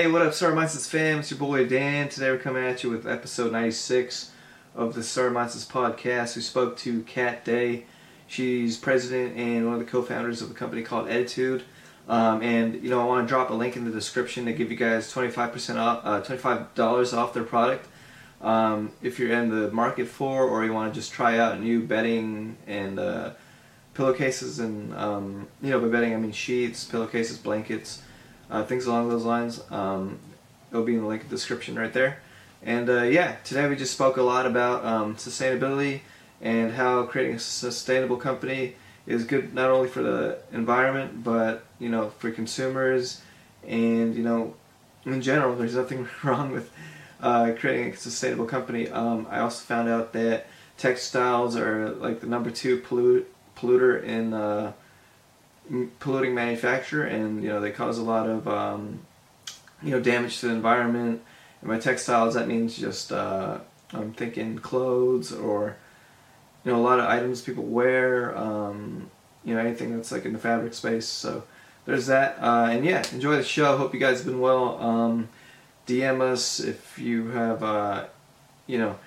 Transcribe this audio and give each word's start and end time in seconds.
Hey, 0.00 0.06
what 0.06 0.22
up, 0.22 0.32
Star 0.32 0.52
Mindsets 0.52 0.88
fam? 0.88 1.18
It's 1.18 1.30
your 1.30 1.38
boy 1.38 1.66
Dan. 1.66 2.08
Today 2.08 2.30
we're 2.30 2.38
coming 2.38 2.64
at 2.64 2.82
you 2.82 2.88
with 2.88 3.06
episode 3.06 3.52
96 3.52 4.30
of 4.74 4.94
the 4.94 5.02
Star 5.02 5.28
Mindsets 5.28 5.66
podcast. 5.66 6.36
We 6.36 6.40
spoke 6.40 6.78
to 6.78 7.02
Kat 7.02 7.44
Dey. 7.44 7.84
She's 8.26 8.78
president 8.78 9.36
and 9.36 9.66
one 9.66 9.74
of 9.74 9.80
the 9.80 9.84
co-founders 9.84 10.40
of 10.40 10.50
a 10.50 10.54
company 10.54 10.82
called 10.82 11.08
Ettitude. 11.08 11.64
Um, 12.08 12.42
and 12.42 12.82
you 12.82 12.88
know, 12.88 13.02
I 13.02 13.04
want 13.04 13.28
to 13.28 13.30
drop 13.30 13.50
a 13.50 13.52
link 13.52 13.76
in 13.76 13.84
the 13.84 13.90
description 13.90 14.46
to 14.46 14.54
give 14.54 14.70
you 14.70 14.76
guys 14.78 15.12
25% 15.12 15.76
off, 15.76 16.00
uh, 16.02 16.22
$25 16.22 17.14
off 17.14 17.34
their 17.34 17.44
product. 17.44 17.86
Um, 18.40 18.92
if 19.02 19.18
you're 19.18 19.32
in 19.32 19.50
the 19.50 19.70
market 19.70 20.08
for, 20.08 20.44
or 20.44 20.64
you 20.64 20.72
want 20.72 20.94
to 20.94 20.98
just 20.98 21.12
try 21.12 21.36
out 21.36 21.60
new 21.60 21.82
bedding 21.82 22.56
and 22.66 22.98
uh, 22.98 23.32
pillowcases, 23.92 24.60
and 24.60 24.94
um, 24.94 25.46
you 25.60 25.68
know, 25.68 25.78
by 25.78 25.88
bedding 25.88 26.14
I 26.14 26.16
mean 26.16 26.32
sheets, 26.32 26.86
pillowcases, 26.86 27.36
blankets 27.36 28.00
uh, 28.50 28.64
things 28.64 28.86
along 28.86 29.08
those 29.08 29.24
lines. 29.24 29.62
Um, 29.70 30.18
it'll 30.70 30.84
be 30.84 30.94
in 30.94 31.02
the 31.02 31.06
link 31.06 31.28
description 31.28 31.78
right 31.78 31.92
there. 31.92 32.18
And 32.62 32.90
uh, 32.90 33.02
yeah, 33.02 33.36
today 33.44 33.68
we 33.68 33.76
just 33.76 33.92
spoke 33.92 34.16
a 34.16 34.22
lot 34.22 34.46
about 34.46 34.84
um, 34.84 35.16
sustainability 35.16 36.00
and 36.40 36.72
how 36.72 37.04
creating 37.04 37.36
a 37.36 37.38
sustainable 37.38 38.16
company 38.16 38.74
is 39.06 39.24
good 39.24 39.54
not 39.54 39.70
only 39.70 39.88
for 39.88 40.02
the 40.02 40.38
environment 40.52 41.24
but 41.24 41.64
you 41.78 41.88
know 41.88 42.10
for 42.18 42.30
consumers 42.30 43.20
and 43.66 44.14
you 44.14 44.22
know 44.22 44.54
in 45.04 45.20
general 45.20 45.56
there's 45.56 45.74
nothing 45.74 46.08
wrong 46.22 46.52
with 46.52 46.70
uh, 47.20 47.52
creating 47.58 47.92
a 47.92 47.96
sustainable 47.96 48.46
company. 48.46 48.88
Um, 48.88 49.26
I 49.30 49.40
also 49.40 49.64
found 49.64 49.88
out 49.88 50.12
that 50.14 50.46
textiles 50.78 51.56
are 51.56 51.90
like 51.90 52.20
the 52.20 52.26
number 52.26 52.50
two 52.50 52.78
pollute, 52.78 53.30
polluter 53.56 54.02
in 54.02 54.32
uh, 54.32 54.72
polluting 55.98 56.34
manufacture, 56.34 57.04
and 57.04 57.42
you 57.42 57.48
know 57.48 57.60
they 57.60 57.70
cause 57.70 57.98
a 57.98 58.02
lot 58.02 58.28
of 58.28 58.48
um, 58.48 59.00
you 59.82 59.90
know 59.90 60.00
damage 60.00 60.40
to 60.40 60.46
the 60.46 60.52
environment. 60.52 61.22
And 61.60 61.70
by 61.70 61.78
textiles, 61.78 62.34
that 62.34 62.48
means 62.48 62.76
just 62.76 63.12
uh, 63.12 63.58
I'm 63.92 64.12
thinking 64.12 64.58
clothes 64.58 65.32
or 65.32 65.76
you 66.64 66.72
know 66.72 66.78
a 66.78 66.82
lot 66.82 66.98
of 66.98 67.06
items 67.06 67.42
people 67.42 67.64
wear. 67.64 68.36
Um, 68.36 69.10
you 69.44 69.54
know 69.54 69.60
anything 69.60 69.96
that's 69.96 70.12
like 70.12 70.24
in 70.24 70.32
the 70.32 70.38
fabric 70.38 70.74
space. 70.74 71.06
So 71.06 71.44
there's 71.86 72.06
that. 72.06 72.38
Uh, 72.40 72.68
and 72.70 72.84
yeah, 72.84 73.02
enjoy 73.12 73.36
the 73.36 73.44
show. 73.44 73.76
Hope 73.76 73.94
you 73.94 74.00
guys 74.00 74.18
have 74.18 74.26
been 74.26 74.40
well. 74.40 74.80
Um, 74.80 75.28
DM 75.86 76.20
us 76.20 76.60
if 76.60 76.98
you 76.98 77.28
have 77.28 77.62
uh, 77.62 78.06
you 78.66 78.78
know 78.78 78.98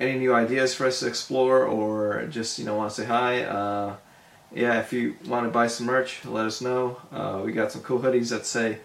any 0.00 0.18
new 0.18 0.34
ideas 0.34 0.74
for 0.74 0.86
us 0.86 1.00
to 1.00 1.06
explore 1.06 1.64
or 1.64 2.26
just 2.26 2.58
you 2.58 2.64
know 2.64 2.76
want 2.76 2.90
to 2.90 3.02
say 3.02 3.06
hi. 3.06 3.96
Yeah, 4.54 4.80
if 4.80 4.92
you 4.92 5.16
want 5.26 5.46
to 5.46 5.50
buy 5.50 5.66
some 5.66 5.86
merch, 5.86 6.24
let 6.24 6.46
us 6.46 6.60
know. 6.60 6.96
Uh, 7.12 7.42
we 7.44 7.52
got 7.52 7.70
some 7.70 7.82
cool 7.82 7.98
hoodies 7.98 8.30
that 8.30 8.46
say 8.46 8.78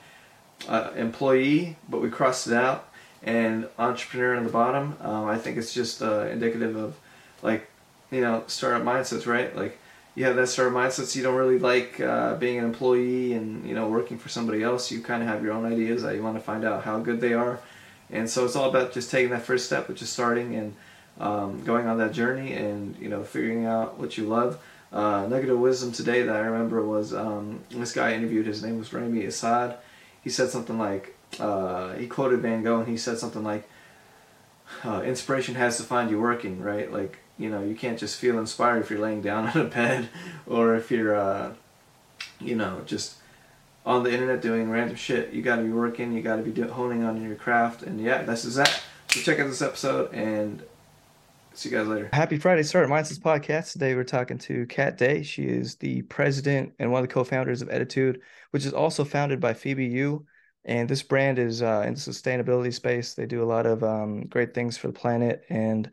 uh, 0.67 0.91
employee, 0.95 1.77
but 1.87 2.01
we 2.01 2.09
crossed 2.09 2.47
it 2.47 2.53
out, 2.53 2.89
and 3.21 3.67
entrepreneur 3.79 4.35
on 4.35 4.43
the 4.43 4.49
bottom. 4.49 4.97
Um, 5.01 5.25
I 5.25 5.37
think 5.37 5.57
it's 5.57 5.73
just 5.73 6.01
uh, 6.01 6.27
indicative 6.27 6.75
of 6.75 6.99
like 7.41 7.69
you 8.11 8.21
know 8.21 8.43
startup 8.47 8.83
mindsets, 8.83 9.25
right? 9.25 9.55
Like 9.55 9.79
you 10.15 10.25
have 10.25 10.35
that 10.35 10.47
startup 10.47 10.73
mindset, 10.73 11.05
so 11.05 11.17
you 11.17 11.23
don't 11.23 11.35
really 11.35 11.59
like 11.59 11.99
uh, 12.01 12.35
being 12.35 12.57
an 12.59 12.65
employee 12.65 13.33
and 13.33 13.65
you 13.65 13.73
know 13.73 13.87
working 13.87 14.17
for 14.17 14.27
somebody 14.27 14.63
else. 14.63 14.91
You 14.91 15.01
kind 15.01 15.23
of 15.23 15.29
have 15.29 15.43
your 15.43 15.53
own 15.53 15.65
ideas 15.65 16.03
that 16.03 16.15
you 16.15 16.23
want 16.23 16.35
to 16.35 16.43
find 16.43 16.65
out 16.65 16.83
how 16.83 16.99
good 16.99 17.21
they 17.21 17.33
are, 17.33 17.59
and 18.11 18.29
so 18.29 18.43
it's 18.43 18.57
all 18.57 18.69
about 18.69 18.91
just 18.91 19.09
taking 19.09 19.31
that 19.31 19.43
first 19.43 19.65
step, 19.65 19.87
which 19.87 20.01
is 20.01 20.09
starting 20.09 20.55
and 20.55 20.75
um, 21.21 21.63
going 21.63 21.87
on 21.87 21.97
that 21.99 22.11
journey, 22.11 22.51
and 22.51 22.97
you 22.97 23.07
know 23.07 23.23
figuring 23.23 23.65
out 23.65 23.97
what 23.97 24.17
you 24.17 24.25
love. 24.25 24.59
Uh, 24.93 25.25
nugget 25.27 25.49
of 25.49 25.57
wisdom 25.57 25.91
today 25.91 26.21
that 26.21 26.35
I 26.35 26.39
remember 26.39 26.83
was 26.83 27.15
um, 27.15 27.61
this 27.71 27.93
guy 27.93 28.13
interviewed. 28.13 28.45
His 28.45 28.63
name 28.63 28.77
was 28.77 28.93
Rami 28.93 29.25
Assad. 29.25 29.77
He 30.23 30.29
said 30.29 30.49
something 30.49 30.77
like 30.77 31.17
uh, 31.39 31.93
he 31.93 32.05
quoted 32.05 32.41
Van 32.41 32.63
Gogh, 32.63 32.79
and 32.79 32.87
he 32.87 32.95
said 32.95 33.17
something 33.17 33.43
like, 33.43 33.67
uh, 34.85 35.01
"Inspiration 35.01 35.55
has 35.55 35.77
to 35.77 35.83
find 35.83 36.11
you 36.11 36.21
working, 36.21 36.61
right? 36.61 36.93
Like 36.93 37.17
you 37.39 37.49
know, 37.49 37.63
you 37.63 37.73
can't 37.73 37.97
just 37.97 38.19
feel 38.19 38.37
inspired 38.37 38.81
if 38.81 38.91
you're 38.91 38.99
laying 38.99 39.21
down 39.21 39.47
on 39.55 39.57
a 39.57 39.65
bed, 39.65 40.09
or 40.45 40.75
if 40.75 40.91
you're, 40.91 41.15
uh, 41.15 41.53
you 42.39 42.55
know, 42.55 42.81
just 42.85 43.15
on 43.85 44.03
the 44.03 44.11
internet 44.13 44.41
doing 44.41 44.69
random 44.69 44.95
shit. 44.95 45.33
You 45.33 45.41
got 45.41 45.55
to 45.57 45.63
be 45.63 45.71
working. 45.71 46.13
You 46.13 46.21
got 46.21 46.37
to 46.37 46.43
be 46.43 46.61
honing 46.61 47.03
on 47.03 47.21
your 47.21 47.35
craft, 47.35 47.81
and 47.81 47.99
yeah, 47.99 48.21
this 48.21 48.45
is 48.45 48.55
that. 48.55 48.83
So 49.09 49.21
check 49.21 49.39
out 49.39 49.47
this 49.47 49.61
episode 49.61 50.13
and 50.13 50.63
See 51.55 51.69
you 51.69 51.77
guys 51.77 51.87
later. 51.87 52.09
Happy 52.11 52.37
Friday, 52.37 52.63
Start 52.63 52.89
Mindsets 52.89 53.19
Podcast. 53.19 53.73
Today 53.73 53.93
we're 53.93 54.03
talking 54.03 54.39
to 54.39 54.65
Kat 54.65 54.97
Dey. 54.97 55.21
She 55.21 55.43
is 55.43 55.75
the 55.75 56.01
president 56.03 56.73
and 56.79 56.91
one 56.91 57.03
of 57.03 57.07
the 57.07 57.13
co-founders 57.13 57.61
of 57.61 57.69
Ettitude, 57.69 58.17
which 58.49 58.65
is 58.65 58.73
also 58.73 59.05
founded 59.05 59.39
by 59.39 59.53
Phoebe 59.53 59.85
Yu. 59.85 60.25
And 60.65 60.89
this 60.89 61.03
brand 61.03 61.37
is 61.37 61.61
uh, 61.61 61.83
in 61.85 61.93
the 61.93 61.99
sustainability 61.99 62.73
space. 62.73 63.13
They 63.13 63.27
do 63.27 63.43
a 63.43 63.45
lot 63.45 63.67
of 63.67 63.83
um, 63.83 64.21
great 64.21 64.55
things 64.55 64.77
for 64.77 64.87
the 64.87 64.93
planet, 64.93 65.43
and 65.47 65.91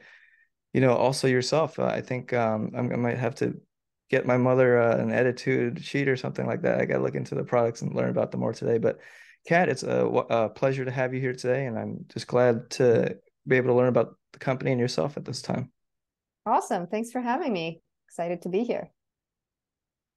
you 0.72 0.80
know, 0.80 0.94
also 0.94 1.28
yourself. 1.28 1.78
Uh, 1.78 1.84
I 1.84 2.00
think 2.00 2.32
um, 2.32 2.70
i 2.74 2.80
might 2.80 3.18
have 3.18 3.34
to 3.36 3.60
get 4.08 4.26
my 4.26 4.38
mother 4.38 4.80
uh, 4.80 4.96
an 4.96 5.10
Ettitude 5.10 5.82
sheet 5.84 6.08
or 6.08 6.16
something 6.16 6.46
like 6.46 6.62
that. 6.62 6.80
I 6.80 6.86
got 6.86 6.98
to 6.98 7.02
look 7.02 7.16
into 7.16 7.34
the 7.34 7.44
products 7.44 7.82
and 7.82 7.94
learn 7.94 8.08
about 8.08 8.30
them 8.30 8.40
more 8.40 8.54
today. 8.54 8.78
But 8.78 8.98
Kat, 9.46 9.68
it's 9.68 9.82
a, 9.82 10.06
a 10.06 10.48
pleasure 10.48 10.86
to 10.86 10.90
have 10.90 11.12
you 11.12 11.20
here 11.20 11.34
today, 11.34 11.66
and 11.66 11.78
I'm 11.78 12.06
just 12.08 12.28
glad 12.28 12.70
to 12.70 13.18
be 13.46 13.56
able 13.56 13.68
to 13.68 13.74
learn 13.74 13.88
about 13.88 14.16
the 14.32 14.38
company 14.38 14.72
and 14.72 14.80
yourself 14.80 15.16
at 15.16 15.24
this 15.24 15.42
time. 15.42 15.70
Awesome. 16.46 16.86
Thanks 16.86 17.10
for 17.10 17.20
having 17.20 17.52
me. 17.52 17.82
Excited 18.08 18.42
to 18.42 18.48
be 18.48 18.64
here. 18.64 18.90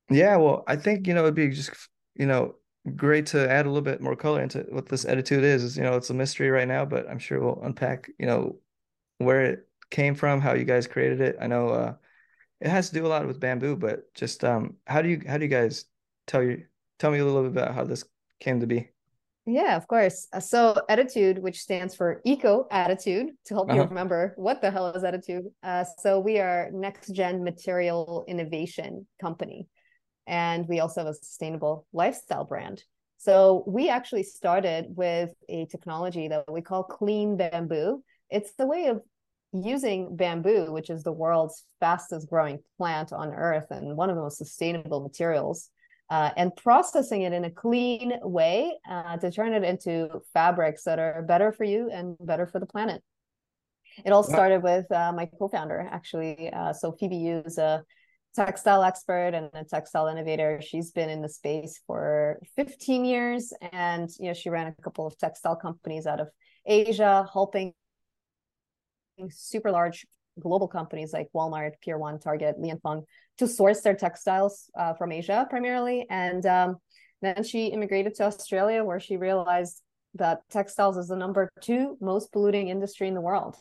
Yeah, 0.10 0.36
well, 0.38 0.64
I 0.68 0.76
think, 0.76 1.08
you 1.08 1.14
know, 1.14 1.24
it'd 1.24 1.36
be 1.36 1.50
just, 1.50 1.72
you 2.16 2.26
know, 2.26 2.56
great 2.96 3.28
to 3.28 3.50
add 3.50 3.66
a 3.66 3.70
little 3.70 3.82
bit 3.82 4.02
more 4.02 4.16
color 4.16 4.42
into 4.42 4.60
what 4.70 4.88
this 4.88 5.06
Ettitude 5.06 5.44
is. 5.44 5.64
is 5.64 5.78
you 5.78 5.84
know, 5.84 5.96
it's 5.96 6.10
a 6.10 6.14
mystery 6.14 6.50
right 6.50 6.68
now, 6.68 6.86
but 6.86 7.10
I'm 7.10 7.20
sure 7.20 7.40
we'll 7.40 7.62
unpack, 7.64 8.10
you 8.20 8.26
know, 8.26 8.60
where 9.20 9.42
it 9.46 9.68
came 9.90 10.16
from, 10.16 10.42
how 10.42 10.54
you 10.54 10.66
guys 10.66 10.88
created 10.88 11.22
it. 11.22 11.38
I 11.40 11.48
know 11.48 11.70
uh 11.70 11.96
it 12.62 12.70
has 12.70 12.90
to 12.90 12.96
do 12.96 13.06
a 13.06 13.10
lot 13.10 13.28
with 13.28 13.40
bamboo, 13.40 13.76
but 13.78 14.14
just 14.16 14.44
um 14.44 14.78
how 14.88 15.02
do 15.02 15.10
you 15.10 15.22
how 15.28 15.38
do 15.38 15.46
you 15.46 15.50
guys 15.50 15.86
tell 16.28 16.44
you 16.44 16.66
tell 17.00 17.12
me 17.12 17.20
a 17.20 17.26
little 17.26 17.44
bit 17.44 17.52
about 17.52 17.76
how 17.76 17.84
this 17.86 18.06
came 18.40 18.60
to 18.62 18.68
be? 18.68 18.90
Yeah, 19.46 19.76
of 19.76 19.88
course. 19.88 20.28
Uh, 20.32 20.40
so 20.40 20.78
Ettitude, 20.90 21.40
which 21.40 21.60
stands 21.60 21.94
for 21.94 22.22
Eco 22.24 22.66
Attitude, 22.72 23.32
to 23.46 23.54
help 23.54 23.70
uh-huh. 23.70 23.82
you 23.82 23.88
remember 23.88 24.34
what 24.38 24.62
the 24.62 24.72
hell 24.72 24.88
is 24.92 25.04
Ettitude. 25.04 25.52
Uh, 25.62 25.84
so 26.00 26.20
we 26.20 26.40
are 26.40 26.70
next 26.72 27.10
gen 27.10 27.44
material 27.44 28.24
innovation 28.28 29.06
company, 29.20 29.68
and 30.28 30.66
we 30.70 30.80
also 30.80 31.02
have 31.02 31.10
a 31.10 31.14
sustainable 31.14 31.86
lifestyle 31.92 32.46
brand. 32.46 32.84
So 33.18 33.64
we 33.68 33.90
actually 33.90 34.24
started 34.24 34.86
with 34.90 35.30
a 35.50 35.66
technology 35.66 36.30
that 36.30 36.52
we 36.52 36.62
call 36.62 36.84
clean 36.84 37.36
bamboo. 37.36 38.02
It's 38.30 38.54
the 38.54 38.66
way 38.66 38.88
of 38.88 39.02
using 39.54 40.16
bamboo, 40.16 40.72
which 40.72 40.90
is 40.90 41.04
the 41.04 41.12
world's 41.12 41.64
fastest 41.80 42.30
growing 42.30 42.60
plant 42.78 43.14
on 43.14 43.30
earth 43.30 43.72
and 43.72 43.96
one 43.96 44.10
of 44.10 44.16
the 44.16 44.22
most 44.22 44.38
sustainable 44.38 45.02
materials 45.02 45.70
uh, 46.14 46.30
and 46.38 46.56
processing 46.56 47.24
it 47.24 47.34
in 47.34 47.44
a 47.44 47.50
clean 47.50 48.14
way 48.22 48.78
uh, 48.88 49.18
to 49.18 49.32
turn 49.32 49.52
it 49.52 49.64
into 49.64 50.22
fabrics 50.32 50.84
that 50.84 51.00
are 51.00 51.24
better 51.24 51.52
for 51.52 51.64
you 51.64 51.90
and 51.92 52.16
better 52.20 52.46
for 52.46 52.60
the 52.60 52.68
planet. 52.68 53.02
It 54.06 54.12
all 54.12 54.22
started 54.22 54.62
with 54.62 54.86
uh, 54.92 55.12
my 55.12 55.26
co-founder, 55.40 55.90
actually. 55.92 56.54
Uh, 56.54 56.72
so 56.72 56.92
Phoebe 56.92 57.16
Yu 57.16 57.42
is 57.48 57.58
a 57.58 57.84
textile 58.36 58.84
expert 58.84 59.34
and 59.34 59.50
a 59.56 59.64
textile 59.64 60.08
innovator. 60.08 60.62
She's 60.62 60.92
been 60.92 61.10
in 61.10 61.24
the 61.24 61.30
space 61.30 61.82
for 61.88 62.40
15 62.58 63.06
years, 63.06 63.52
and 63.72 64.08
you 64.20 64.28
know 64.28 64.34
she 64.36 64.52
ran 64.52 64.68
a 64.68 64.82
couple 64.84 65.08
of 65.08 65.18
textile 65.18 65.56
companies 65.56 66.06
out 66.06 66.20
of 66.20 66.28
Asia, 66.64 67.28
helping 67.34 67.74
super 69.32 69.72
large 69.72 70.06
global 70.40 70.68
companies 70.68 71.14
like 71.14 71.28
Walmart, 71.36 71.74
Pier 71.82 71.98
One, 71.98 72.20
Target, 72.20 72.60
Li 72.60 72.70
and 72.70 72.82
Fung 72.82 73.04
to 73.38 73.48
source 73.48 73.82
their 73.82 73.96
textiles 73.96 74.70
uh, 74.78 74.94
from 74.94 75.12
Asia 75.12 75.48
primarily. 75.50 76.06
And 76.10 76.46
um, 76.46 76.78
then 77.22 77.44
she 77.44 77.68
immigrated 77.68 78.16
to 78.16 78.24
Australia, 78.24 78.84
where 78.84 79.00
she 79.00 79.18
realized 79.18 79.82
that 80.16 80.42
textiles 80.50 80.98
is 80.98 81.08
the 81.08 81.16
number 81.16 81.50
two 81.62 81.98
most 82.00 82.32
polluting 82.32 82.68
industry 82.68 83.08
in 83.08 83.14
the 83.14 83.22
world. 83.22 83.56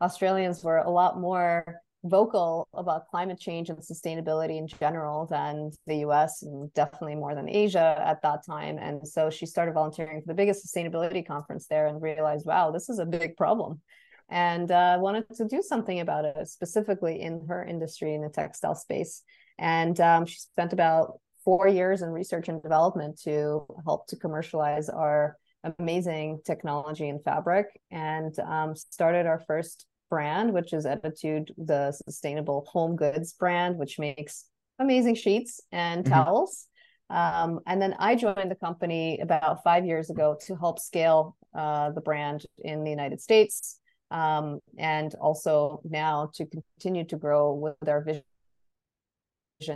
Australians 0.00 0.62
were 0.62 0.78
a 0.78 0.90
lot 0.90 1.18
more 1.18 1.64
vocal 2.04 2.68
about 2.74 3.08
climate 3.08 3.40
change 3.40 3.68
and 3.68 3.78
sustainability 3.78 4.58
in 4.58 4.68
general 4.68 5.26
than 5.26 5.70
the 5.86 5.96
US 6.06 6.42
and 6.42 6.72
definitely 6.74 7.16
more 7.16 7.34
than 7.34 7.48
Asia 7.48 8.00
at 8.06 8.22
that 8.22 8.46
time. 8.46 8.78
And 8.78 9.06
so 9.06 9.30
she 9.30 9.46
started 9.46 9.74
volunteering 9.74 10.20
for 10.20 10.28
the 10.28 10.34
biggest 10.34 10.64
sustainability 10.64 11.26
conference 11.26 11.66
there 11.66 11.86
and 11.86 12.00
realized, 12.00 12.46
wow, 12.46 12.70
this 12.70 12.88
is 12.88 12.98
a 12.98 13.06
big 13.06 13.36
problem 13.36 13.80
and 14.28 14.70
uh, 14.70 14.98
wanted 15.00 15.24
to 15.36 15.46
do 15.46 15.62
something 15.62 16.00
about 16.00 16.24
it, 16.24 16.48
specifically 16.48 17.20
in 17.20 17.46
her 17.48 17.64
industry 17.64 18.14
in 18.14 18.22
the 18.22 18.28
textile 18.28 18.74
space. 18.74 19.22
And 19.58 19.98
um, 20.00 20.26
she 20.26 20.38
spent 20.38 20.72
about 20.72 21.20
four 21.44 21.68
years 21.68 22.02
in 22.02 22.10
research 22.10 22.48
and 22.48 22.62
development 22.62 23.20
to 23.22 23.66
help 23.84 24.08
to 24.08 24.16
commercialize 24.16 24.88
our 24.88 25.36
amazing 25.78 26.40
technology 26.44 27.08
in 27.08 27.20
fabric 27.20 27.66
and 27.90 28.36
um, 28.40 28.74
started 28.74 29.26
our 29.26 29.42
first 29.46 29.86
brand, 30.10 30.52
which 30.52 30.72
is 30.72 30.84
Ettitude, 30.84 31.50
the 31.56 31.92
sustainable 31.92 32.66
home 32.70 32.96
goods 32.96 33.32
brand, 33.32 33.78
which 33.78 33.98
makes 33.98 34.44
amazing 34.78 35.14
sheets 35.14 35.60
and 35.72 36.04
mm-hmm. 36.04 36.14
towels. 36.14 36.66
Um, 37.08 37.60
and 37.66 37.80
then 37.80 37.94
I 37.98 38.16
joined 38.16 38.50
the 38.50 38.56
company 38.56 39.20
about 39.20 39.62
five 39.62 39.86
years 39.86 40.10
ago 40.10 40.36
to 40.46 40.56
help 40.56 40.80
scale 40.80 41.36
uh, 41.54 41.90
the 41.90 42.00
brand 42.00 42.44
in 42.58 42.82
the 42.82 42.90
United 42.90 43.20
States, 43.20 43.78
um, 44.10 44.60
and 44.78 45.14
also 45.20 45.80
now 45.84 46.30
to 46.34 46.46
continue 46.46 47.04
to 47.04 47.16
grow 47.16 47.52
with 47.52 47.88
our 47.88 48.02
vision 48.02 48.22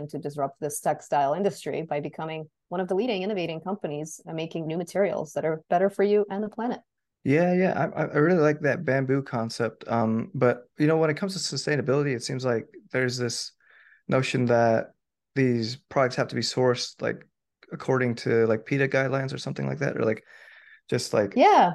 to 0.07 0.19
disrupt 0.19 0.59
this 0.59 0.79
textile 0.79 1.33
industry 1.33 1.81
by 1.81 1.99
becoming 1.99 2.47
one 2.69 2.79
of 2.79 2.87
the 2.87 2.95
leading 2.95 3.23
innovating 3.23 3.59
companies 3.59 4.21
and 4.25 4.35
making 4.35 4.67
new 4.67 4.77
materials 4.77 5.33
that 5.33 5.43
are 5.43 5.61
better 5.69 5.89
for 5.89 6.03
you 6.03 6.25
and 6.29 6.43
the 6.43 6.49
planet. 6.49 6.79
Yeah, 7.23 7.53
yeah, 7.53 7.89
I, 7.95 8.03
I 8.03 8.17
really 8.17 8.41
like 8.41 8.61
that 8.61 8.83
bamboo 8.83 9.21
concept. 9.21 9.83
Um, 9.87 10.31
but 10.33 10.63
you 10.77 10.87
know, 10.87 10.97
when 10.97 11.09
it 11.09 11.17
comes 11.17 11.33
to 11.33 11.55
sustainability, 11.55 12.15
it 12.15 12.23
seems 12.23 12.43
like 12.45 12.67
there's 12.91 13.17
this 13.17 13.51
notion 14.07 14.45
that 14.45 14.91
these 15.35 15.77
products 15.89 16.15
have 16.15 16.27
to 16.29 16.35
be 16.35 16.41
sourced 16.41 16.99
like 17.01 17.25
according 17.71 18.15
to 18.15 18.45
like 18.47 18.65
PETA 18.65 18.87
guidelines 18.87 19.33
or 19.33 19.37
something 19.37 19.67
like 19.67 19.79
that, 19.79 19.97
or 19.97 20.03
like 20.03 20.23
just 20.89 21.13
like 21.13 21.33
yeah, 21.35 21.73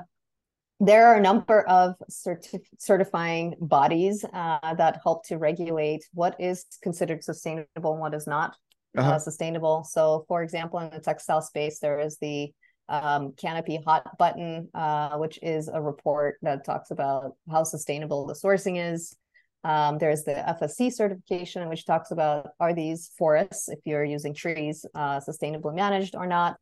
there 0.78 1.08
are 1.08 1.16
a 1.16 1.20
number 1.20 1.62
of 1.62 1.94
certi- 2.10 2.60
certifying 2.78 3.54
bodies 3.60 4.24
uh, 4.32 4.74
that 4.74 5.00
help 5.02 5.26
to 5.26 5.38
regulate 5.38 6.04
what 6.12 6.36
is 6.38 6.66
considered 6.82 7.24
sustainable 7.24 7.92
and 7.92 8.00
what 8.00 8.14
is 8.14 8.26
not 8.26 8.56
uh, 8.96 9.00
uh-huh. 9.00 9.12
uh, 9.12 9.18
sustainable. 9.18 9.84
So, 9.84 10.24
for 10.28 10.42
example, 10.42 10.78
in 10.80 10.90
the 10.90 11.00
textile 11.00 11.40
space, 11.40 11.78
there 11.78 11.98
is 11.98 12.18
the 12.18 12.52
um, 12.88 13.32
Canopy 13.36 13.80
Hot 13.86 14.16
Button, 14.18 14.68
uh, 14.74 15.16
which 15.16 15.38
is 15.42 15.68
a 15.68 15.80
report 15.80 16.36
that 16.42 16.64
talks 16.64 16.90
about 16.90 17.32
how 17.50 17.64
sustainable 17.64 18.26
the 18.26 18.34
sourcing 18.34 18.92
is. 18.92 19.16
Um, 19.64 19.98
there's 19.98 20.22
the 20.22 20.34
FSC 20.34 20.92
certification, 20.92 21.68
which 21.68 21.86
talks 21.86 22.12
about 22.12 22.50
are 22.60 22.72
these 22.72 23.10
forests, 23.18 23.68
if 23.68 23.80
you're 23.84 24.04
using 24.04 24.32
trees, 24.32 24.86
uh, 24.94 25.18
sustainably 25.20 25.74
managed 25.74 26.14
or 26.14 26.26
not. 26.26 26.56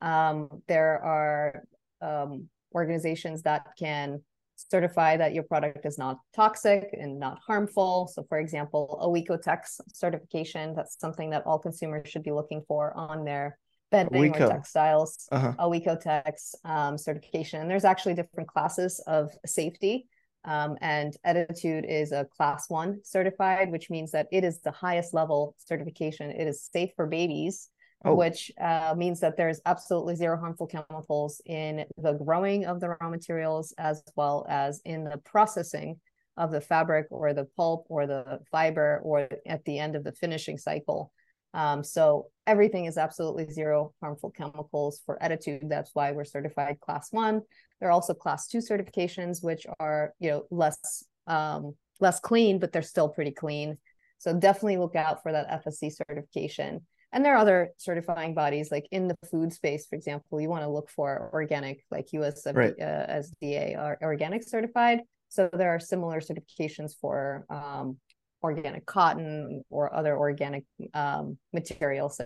Um, 0.00 0.48
there 0.68 1.02
are 1.04 1.64
um, 2.00 2.48
organizations 2.74 3.42
that 3.42 3.66
can 3.78 4.22
certify 4.56 5.16
that 5.16 5.34
your 5.34 5.44
product 5.44 5.86
is 5.86 5.98
not 5.98 6.18
toxic 6.34 6.90
and 6.92 7.18
not 7.18 7.38
harmful. 7.46 8.10
So, 8.12 8.24
for 8.28 8.38
example, 8.38 8.98
a 9.00 9.06
Oeko-Tex 9.06 9.80
certification, 9.92 10.74
that's 10.74 10.98
something 10.98 11.30
that 11.30 11.46
all 11.46 11.58
consumers 11.58 12.08
should 12.08 12.24
be 12.24 12.32
looking 12.32 12.62
for 12.66 12.92
on 12.94 13.24
their 13.24 13.58
bedding 13.90 14.34
or 14.34 14.48
textiles. 14.48 15.28
Uh-huh. 15.30 15.54
Oeko-Tex 15.58 16.54
um, 16.64 16.98
certification. 16.98 17.60
And 17.60 17.70
there's 17.70 17.84
actually 17.84 18.14
different 18.14 18.48
classes 18.48 19.00
of 19.06 19.30
safety. 19.46 20.08
Um, 20.44 20.76
and 20.80 21.16
Ettitude 21.26 21.88
is 21.88 22.12
a 22.12 22.26
class 22.36 22.68
one 22.68 23.00
certified, 23.04 23.70
which 23.70 23.90
means 23.90 24.10
that 24.12 24.28
it 24.32 24.44
is 24.44 24.60
the 24.60 24.70
highest 24.72 25.14
level 25.14 25.54
certification. 25.58 26.30
It 26.30 26.48
is 26.48 26.68
safe 26.72 26.90
for 26.96 27.06
babies 27.06 27.68
oh. 28.04 28.14
which 28.14 28.50
uh, 28.60 28.94
means 28.96 29.20
that 29.20 29.36
there's 29.36 29.60
absolutely 29.66 30.14
zero 30.14 30.38
harmful 30.38 30.66
chemicals 30.66 31.40
in 31.46 31.84
the 31.96 32.12
growing 32.12 32.64
of 32.64 32.80
the 32.80 32.90
raw 33.00 33.08
materials 33.08 33.74
as 33.78 34.02
well 34.16 34.46
as 34.48 34.80
in 34.84 35.04
the 35.04 35.18
processing 35.18 35.98
of 36.36 36.52
the 36.52 36.60
fabric 36.60 37.06
or 37.10 37.34
the 37.34 37.46
pulp 37.56 37.86
or 37.88 38.06
the 38.06 38.38
fiber 38.50 39.00
or 39.02 39.28
at 39.46 39.64
the 39.64 39.78
end 39.78 39.96
of 39.96 40.04
the 40.04 40.12
finishing 40.12 40.56
cycle. 40.56 41.12
Um, 41.54 41.82
so 41.82 42.26
everything 42.46 42.84
is 42.84 42.96
absolutely 42.96 43.50
zero 43.50 43.92
harmful 44.00 44.30
chemicals 44.30 45.00
for 45.04 45.18
Ettitude. 45.20 45.68
That's 45.68 45.90
why 45.94 46.12
we're 46.12 46.24
certified 46.24 46.78
class 46.80 47.08
one. 47.10 47.42
There 47.80 47.88
are 47.88 47.92
also 47.92 48.14
class 48.14 48.46
two 48.46 48.58
certifications, 48.58 49.42
which 49.42 49.66
are 49.80 50.14
you 50.20 50.30
know 50.30 50.44
less 50.50 51.04
um, 51.26 51.74
less 52.00 52.20
clean, 52.20 52.58
but 52.58 52.70
they're 52.72 52.82
still 52.82 53.08
pretty 53.08 53.32
clean. 53.32 53.78
So 54.18 54.34
definitely 54.34 54.76
look 54.76 54.94
out 54.94 55.22
for 55.22 55.32
that 55.32 55.64
FSC 55.64 55.92
certification 55.92 56.86
and 57.12 57.24
there 57.24 57.34
are 57.34 57.38
other 57.38 57.70
certifying 57.78 58.34
bodies 58.34 58.70
like 58.70 58.86
in 58.90 59.08
the 59.08 59.16
food 59.30 59.52
space 59.52 59.86
for 59.86 59.96
example 59.96 60.40
you 60.40 60.48
want 60.48 60.62
to 60.62 60.68
look 60.68 60.90
for 60.90 61.30
organic 61.32 61.84
like 61.90 62.08
us 62.12 62.46
right. 62.52 62.74
uh, 62.80 63.20
sda 63.22 63.78
are 63.78 63.98
organic 64.02 64.42
certified. 64.42 65.00
So 65.30 65.50
there 65.52 65.74
are 65.74 65.80
similar 65.80 66.20
certifications 66.20 66.92
for 66.98 67.44
um, 67.50 67.98
organic 68.42 68.86
cotton 68.86 69.62
or 69.68 69.94
other 69.94 70.16
organic 70.16 70.64
um, 70.94 71.36
materials 71.52 72.20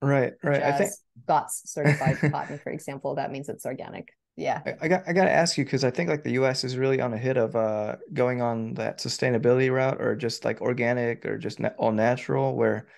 right 0.00 0.32
right. 0.42 0.62
I 0.62 0.72
think 0.72 0.90
GOTS 1.26 1.62
certified 1.66 2.18
cotton 2.32 2.58
for 2.58 2.70
example 2.70 3.14
that 3.16 3.30
means 3.30 3.48
it's 3.48 3.66
organic. 3.66 4.08
Yeah. 4.36 4.62
I, 4.64 4.74
I, 4.80 4.88
got 4.88 5.02
i 5.06 5.12
got 5.12 5.24
to 5.24 5.30
ask 5.30 5.58
you 5.58 5.64
because 5.64 5.84
i 5.84 5.90
think 5.90 6.08
like 6.08 6.24
the 6.24 6.32
us 6.32 6.64
is 6.64 6.78
really 6.78 7.02
on 7.02 7.12
a 7.12 7.18
hit 7.18 7.36
of 7.36 7.54
uh 7.54 7.96
going 8.14 8.40
on 8.40 8.72
that 8.74 8.98
sustainability 8.98 9.70
route 9.70 10.00
or 10.00 10.16
just 10.16 10.46
like 10.46 10.62
organic 10.62 11.26
or 11.26 11.36
just 11.36 11.60
na- 11.60 11.76
all 11.76 11.92
natural 11.92 12.56
where 12.56 12.88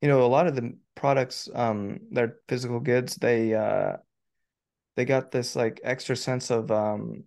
you 0.00 0.08
know 0.08 0.22
a 0.22 0.26
lot 0.26 0.46
of 0.46 0.54
the 0.54 0.76
products 0.94 1.48
um 1.54 1.98
they're 2.10 2.36
physical 2.48 2.80
goods 2.80 3.16
they 3.16 3.54
uh 3.54 3.96
they 4.96 5.04
got 5.04 5.30
this 5.30 5.54
like 5.54 5.80
extra 5.84 6.16
sense 6.16 6.50
of 6.50 6.70
um 6.70 7.24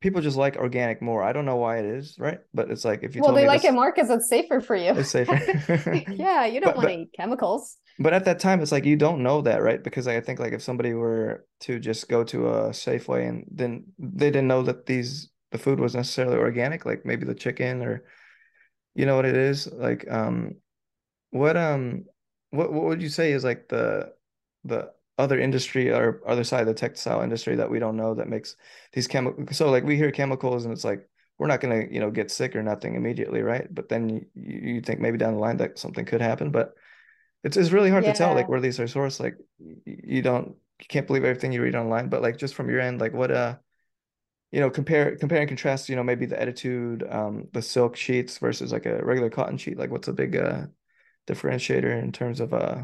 people 0.00 0.20
just 0.20 0.36
like 0.36 0.56
organic 0.56 1.00
more. 1.00 1.22
I 1.22 1.32
don't 1.32 1.46
know 1.46 1.56
why 1.56 1.78
it 1.78 1.86
is 1.86 2.16
right? 2.18 2.38
But 2.52 2.70
it's 2.70 2.84
like 2.84 3.02
if 3.02 3.16
you 3.16 3.22
well 3.22 3.32
they 3.32 3.46
like 3.46 3.64
it 3.64 3.72
more 3.72 3.90
because 3.90 4.10
it's 4.10 4.28
safer 4.28 4.60
for 4.60 4.76
you. 4.76 4.90
It's 4.90 5.08
safer. 5.10 5.40
Yeah 6.14 6.44
you 6.44 6.60
don't 6.60 6.76
want 6.76 6.88
to 6.88 6.94
eat 6.94 7.10
chemicals. 7.16 7.78
but 7.98 8.12
at 8.12 8.26
that 8.26 8.38
time 8.38 8.60
it's 8.60 8.72
like 8.72 8.84
you 8.84 8.96
don't 8.96 9.22
know 9.22 9.40
that 9.40 9.62
right? 9.62 9.82
Because 9.82 10.06
i 10.06 10.20
think 10.20 10.38
like 10.40 10.52
if 10.52 10.60
somebody 10.62 10.92
were 10.92 11.46
to 11.60 11.78
just 11.78 12.08
go 12.10 12.22
to 12.24 12.48
a 12.48 12.68
safeway 12.70 13.28
and 13.28 13.46
then 13.50 13.84
they 13.98 14.30
didn't 14.30 14.48
know 14.48 14.62
that 14.62 14.84
these 14.84 15.30
the 15.52 15.58
food 15.58 15.80
was 15.80 15.94
necessarily 15.94 16.36
organic 16.36 16.84
like 16.84 17.06
maybe 17.06 17.24
the 17.24 17.34
chicken 17.34 17.80
or 17.82 18.04
you 18.94 19.06
know 19.06 19.16
what 19.16 19.24
it 19.24 19.36
is? 19.36 19.66
Like 19.72 20.04
um 20.10 20.56
what 21.30 21.56
um 21.56 22.04
what 22.56 22.72
what 22.72 22.84
would 22.84 23.02
you 23.02 23.08
say 23.08 23.32
is 23.32 23.44
like 23.44 23.68
the 23.68 24.12
the 24.64 24.90
other 25.18 25.38
industry 25.38 25.90
or 25.90 26.20
other 26.26 26.44
side 26.44 26.62
of 26.62 26.66
the 26.66 26.74
textile 26.74 27.22
industry 27.22 27.56
that 27.56 27.70
we 27.70 27.78
don't 27.78 27.96
know 27.96 28.14
that 28.14 28.28
makes 28.28 28.56
these 28.92 29.06
chemicals 29.06 29.56
so 29.56 29.70
like 29.70 29.84
we 29.84 29.96
hear 29.96 30.10
chemicals 30.10 30.64
and 30.64 30.72
it's 30.72 30.84
like 30.84 31.08
we're 31.38 31.46
not 31.46 31.60
going 31.60 31.86
to 31.86 31.92
you 31.92 32.00
know 32.00 32.10
get 32.10 32.30
sick 32.30 32.56
or 32.56 32.62
nothing 32.62 32.94
immediately 32.94 33.42
right 33.42 33.72
but 33.72 33.88
then 33.88 34.08
you, 34.08 34.24
you 34.34 34.80
think 34.80 35.00
maybe 35.00 35.18
down 35.18 35.34
the 35.34 35.40
line 35.40 35.56
that 35.56 35.78
something 35.78 36.04
could 36.04 36.20
happen 36.20 36.50
but 36.50 36.74
it's, 37.44 37.56
it's 37.56 37.70
really 37.70 37.90
hard 37.90 38.04
yeah. 38.04 38.12
to 38.12 38.18
tell 38.18 38.34
like 38.34 38.48
where 38.48 38.60
these 38.60 38.80
are 38.80 38.84
sourced 38.84 39.20
like 39.20 39.36
you 39.84 40.22
don't 40.22 40.56
you 40.80 40.86
can't 40.88 41.06
believe 41.06 41.24
everything 41.24 41.52
you 41.52 41.62
read 41.62 41.76
online 41.76 42.08
but 42.08 42.22
like 42.22 42.36
just 42.36 42.54
from 42.54 42.68
your 42.68 42.80
end 42.80 43.00
like 43.00 43.12
what 43.12 43.30
uh 43.30 43.54
you 44.50 44.60
know 44.60 44.70
compare 44.70 45.16
compare 45.16 45.40
and 45.40 45.48
contrast 45.48 45.88
you 45.88 45.96
know 45.96 46.02
maybe 46.02 46.26
the 46.26 46.36
Ettitude 46.36 47.12
um 47.14 47.48
the 47.52 47.62
silk 47.62 47.96
sheets 47.96 48.38
versus 48.38 48.72
like 48.72 48.86
a 48.86 49.04
regular 49.04 49.30
cotton 49.30 49.58
sheet 49.58 49.78
like 49.78 49.90
what's 49.90 50.08
a 50.08 50.12
big 50.12 50.36
uh 50.36 50.62
differentiator 51.26 52.02
in 52.02 52.12
terms 52.12 52.40
of 52.40 52.52
uh 52.52 52.82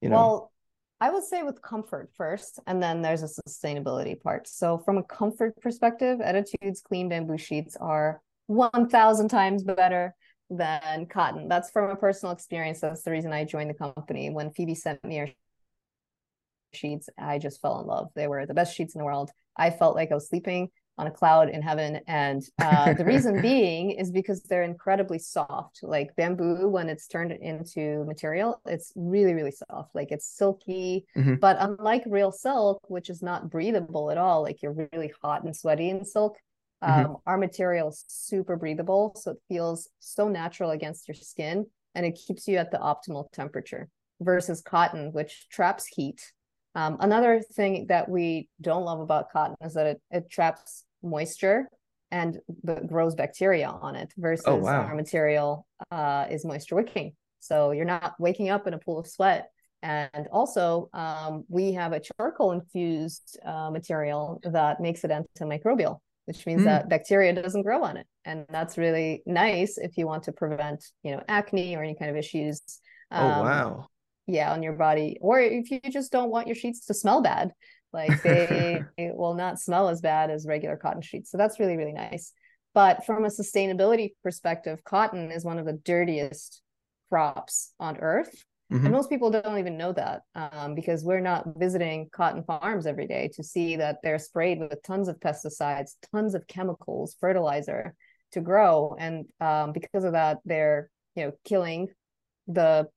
you 0.00 0.08
know? 0.08 0.16
Well 0.16 0.52
i 1.00 1.10
would 1.10 1.24
say 1.24 1.42
with 1.42 1.60
comfort 1.60 2.10
first 2.16 2.58
and 2.66 2.82
then 2.82 3.02
there's 3.02 3.22
a 3.22 3.28
sustainability 3.48 4.20
part. 4.20 4.48
So 4.48 4.78
from 4.78 4.98
a 4.98 5.02
comfort 5.02 5.60
perspective 5.60 6.20
Ettitudes 6.20 6.82
clean 6.82 7.08
bamboo 7.08 7.38
sheets 7.38 7.76
are 7.76 8.20
1000 8.46 9.28
times 9.28 9.64
better 9.64 10.14
than 10.48 11.06
cotton. 11.06 11.48
That's 11.48 11.70
from 11.70 11.90
a 11.90 11.96
personal 11.96 12.32
experience. 12.32 12.80
That's 12.80 13.02
the 13.02 13.10
reason 13.10 13.32
i 13.32 13.44
joined 13.44 13.70
the 13.70 13.74
company. 13.74 14.30
When 14.30 14.52
phoebe 14.52 14.74
sent 14.74 15.04
me 15.04 15.16
her 15.18 15.28
sheets 16.72 17.08
i 17.18 17.38
just 17.38 17.60
fell 17.60 17.80
in 17.80 17.86
love. 17.86 18.10
They 18.14 18.28
were 18.28 18.46
the 18.46 18.54
best 18.54 18.74
sheets 18.74 18.94
in 18.94 19.00
the 19.00 19.04
world. 19.04 19.30
I 19.56 19.70
felt 19.70 19.96
like 19.96 20.10
i 20.10 20.14
was 20.14 20.28
sleeping 20.28 20.68
on 20.98 21.06
a 21.06 21.10
cloud 21.10 21.50
in 21.50 21.60
heaven. 21.62 22.00
And 22.06 22.42
uh, 22.58 22.94
the 22.94 23.04
reason 23.04 23.42
being 23.42 23.90
is 23.90 24.10
because 24.10 24.42
they're 24.42 24.62
incredibly 24.62 25.18
soft. 25.18 25.80
Like 25.82 26.16
bamboo, 26.16 26.68
when 26.68 26.88
it's 26.88 27.06
turned 27.06 27.32
into 27.32 28.04
material, 28.04 28.60
it's 28.66 28.92
really, 28.96 29.34
really 29.34 29.50
soft. 29.50 29.94
Like 29.94 30.10
it's 30.10 30.26
silky. 30.26 31.06
Mm-hmm. 31.16 31.36
But 31.36 31.58
unlike 31.60 32.04
real 32.06 32.32
silk, 32.32 32.80
which 32.88 33.10
is 33.10 33.22
not 33.22 33.50
breathable 33.50 34.10
at 34.10 34.18
all, 34.18 34.42
like 34.42 34.62
you're 34.62 34.88
really 34.92 35.12
hot 35.22 35.44
and 35.44 35.54
sweaty 35.54 35.90
in 35.90 36.04
silk, 36.04 36.36
mm-hmm. 36.82 36.92
um, 36.92 37.04
mm-hmm. 37.06 37.14
our 37.26 37.36
material 37.36 37.88
is 37.88 38.04
super 38.08 38.56
breathable. 38.56 39.14
So 39.16 39.32
it 39.32 39.38
feels 39.48 39.88
so 39.98 40.28
natural 40.28 40.70
against 40.70 41.08
your 41.08 41.14
skin 41.14 41.66
and 41.94 42.06
it 42.06 42.18
keeps 42.26 42.48
you 42.48 42.56
at 42.56 42.70
the 42.70 42.78
optimal 42.78 43.30
temperature 43.32 43.88
versus 44.20 44.62
cotton, 44.62 45.12
which 45.12 45.46
traps 45.50 45.86
heat. 45.86 46.32
Um, 46.74 46.98
another 47.00 47.40
thing 47.40 47.86
that 47.88 48.08
we 48.08 48.50
don't 48.60 48.84
love 48.84 49.00
about 49.00 49.32
cotton 49.32 49.56
is 49.62 49.74
that 49.74 49.86
it, 49.86 50.00
it 50.10 50.30
traps 50.30 50.84
moisture 51.02 51.68
and 52.10 52.38
grows 52.86 53.14
bacteria 53.14 53.68
on 53.68 53.96
it 53.96 54.12
versus 54.16 54.44
oh, 54.46 54.56
wow. 54.56 54.82
our 54.82 54.94
material 54.94 55.66
uh, 55.90 56.26
is 56.30 56.44
moisture 56.44 56.76
wicking. 56.76 57.12
So 57.40 57.72
you're 57.72 57.84
not 57.84 58.14
waking 58.18 58.48
up 58.48 58.66
in 58.66 58.74
a 58.74 58.78
pool 58.78 58.98
of 58.98 59.06
sweat. 59.06 59.48
And 59.82 60.26
also, 60.32 60.88
um, 60.94 61.44
we 61.48 61.72
have 61.74 61.92
a 61.92 62.00
charcoal 62.00 62.52
infused 62.52 63.38
uh, 63.44 63.70
material 63.70 64.40
that 64.42 64.80
makes 64.80 65.04
it 65.04 65.10
antimicrobial, 65.10 65.98
which 66.24 66.44
means 66.46 66.62
mm. 66.62 66.64
that 66.64 66.88
bacteria 66.88 67.32
doesn't 67.32 67.62
grow 67.62 67.84
on 67.84 67.96
it. 67.96 68.06
And 68.24 68.46
that's 68.48 68.78
really 68.78 69.22
nice 69.26 69.78
if 69.78 69.96
you 69.96 70.06
want 70.06 70.24
to 70.24 70.32
prevent, 70.32 70.84
you 71.02 71.12
know, 71.12 71.22
acne 71.28 71.76
or 71.76 71.82
any 71.82 71.94
kind 71.94 72.10
of 72.10 72.16
issues. 72.16 72.60
Oh, 73.10 73.26
um, 73.26 73.32
oh, 73.32 73.42
wow. 73.42 73.86
Yeah, 74.26 74.52
on 74.52 74.62
your 74.62 74.72
body. 74.72 75.18
Or 75.20 75.38
if 75.38 75.70
you 75.70 75.80
just 75.88 76.10
don't 76.10 76.30
want 76.30 76.48
your 76.48 76.56
sheets 76.56 76.86
to 76.86 76.94
smell 76.94 77.22
bad, 77.22 77.52
like 77.96 78.22
they 78.22 78.84
will 78.98 79.34
not 79.34 79.58
smell 79.58 79.88
as 79.88 80.00
bad 80.00 80.30
as 80.30 80.46
regular 80.46 80.76
cotton 80.76 81.02
sheets. 81.02 81.30
So 81.30 81.38
that's 81.38 81.58
really, 81.58 81.76
really 81.76 81.92
nice. 81.92 82.32
But 82.74 83.04
from 83.06 83.24
a 83.24 83.28
sustainability 83.28 84.12
perspective, 84.22 84.84
cotton 84.84 85.32
is 85.32 85.44
one 85.44 85.58
of 85.58 85.66
the 85.66 85.72
dirtiest 85.72 86.60
crops 87.08 87.72
on 87.80 87.96
earth. 87.96 88.44
Mm-hmm. 88.72 88.84
And 88.84 88.94
most 88.94 89.08
people 89.08 89.30
don't 89.30 89.58
even 89.58 89.78
know 89.78 89.92
that 89.92 90.22
um, 90.34 90.74
because 90.74 91.04
we're 91.04 91.20
not 91.20 91.46
visiting 91.56 92.08
cotton 92.12 92.42
farms 92.44 92.86
every 92.86 93.06
day 93.06 93.30
to 93.34 93.42
see 93.42 93.76
that 93.76 93.98
they're 94.02 94.18
sprayed 94.18 94.60
with 94.60 94.82
tons 94.82 95.08
of 95.08 95.20
pesticides, 95.20 95.92
tons 96.12 96.34
of 96.34 96.46
chemicals, 96.46 97.16
fertilizer 97.18 97.94
to 98.32 98.40
grow. 98.40 98.96
And 98.98 99.26
um, 99.40 99.72
because 99.72 100.04
of 100.04 100.12
that, 100.12 100.38
they're 100.44 100.90
you 101.14 101.24
know 101.24 101.32
killing 101.44 101.88
the 102.48 102.88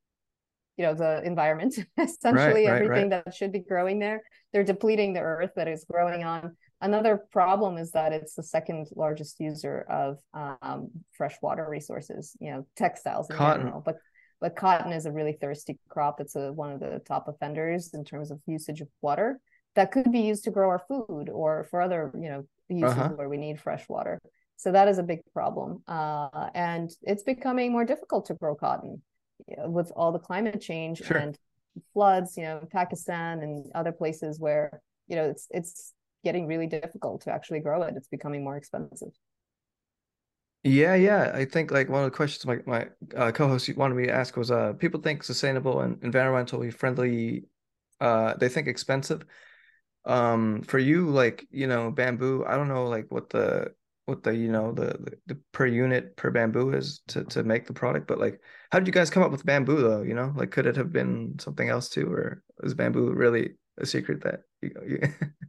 you 0.79 0.85
know 0.85 0.93
the 0.93 1.21
environment 1.25 1.77
essentially 1.99 2.65
right, 2.65 2.81
everything 2.81 3.09
right. 3.09 3.25
that 3.25 3.35
should 3.35 3.51
be 3.51 3.59
growing 3.59 3.99
there. 3.99 4.23
They're 4.53 4.63
depleting 4.63 5.13
the 5.13 5.19
earth 5.19 5.51
that 5.57 5.67
is 5.67 5.83
growing 5.83 6.23
on. 6.23 6.55
Another 6.79 7.17
problem 7.31 7.77
is 7.77 7.91
that 7.91 8.13
it's 8.13 8.33
the 8.33 8.43
second 8.43 8.87
largest 8.95 9.41
user 9.41 9.85
of 9.89 10.19
um, 10.33 10.89
freshwater 11.11 11.67
resources 11.69 12.33
you 12.39 12.51
know 12.51 12.65
textiles 12.77 13.29
in 13.29 13.35
cotton. 13.35 13.63
general. 13.63 13.81
But 13.85 13.97
but 14.39 14.55
cotton 14.55 14.93
is 14.93 15.05
a 15.05 15.11
really 15.11 15.33
thirsty 15.33 15.77
crop. 15.89 16.21
It's 16.21 16.37
a, 16.37 16.53
one 16.53 16.71
of 16.71 16.79
the 16.79 17.01
top 17.05 17.27
offenders 17.27 17.93
in 17.93 18.05
terms 18.05 18.31
of 18.31 18.39
usage 18.47 18.79
of 18.79 18.87
water 19.01 19.41
that 19.75 19.91
could 19.91 20.13
be 20.13 20.21
used 20.21 20.45
to 20.45 20.51
grow 20.51 20.69
our 20.69 20.81
food 20.87 21.29
or 21.29 21.67
for 21.69 21.81
other 21.81 22.09
you 22.15 22.29
know 22.29 22.45
uses 22.69 22.97
uh-huh. 22.97 23.09
where 23.15 23.27
we 23.27 23.35
need 23.35 23.59
fresh 23.59 23.83
water. 23.89 24.21
So 24.55 24.71
that 24.71 24.87
is 24.87 24.97
a 24.97 25.03
big 25.03 25.19
problem. 25.33 25.83
Uh, 25.89 26.49
and 26.53 26.89
it's 27.01 27.23
becoming 27.23 27.73
more 27.73 27.85
difficult 27.85 28.27
to 28.27 28.33
grow 28.33 28.55
cotton 28.55 29.01
with 29.47 29.91
all 29.95 30.11
the 30.11 30.19
climate 30.19 30.61
change 30.61 31.03
sure. 31.03 31.17
and 31.17 31.37
floods, 31.93 32.37
you 32.37 32.43
know, 32.43 32.67
Pakistan 32.71 33.41
and 33.41 33.71
other 33.75 33.91
places 33.91 34.39
where 34.39 34.81
you 35.07 35.15
know 35.15 35.29
it's 35.29 35.47
it's 35.51 35.93
getting 36.23 36.47
really 36.47 36.67
difficult 36.67 37.21
to 37.21 37.31
actually 37.31 37.59
grow 37.59 37.81
it. 37.83 37.93
It's 37.95 38.07
becoming 38.07 38.43
more 38.43 38.57
expensive. 38.57 39.09
Yeah, 40.63 40.95
yeah. 40.95 41.31
I 41.33 41.45
think 41.45 41.71
like 41.71 41.87
one 41.89 42.03
of 42.03 42.11
the 42.11 42.15
questions 42.15 42.45
my 42.45 42.59
my 42.65 42.87
uh, 43.15 43.31
co-host 43.31 43.75
wanted 43.77 43.95
me 43.95 44.07
to 44.07 44.13
ask 44.13 44.35
was, 44.35 44.51
uh, 44.51 44.73
people 44.73 45.01
think 45.01 45.23
sustainable 45.23 45.79
and 45.81 45.95
environmentally 46.01 46.73
friendly, 46.73 47.45
uh, 48.01 48.33
they 48.35 48.49
think 48.49 48.67
expensive. 48.67 49.23
Um, 50.05 50.63
for 50.63 50.79
you, 50.79 51.09
like 51.09 51.47
you 51.51 51.67
know, 51.67 51.91
bamboo. 51.91 52.43
I 52.45 52.55
don't 52.55 52.67
know, 52.67 52.87
like 52.87 53.05
what 53.09 53.29
the 53.29 53.73
what 54.09 54.23
the 54.23 54.35
you 54.35 54.51
know 54.51 54.71
the, 54.71 54.97
the, 54.99 55.11
the 55.27 55.37
per 55.53 55.65
unit 55.65 56.15
per 56.17 56.31
bamboo 56.31 56.73
is 56.73 57.01
to 57.07 57.23
to 57.25 57.43
make 57.43 57.65
the 57.65 57.73
product 57.73 58.07
but 58.07 58.19
like 58.19 58.41
how 58.71 58.79
did 58.79 58.87
you 58.87 58.93
guys 58.93 59.09
come 59.09 59.23
up 59.23 59.31
with 59.31 59.45
bamboo 59.45 59.81
though 59.81 60.01
you 60.01 60.13
know? 60.13 60.33
Like 60.35 60.51
could 60.51 60.65
it 60.65 60.75
have 60.75 60.91
been 60.91 61.35
something 61.39 61.69
else 61.69 61.89
too 61.89 62.11
or 62.11 62.43
is 62.63 62.73
bamboo 62.73 63.11
really 63.11 63.51
a 63.77 63.85
secret 63.85 64.23
that 64.23 64.41
you, 64.61 64.71
you... 64.85 65.01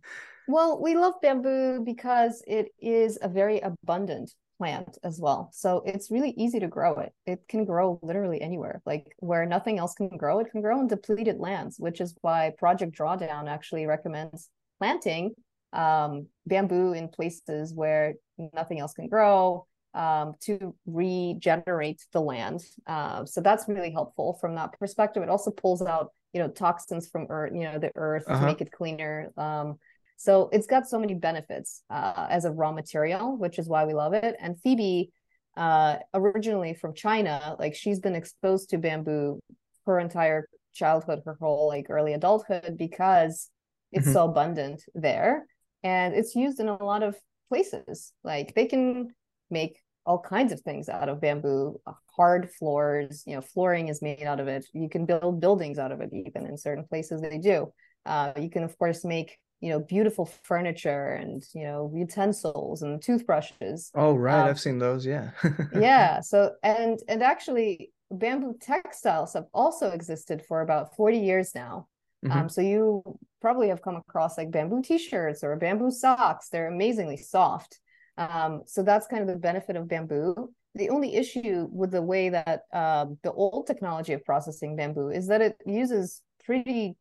well 0.49 0.81
we 0.81 0.95
love 0.95 1.14
bamboo 1.21 1.83
because 1.85 2.43
it 2.47 2.69
is 2.81 3.19
a 3.23 3.29
very 3.29 3.61
abundant 3.61 4.33
plant 4.59 4.99
as 5.02 5.19
well. 5.19 5.49
So 5.55 5.83
it's 5.87 6.11
really 6.11 6.35
easy 6.37 6.61
to 6.61 6.69
grow 6.69 6.99
it. 6.99 7.14
It 7.25 7.40
can 7.49 7.64
grow 7.64 7.99
literally 8.02 8.43
anywhere. 8.43 8.83
Like 8.85 9.07
where 9.19 9.47
nothing 9.47 9.79
else 9.79 9.95
can 9.95 10.09
grow 10.09 10.38
it 10.40 10.50
can 10.50 10.61
grow 10.61 10.81
in 10.81 10.87
depleted 10.87 11.38
lands 11.38 11.76
which 11.79 12.00
is 12.00 12.14
why 12.21 12.52
project 12.59 12.97
drawdown 12.97 13.49
actually 13.49 13.87
recommends 13.87 14.50
planting 14.79 15.35
um, 15.72 16.26
bamboo 16.46 16.92
in 16.92 17.08
places 17.08 17.72
where 17.74 18.14
nothing 18.54 18.80
else 18.80 18.92
can 18.92 19.08
grow 19.08 19.66
um, 19.94 20.34
to 20.40 20.74
regenerate 20.86 22.04
the 22.12 22.20
land. 22.20 22.60
Uh, 22.86 23.24
so 23.24 23.40
that's 23.40 23.68
really 23.68 23.90
helpful 23.90 24.38
from 24.40 24.54
that 24.54 24.78
perspective. 24.78 25.22
It 25.22 25.28
also 25.28 25.50
pulls 25.50 25.82
out, 25.82 26.10
you 26.32 26.40
know, 26.40 26.48
toxins 26.48 27.08
from 27.08 27.26
earth, 27.28 27.52
you 27.54 27.62
know, 27.62 27.78
the 27.78 27.90
earth 27.94 28.24
uh-huh. 28.26 28.40
to 28.40 28.46
make 28.46 28.60
it 28.60 28.72
cleaner. 28.72 29.32
Um, 29.36 29.78
so 30.16 30.50
it's 30.52 30.66
got 30.66 30.86
so 30.86 30.98
many 30.98 31.14
benefits 31.14 31.82
uh, 31.90 32.26
as 32.28 32.44
a 32.44 32.52
raw 32.52 32.72
material, 32.72 33.36
which 33.36 33.58
is 33.58 33.68
why 33.68 33.84
we 33.84 33.94
love 33.94 34.12
it. 34.12 34.36
And 34.38 34.60
Phoebe, 34.60 35.12
uh, 35.56 35.96
originally 36.14 36.74
from 36.74 36.94
China, 36.94 37.56
like 37.58 37.74
she's 37.74 38.00
been 38.00 38.14
exposed 38.14 38.70
to 38.70 38.78
bamboo 38.78 39.40
her 39.86 39.98
entire 39.98 40.46
childhood, 40.74 41.22
her 41.24 41.36
whole 41.40 41.68
like 41.68 41.86
early 41.88 42.12
adulthood 42.12 42.76
because 42.78 43.48
it's 43.92 44.04
mm-hmm. 44.04 44.12
so 44.12 44.24
abundant 44.26 44.84
there 44.94 45.46
and 45.82 46.14
it's 46.14 46.34
used 46.34 46.60
in 46.60 46.68
a 46.68 46.82
lot 46.82 47.02
of 47.02 47.16
places. 47.49 48.12
Like 48.22 48.54
they 48.54 48.66
can 48.66 49.08
make 49.50 49.78
all 50.06 50.18
kinds 50.18 50.52
of 50.52 50.60
things 50.62 50.88
out 50.88 51.08
of 51.08 51.20
bamboo 51.20 51.78
uh, 51.87 51.92
hard 52.16 52.50
floors 52.58 53.22
you 53.26 53.34
know 53.34 53.42
flooring 53.42 53.88
is 53.88 54.02
made 54.02 54.22
out 54.22 54.40
of 54.40 54.49
it. 54.49 54.66
You 54.72 54.88
can 54.88 55.06
build 55.06 55.40
buildings 55.40 55.78
out 55.78 55.92
of 55.92 56.00
it 56.00 56.10
even 56.12 56.46
in 56.46 56.56
certain 56.56 56.84
places 56.84 57.20
they 57.20 57.38
do. 57.38 57.72
Uh, 58.06 58.32
you 58.38 58.50
can 58.50 58.64
of 58.64 58.76
course 58.78 59.04
make 59.04 59.38
you 59.60 59.68
know 59.68 59.80
beautiful 59.80 60.26
furniture 60.44 61.12
and 61.12 61.42
you 61.54 61.64
know 61.64 61.92
utensils 61.94 62.82
and 62.82 63.02
toothbrushes. 63.02 63.90
Oh 63.94 64.14
right. 64.14 64.40
Um, 64.40 64.49
i've 64.49 64.60
seen 64.60 64.78
those. 64.78 65.04
Yeah. 65.04 65.30
yeah. 65.75 66.20
So 66.20 66.52
and 66.62 66.99
and 67.08 67.22
actually 67.22 67.92
bamboo 68.10 68.56
textiles 68.60 69.34
have 69.34 69.46
also 69.54 69.90
existed 69.90 70.42
for 70.49 70.62
about 70.62 70.96
40 70.96 71.18
years 71.18 71.54
now 71.54 71.87
Mm-hmm. 72.24 72.38
Um, 72.38 72.48
so 72.48 72.60
you 72.60 73.02
probably 73.40 73.68
have 73.68 73.82
come 73.82 73.96
across 73.96 74.36
like 74.36 74.50
bamboo 74.50 74.82
t-shirts 74.82 75.42
or 75.42 75.56
bamboo 75.56 75.90
socks. 75.90 76.48
They're 76.48 76.68
amazingly 76.68 77.16
soft. 77.16 77.78
Um, 78.18 78.62
so 78.66 78.82
that's 78.82 79.06
kind 79.06 79.22
of 79.22 79.28
the 79.28 79.36
benefit 79.36 79.76
of 79.76 79.88
bamboo. 79.88 80.52
The 80.74 80.90
only 80.90 81.14
issue 81.14 81.66
with 81.70 81.90
the 81.90 82.02
way 82.02 82.28
that 82.28 82.62
uh, 82.72 83.06
the 83.22 83.32
old 83.32 83.66
technology 83.66 84.12
of 84.12 84.24
processing 84.24 84.76
bamboo 84.76 85.08
is 85.08 85.26
that 85.28 85.40
it 85.40 85.56
uses 85.66 86.22
pretty 86.44 86.96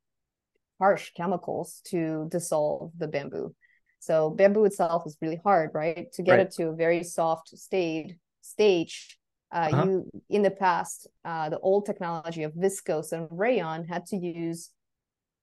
harsh 0.79 1.11
chemicals 1.15 1.81
to 1.87 2.27
dissolve 2.31 2.91
the 2.97 3.07
bamboo. 3.07 3.53
So 3.99 4.29
bamboo 4.29 4.63
itself 4.63 5.03
is 5.05 5.17
really 5.21 5.39
hard, 5.43 5.71
right? 5.73 6.11
To 6.13 6.23
get 6.23 6.31
right. 6.31 6.39
it 6.41 6.51
to 6.53 6.69
a 6.69 6.75
very 6.75 7.03
soft 7.03 7.49
state 7.49 8.15
stage, 8.41 9.19
uh, 9.51 9.69
uh-huh. 9.71 9.85
you 9.85 10.11
in 10.29 10.41
the 10.41 10.51
past, 10.51 11.07
uh, 11.25 11.49
the 11.49 11.59
old 11.59 11.85
technology 11.85 12.43
of 12.43 12.53
viscose 12.53 13.11
and 13.11 13.27
rayon 13.29 13.85
had 13.85 14.05
to 14.07 14.17
use 14.17 14.69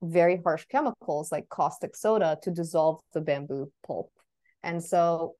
very 0.02 0.40
harsh 0.42 0.64
chemicals 0.70 1.32
like 1.32 1.48
caustic 1.48 1.96
soda 1.96 2.38
to 2.42 2.50
dissolve 2.50 3.00
the 3.14 3.20
bamboo 3.20 3.70
pulp. 3.86 4.10
And 4.62 4.82
so 4.82 5.34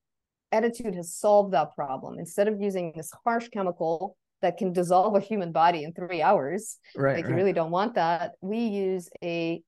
Ettitude 0.53 0.95
has 0.95 1.15
solved 1.15 1.53
that 1.53 1.75
problem. 1.75 2.19
Instead 2.19 2.49
of 2.49 2.61
using 2.61 2.93
this 2.97 3.11
harsh 3.25 3.49
chemical 3.49 4.17
that 4.43 4.57
can 4.57 4.73
dissolve 4.73 5.15
a 5.17 5.21
human 5.21 5.53
body 5.53 5.83
in 5.83 5.93
three 5.93 6.23
hours, 6.23 6.79
right, 6.95 7.17
like 7.17 7.25
right. 7.25 7.31
you 7.31 7.37
really 7.37 7.53
don't 7.53 7.71
want 7.71 7.95
that, 7.95 8.33
we 8.41 8.59
use 8.59 9.09
a 9.23 9.63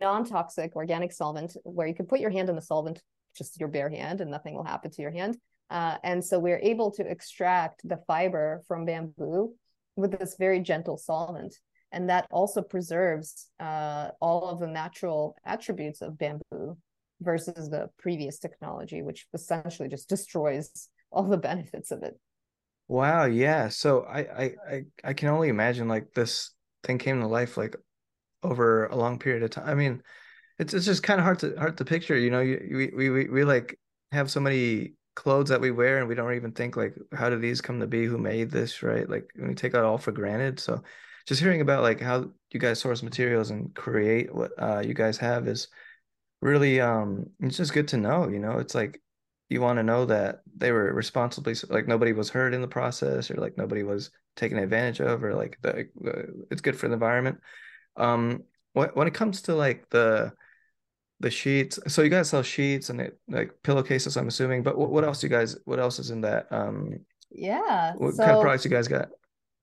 non-toxic 0.00 0.76
organic 0.76 1.12
solvent 1.12 1.56
where 1.64 1.86
you 1.86 1.94
can 1.94 2.06
put 2.06 2.20
your 2.20 2.30
hand 2.30 2.48
in 2.48 2.56
the 2.56 2.62
solvent, 2.62 3.02
just 3.36 3.58
your 3.58 3.68
bare 3.68 3.88
hand, 3.88 4.20
and 4.20 4.30
nothing 4.30 4.54
will 4.54 4.64
happen 4.64 4.90
to 4.90 5.02
your 5.02 5.10
hand. 5.10 5.36
Uh, 5.70 5.96
and 6.04 6.24
so 6.24 6.38
we're 6.38 6.60
able 6.62 6.92
to 6.92 7.02
extract 7.02 7.80
the 7.88 7.98
fiber 8.06 8.62
from 8.68 8.84
bamboo 8.84 9.52
with 9.96 10.16
this 10.18 10.36
very 10.38 10.60
gentle 10.60 10.96
solvent 10.96 11.56
and 11.92 12.10
that 12.10 12.26
also 12.30 12.62
preserves 12.62 13.48
uh, 13.60 14.08
all 14.20 14.48
of 14.48 14.60
the 14.60 14.66
natural 14.66 15.36
attributes 15.44 16.02
of 16.02 16.18
bamboo 16.18 16.76
versus 17.20 17.70
the 17.70 17.88
previous 17.98 18.38
technology 18.38 19.02
which 19.02 19.26
essentially 19.32 19.88
just 19.88 20.08
destroys 20.08 20.88
all 21.10 21.24
the 21.24 21.38
benefits 21.38 21.90
of 21.90 22.02
it. 22.02 22.18
Wow 22.88 23.24
yeah. 23.24 23.68
So 23.68 24.02
i 24.02 24.20
i 24.20 24.54
i, 24.70 24.82
I 25.04 25.12
can 25.14 25.28
only 25.28 25.48
imagine 25.48 25.88
like 25.88 26.12
this 26.14 26.50
thing 26.84 26.98
came 26.98 27.20
to 27.20 27.26
life 27.26 27.56
like 27.56 27.76
over 28.42 28.86
a 28.86 28.96
long 28.96 29.18
period 29.18 29.42
of 29.42 29.50
time. 29.50 29.68
I 29.68 29.74
mean 29.74 30.02
it's, 30.58 30.72
it's 30.72 30.86
just 30.86 31.02
kind 31.02 31.20
of 31.20 31.24
hard 31.24 31.38
to 31.40 31.54
hard 31.56 31.78
to 31.78 31.84
picture 31.84 32.16
you 32.16 32.30
know? 32.30 32.40
You, 32.40 32.90
we, 32.94 33.10
we 33.10 33.28
we 33.28 33.44
like 33.44 33.78
have 34.12 34.30
so 34.30 34.40
many 34.40 34.92
clothes 35.14 35.48
that 35.48 35.60
we 35.60 35.70
wear 35.70 35.98
and 35.98 36.08
we 36.08 36.14
don't 36.14 36.34
even 36.34 36.52
think 36.52 36.76
like 36.76 36.94
how 37.14 37.30
did 37.30 37.40
these 37.40 37.60
come 37.60 37.80
to 37.80 37.86
be? 37.86 38.04
Who 38.04 38.18
made 38.18 38.50
this 38.50 38.82
right? 38.82 39.08
Like 39.08 39.30
we 39.36 39.54
take 39.54 39.72
that 39.72 39.84
all 39.84 39.98
for 39.98 40.12
granted. 40.12 40.60
So 40.60 40.82
just 41.26 41.40
hearing 41.40 41.60
about 41.60 41.82
like 41.82 42.00
how 42.00 42.30
you 42.52 42.60
guys 42.60 42.78
source 42.78 43.02
materials 43.02 43.50
and 43.50 43.74
create 43.74 44.34
what 44.34 44.52
uh, 44.58 44.82
you 44.84 44.94
guys 44.94 45.18
have 45.18 45.48
is 45.48 45.68
really 46.40 46.80
um 46.80 47.26
it's 47.40 47.56
just 47.56 47.72
good 47.72 47.88
to 47.88 47.96
know 47.96 48.28
you 48.28 48.38
know? 48.38 48.58
It's 48.58 48.74
like 48.74 49.00
you 49.48 49.60
want 49.60 49.78
to 49.78 49.82
know 49.82 50.04
that 50.06 50.40
they 50.56 50.72
were 50.72 50.92
responsibly 50.92 51.54
like 51.68 51.86
nobody 51.86 52.12
was 52.12 52.30
hurt 52.30 52.54
in 52.54 52.60
the 52.60 52.68
process 52.68 53.30
or 53.30 53.34
like 53.34 53.56
nobody 53.56 53.82
was 53.82 54.10
taken 54.36 54.58
advantage 54.58 55.00
of 55.00 55.22
or 55.22 55.34
like 55.34 55.58
the, 55.62 55.88
the 56.00 56.46
it's 56.50 56.60
good 56.60 56.78
for 56.78 56.88
the 56.88 56.94
environment. 56.94 57.38
Um 57.96 58.44
what 58.72 58.94
when 58.94 59.08
it 59.08 59.14
comes 59.14 59.42
to 59.42 59.54
like 59.54 59.88
the 59.90 60.32
the 61.20 61.30
sheets 61.30 61.78
so 61.88 62.02
you 62.02 62.10
guys 62.10 62.28
sell 62.28 62.42
sheets 62.42 62.90
and 62.90 63.00
it, 63.00 63.18
like 63.26 63.50
pillowcases 63.62 64.18
i'm 64.18 64.28
assuming 64.28 64.62
but 64.62 64.76
what, 64.76 64.90
what 64.90 65.02
else 65.02 65.22
you 65.22 65.30
guys 65.30 65.56
what 65.64 65.80
else 65.80 65.98
is 65.98 66.10
in 66.10 66.20
that 66.20 66.46
um 66.50 66.90
yeah 67.30 67.94
what 67.96 68.14
so, 68.14 68.22
kind 68.22 68.36
of 68.36 68.42
products 68.42 68.66
you 68.66 68.70
guys 68.70 68.86
got 68.86 69.08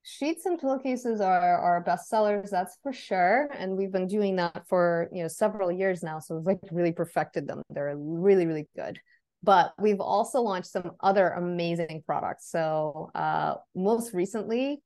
sheets 0.04 0.46
and 0.46 0.60
pillowcases 0.60 1.22
are 1.22 1.58
our 1.58 1.80
best 1.82 2.10
sellers 2.10 2.52
that's 2.52 2.78
for 2.84 2.92
sure 2.92 3.50
and 3.58 3.78
we've 3.78 3.92
been 3.92 4.08
doing 4.08 4.36
that 4.36 4.68
for 4.68 5.08
you 5.14 5.22
know 5.22 5.30
several 5.30 5.72
years 5.72 6.04
now 6.04 6.20
so 6.20 6.36
we've 6.36 6.46
like 6.46 6.60
really 6.72 6.92
perfected 6.92 7.48
them. 7.48 7.62
They're 7.70 7.96
really 7.98 8.46
really 8.46 8.68
good. 8.76 9.00
But 9.42 9.74
we've 9.78 10.00
also 10.00 10.42
launched 10.42 10.70
some 10.70 10.92
other 11.02 11.30
amazing 11.30 12.04
products. 12.06 12.50
So 12.50 13.10
uh, 13.14 13.56
most 13.76 14.14
recently 14.14 14.82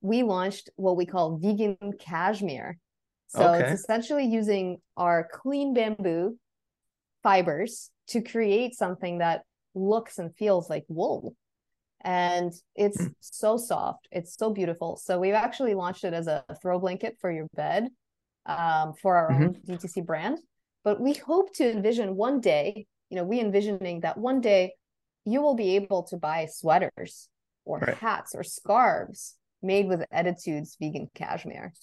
we 0.00 0.22
launched 0.22 0.70
what 0.76 0.96
we 0.96 1.06
call 1.06 1.36
vegan 1.36 1.76
cashmere. 2.00 2.78
So 3.28 3.54
okay. 3.54 3.70
it's 3.70 3.82
essentially 3.82 4.24
using 4.24 4.78
our 4.96 5.28
clean 5.32 5.74
bamboo 5.74 6.36
fibers 7.22 7.90
to 8.08 8.20
create 8.20 8.74
something 8.74 9.18
that 9.18 9.42
looks 9.74 10.18
and 10.18 10.34
feels 10.34 10.68
like 10.68 10.84
wool 10.88 11.34
and 12.02 12.52
it's 12.74 13.00
mm. 13.00 13.14
so 13.20 13.56
soft. 13.56 14.08
It's 14.10 14.36
so 14.36 14.50
beautiful. 14.50 14.96
So 14.96 15.18
we've 15.18 15.34
actually 15.34 15.74
launched 15.74 16.04
it 16.04 16.14
as 16.14 16.26
a 16.26 16.44
throw 16.62 16.78
blanket 16.78 17.16
for 17.20 17.30
your 17.30 17.46
bed 17.54 17.88
um, 18.46 18.94
for 18.94 19.16
our 19.16 19.30
mm-hmm. 19.30 19.42
own 19.42 19.54
DTC 19.68 20.04
brand. 20.04 20.38
But 20.82 21.00
we 21.00 21.14
hope 21.14 21.54
to 21.56 21.70
envision 21.70 22.16
one 22.16 22.40
day, 22.40 22.86
you 23.10 23.16
know, 23.16 23.24
we 23.24 23.40
envisioning 23.40 24.00
that 24.00 24.16
one 24.16 24.40
day 24.40 24.74
you 25.24 25.42
will 25.42 25.54
be 25.54 25.76
able 25.76 26.04
to 26.04 26.16
buy 26.16 26.46
sweaters 26.46 27.28
or 27.64 27.78
right. 27.78 27.96
hats 27.96 28.34
or 28.34 28.42
scarves 28.42 29.36
made 29.62 29.86
with 29.86 30.04
Ettitudes 30.12 30.76
vegan 30.80 31.10
cashmere 31.14 31.74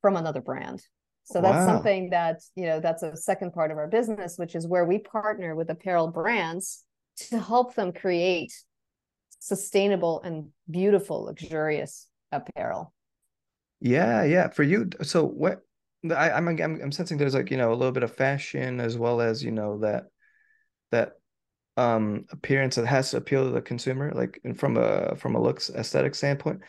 from 0.00 0.16
another 0.16 0.40
brand. 0.40 0.82
So 1.24 1.40
that's 1.40 1.66
wow. 1.66 1.74
something 1.74 2.10
that, 2.10 2.40
you 2.54 2.66
know, 2.66 2.80
that's 2.80 3.02
a 3.02 3.16
second 3.16 3.52
part 3.52 3.70
of 3.70 3.78
our 3.78 3.88
business, 3.88 4.38
which 4.38 4.54
is 4.54 4.66
where 4.66 4.84
we 4.84 4.98
partner 4.98 5.54
with 5.54 5.68
apparel 5.68 6.08
brands 6.08 6.84
to 7.28 7.40
help 7.40 7.74
them 7.74 7.92
create 7.92 8.52
sustainable 9.46 10.22
and 10.22 10.48
beautiful, 10.70 11.24
luxurious 11.24 12.08
apparel. 12.32 12.92
Yeah, 13.80 14.24
yeah. 14.24 14.48
For 14.48 14.62
you, 14.62 14.90
so 15.02 15.24
what 15.24 15.60
I, 16.10 16.30
I'm, 16.30 16.48
I'm 16.48 16.92
sensing 16.92 17.18
there's 17.18 17.34
like, 17.34 17.50
you 17.50 17.56
know, 17.56 17.72
a 17.72 17.74
little 17.74 17.92
bit 17.92 18.02
of 18.02 18.14
fashion 18.14 18.80
as 18.80 18.96
well 18.96 19.20
as, 19.20 19.42
you 19.42 19.50
know, 19.52 19.78
that 19.80 20.04
that 20.90 21.12
um 21.76 22.24
appearance 22.30 22.76
that 22.76 22.86
has 22.86 23.10
to 23.10 23.18
appeal 23.18 23.44
to 23.44 23.50
the 23.50 23.60
consumer, 23.60 24.12
like 24.14 24.40
from 24.56 24.76
a 24.76 25.14
from 25.16 25.34
a 25.34 25.42
looks 25.42 25.70
aesthetic 25.70 26.14
standpoint. 26.14 26.60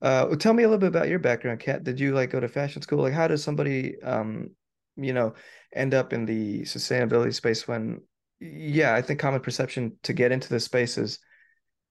Uh, 0.00 0.34
tell 0.36 0.52
me 0.52 0.62
a 0.62 0.66
little 0.66 0.78
bit 0.78 0.88
about 0.88 1.08
your 1.08 1.18
background, 1.18 1.60
Kat. 1.60 1.84
Did 1.84 2.00
you 2.00 2.12
like 2.12 2.30
go 2.30 2.40
to 2.40 2.48
fashion 2.48 2.82
school? 2.82 2.98
Like, 2.98 3.12
how 3.12 3.28
does 3.28 3.42
somebody, 3.42 4.00
um, 4.02 4.50
you 4.96 5.12
know, 5.12 5.34
end 5.74 5.94
up 5.94 6.12
in 6.12 6.26
the 6.26 6.62
sustainability 6.62 7.32
space 7.32 7.68
when, 7.68 8.00
yeah, 8.40 8.94
I 8.94 9.02
think 9.02 9.20
common 9.20 9.40
perception 9.40 9.96
to 10.02 10.12
get 10.12 10.32
into 10.32 10.48
this 10.48 10.64
space 10.64 10.98
is 10.98 11.20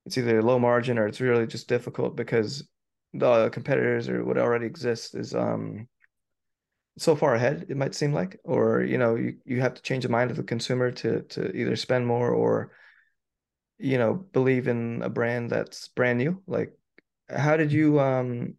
it's 0.05 0.17
either 0.17 0.41
low 0.41 0.59
margin 0.59 0.97
or 0.97 1.07
it's 1.07 1.21
really 1.21 1.47
just 1.47 1.67
difficult 1.67 2.15
because 2.15 2.67
the 3.13 3.49
competitors 3.49 4.07
or 4.09 4.23
what 4.23 4.37
already 4.37 4.65
exists 4.65 5.13
is 5.13 5.35
um 5.35 5.87
so 6.97 7.15
far 7.15 7.35
ahead 7.35 7.65
it 7.69 7.77
might 7.77 7.95
seem 7.95 8.13
like 8.13 8.39
or 8.43 8.81
you 8.81 8.97
know 8.97 9.15
you, 9.15 9.35
you 9.45 9.61
have 9.61 9.73
to 9.73 9.81
change 9.81 10.03
the 10.03 10.09
mind 10.09 10.31
of 10.31 10.37
the 10.37 10.43
consumer 10.43 10.91
to 10.91 11.21
to 11.23 11.55
either 11.55 11.75
spend 11.75 12.05
more 12.05 12.31
or 12.31 12.71
you 13.81 13.97
know 13.97 14.13
believe 14.13 14.67
in 14.67 15.01
a 15.01 15.09
brand 15.09 15.49
that's 15.49 15.87
brand 15.89 16.19
new. 16.19 16.41
Like 16.47 16.73
how 17.29 17.57
did 17.57 17.71
you 17.71 17.99
um 17.99 18.55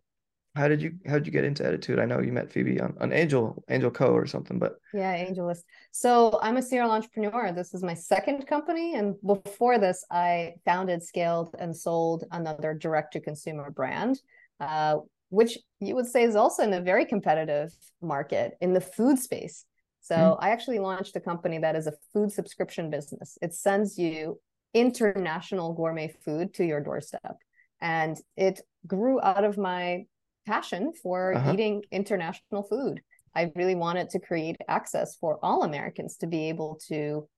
how 0.55 0.69
did 0.69 0.83
you 0.83 0.93
how 1.07 1.15
did 1.15 1.27
you 1.27 1.33
get 1.33 1.45
into 1.45 1.63
Ettitude? 1.63 2.01
I 2.01 2.05
know 2.05 2.21
you 2.21 2.33
met 2.33 2.51
phoebe 2.51 2.81
on, 2.81 2.95
on 3.01 3.13
angel 3.13 3.65
angel 3.71 3.91
co 3.91 4.13
or 4.13 4.27
something 4.27 4.59
but 4.59 4.77
yeah 4.93 5.25
AngelList. 5.25 5.63
So 5.93 6.39
i'm 6.43 6.57
a 6.57 6.63
serial 6.63 6.91
entrepreneur. 6.91 7.53
This 7.53 7.75
is 7.75 7.83
my 7.83 7.95
second 7.95 8.47
company 8.47 8.95
and 8.95 9.15
before 9.27 9.79
this 9.79 10.05
i 10.11 10.53
founded 10.65 11.03
scaled 11.03 11.55
and 11.59 11.75
sold 11.75 12.25
another 12.33 12.75
direct 12.75 13.15
to 13.15 13.21
consumer 13.21 13.71
brand 13.71 14.21
uh, 14.61 14.97
which 15.31 15.59
you 15.81 15.95
would 15.95 16.07
say 16.07 16.25
is 16.25 16.37
also 16.37 16.63
in 16.63 16.75
a 16.75 16.81
very 16.81 17.07
competitive 17.07 17.75
market 18.03 18.53
in 18.61 18.75
the 18.75 18.81
food 18.81 19.19
space. 19.19 19.65
So 20.01 20.15
mm. 20.15 20.37
i 20.41 20.51
actually 20.51 20.81
launched 20.81 21.17
a 21.17 21.21
company 21.21 21.59
that 21.59 21.77
is 21.77 21.87
a 21.87 21.95
food 22.13 22.31
subscription 22.31 22.91
business. 22.91 23.39
It 23.41 23.55
sends 23.55 23.99
you 23.99 24.39
international 24.75 25.73
gourmet 25.73 26.15
food 26.25 26.53
to 26.55 26.65
your 26.65 26.81
doorstep. 26.81 27.37
And 27.81 28.17
it 28.37 28.61
grew 28.87 29.21
out 29.21 29.45
of 29.45 29.59
my 29.59 30.05
passion 30.47 30.93
for 31.03 31.35
uh-huh. 31.35 31.53
eating 31.53 31.83
international 31.91 32.63
food. 32.63 33.01
I 33.35 33.51
really 33.57 33.75
wanted 33.75 34.11
to 34.11 34.19
create 34.19 34.57
access 34.69 35.17
for 35.17 35.39
all 35.43 35.63
Americans 35.63 36.17
to 36.19 36.27
be 36.27 36.49
able 36.49 36.79
to 36.89 37.29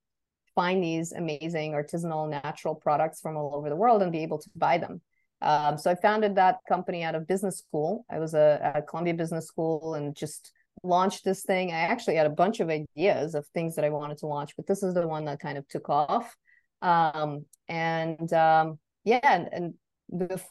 find 0.54 0.82
these 0.82 1.12
amazing 1.12 1.72
artisanal 1.72 2.28
natural 2.28 2.74
products 2.74 3.20
from 3.20 3.36
all 3.36 3.54
over 3.54 3.68
the 3.68 3.76
world 3.76 4.02
and 4.02 4.12
be 4.12 4.22
able 4.22 4.38
to 4.38 4.50
buy 4.56 4.78
them. 4.78 5.00
Um, 5.40 5.76
so 5.76 5.90
I 5.90 5.94
founded 5.96 6.36
that 6.36 6.58
company 6.68 7.02
out 7.02 7.14
of 7.14 7.26
business 7.26 7.58
school. 7.58 8.06
I 8.10 8.18
was 8.18 8.34
a, 8.34 8.60
at 8.62 8.88
Columbia 8.88 9.14
Business 9.14 9.46
School 9.46 9.94
and 9.94 10.16
just 10.16 10.52
launched 10.82 11.24
this 11.24 11.42
thing. 11.42 11.70
I 11.70 11.80
actually 11.80 12.16
had 12.16 12.26
a 12.26 12.30
bunch 12.30 12.60
of 12.60 12.70
ideas 12.70 13.34
of 13.34 13.46
things 13.48 13.76
that 13.76 13.84
I 13.84 13.90
wanted 13.90 14.18
to 14.18 14.26
launch, 14.26 14.54
but 14.56 14.66
this 14.66 14.82
is 14.82 14.94
the 14.94 15.06
one 15.06 15.24
that 15.26 15.40
kind 15.40 15.58
of 15.58 15.66
took 15.68 15.88
off. 15.88 16.34
Um, 16.82 17.44
and 17.68 18.32
um, 18.32 18.78
yeah, 19.04 19.20
and, 19.22 19.48
and 19.52 19.74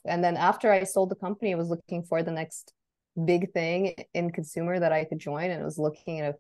and 0.06 0.24
then 0.24 0.38
after 0.38 0.72
I 0.72 0.84
sold 0.84 1.10
the 1.10 1.16
company, 1.16 1.54
I 1.54 1.58
was 1.58 1.70
looking 1.70 2.04
for 2.04 2.24
the 2.24 2.32
next 2.32 2.74
big 3.26 3.52
thing 3.52 3.96
in 4.14 4.32
consumer 4.32 4.80
that 4.80 4.92
I 4.92 5.06
could 5.06 5.20
join, 5.20 5.52
and 5.52 5.62
I 5.62 5.66
was 5.66 5.78
looking 5.78 6.22
at 6.22 6.36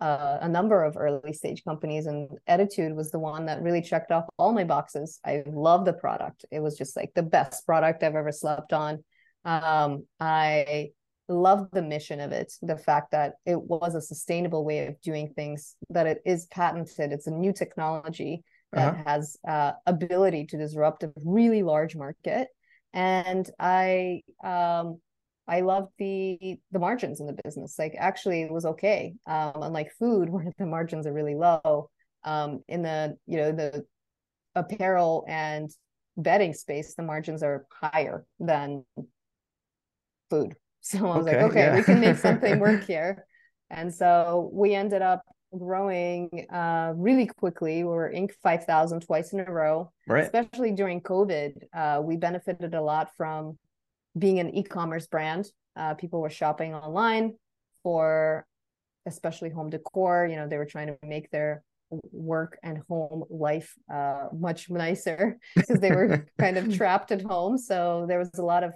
a, 0.00 0.04
uh, 0.04 0.38
a 0.42 0.48
number 0.48 0.82
of 0.84 0.96
early 0.96 1.32
stage 1.32 1.64
companies, 1.64 2.06
and 2.06 2.28
Ettitude 2.48 2.94
was 2.94 3.10
the 3.10 3.18
one 3.18 3.46
that 3.46 3.62
really 3.62 3.82
checked 3.82 4.10
off 4.10 4.26
all 4.38 4.52
my 4.52 4.64
boxes. 4.64 5.20
I 5.24 5.42
love 5.46 5.84
the 5.84 5.92
product; 5.92 6.44
it 6.50 6.60
was 6.60 6.76
just 6.76 6.96
like 6.96 7.12
the 7.14 7.22
best 7.22 7.66
product 7.66 8.02
I've 8.02 8.14
ever 8.14 8.32
slept 8.32 8.72
on. 8.72 9.04
Um, 9.44 10.06
I 10.18 10.90
love 11.28 11.68
the 11.72 11.82
mission 11.82 12.20
of 12.20 12.32
it, 12.32 12.52
the 12.60 12.76
fact 12.76 13.12
that 13.12 13.34
it 13.46 13.60
was 13.60 13.94
a 13.94 14.00
sustainable 14.00 14.64
way 14.64 14.86
of 14.86 15.00
doing 15.00 15.32
things, 15.34 15.76
that 15.88 16.06
it 16.06 16.20
is 16.26 16.46
patented, 16.46 17.12
it's 17.12 17.26
a 17.26 17.30
new 17.30 17.52
technology 17.52 18.42
that 18.72 18.94
uh-huh. 18.94 19.02
has 19.06 19.36
uh, 19.46 19.72
ability 19.86 20.46
to 20.46 20.58
disrupt 20.58 21.02
a 21.02 21.12
really 21.24 21.62
large 21.62 21.96
market 21.96 22.48
and 22.92 23.48
i 23.58 24.22
um 24.42 24.98
i 25.46 25.60
loved 25.60 25.92
the 25.98 26.58
the 26.72 26.78
margins 26.78 27.20
in 27.20 27.26
the 27.26 27.38
business. 27.44 27.78
Like 27.78 27.94
actually 27.98 28.42
it 28.42 28.52
was 28.52 28.64
okay. 28.64 29.14
Um 29.26 29.62
unlike 29.62 29.92
food 29.98 30.28
where 30.34 30.52
the 30.58 30.66
margins 30.66 31.06
are 31.06 31.12
really 31.12 31.34
low 31.34 31.90
um 32.24 32.62
in 32.68 32.82
the 32.82 33.16
you 33.26 33.36
know 33.38 33.52
the 33.52 33.84
apparel 34.54 35.24
and 35.28 35.70
bedding 36.16 36.52
space 36.52 36.94
the 36.94 37.02
margins 37.02 37.42
are 37.42 37.66
higher 37.72 38.24
than 38.38 38.84
food. 40.28 40.54
So 40.82 41.06
i 41.06 41.18
was 41.18 41.26
okay, 41.26 41.36
like 41.36 41.50
okay 41.50 41.64
yeah. 41.64 41.74
we 41.74 41.82
can 41.82 42.00
make 42.00 42.16
something 42.16 42.58
work 42.66 42.84
here. 42.84 43.26
And 43.68 43.92
so 43.94 44.48
we 44.50 44.74
ended 44.74 45.02
up 45.02 45.22
growing 45.56 46.46
uh, 46.52 46.92
really 46.96 47.26
quickly. 47.26 47.84
We 47.84 47.90
were 47.90 48.12
Inc. 48.14 48.32
5000 48.42 49.00
twice 49.00 49.32
in 49.32 49.40
a 49.40 49.50
row, 49.50 49.92
right. 50.06 50.24
especially 50.24 50.72
during 50.72 51.00
COVID. 51.00 51.52
Uh, 51.72 52.00
we 52.02 52.16
benefited 52.16 52.74
a 52.74 52.82
lot 52.82 53.10
from 53.16 53.58
being 54.18 54.38
an 54.38 54.54
e-commerce 54.54 55.06
brand. 55.06 55.50
Uh, 55.76 55.94
people 55.94 56.20
were 56.20 56.30
shopping 56.30 56.74
online 56.74 57.34
for 57.82 58.46
especially 59.06 59.50
home 59.50 59.70
decor. 59.70 60.26
You 60.26 60.36
know, 60.36 60.48
they 60.48 60.58
were 60.58 60.66
trying 60.66 60.88
to 60.88 60.98
make 61.02 61.30
their 61.30 61.62
work 62.12 62.58
and 62.62 62.82
home 62.88 63.24
life 63.30 63.74
uh, 63.92 64.28
much 64.32 64.70
nicer 64.70 65.38
because 65.56 65.80
they 65.80 65.90
were 65.90 66.26
kind 66.38 66.56
of 66.56 66.74
trapped 66.76 67.10
at 67.12 67.22
home. 67.22 67.58
So 67.58 68.06
there 68.08 68.18
was 68.18 68.30
a 68.36 68.42
lot 68.42 68.64
of 68.64 68.72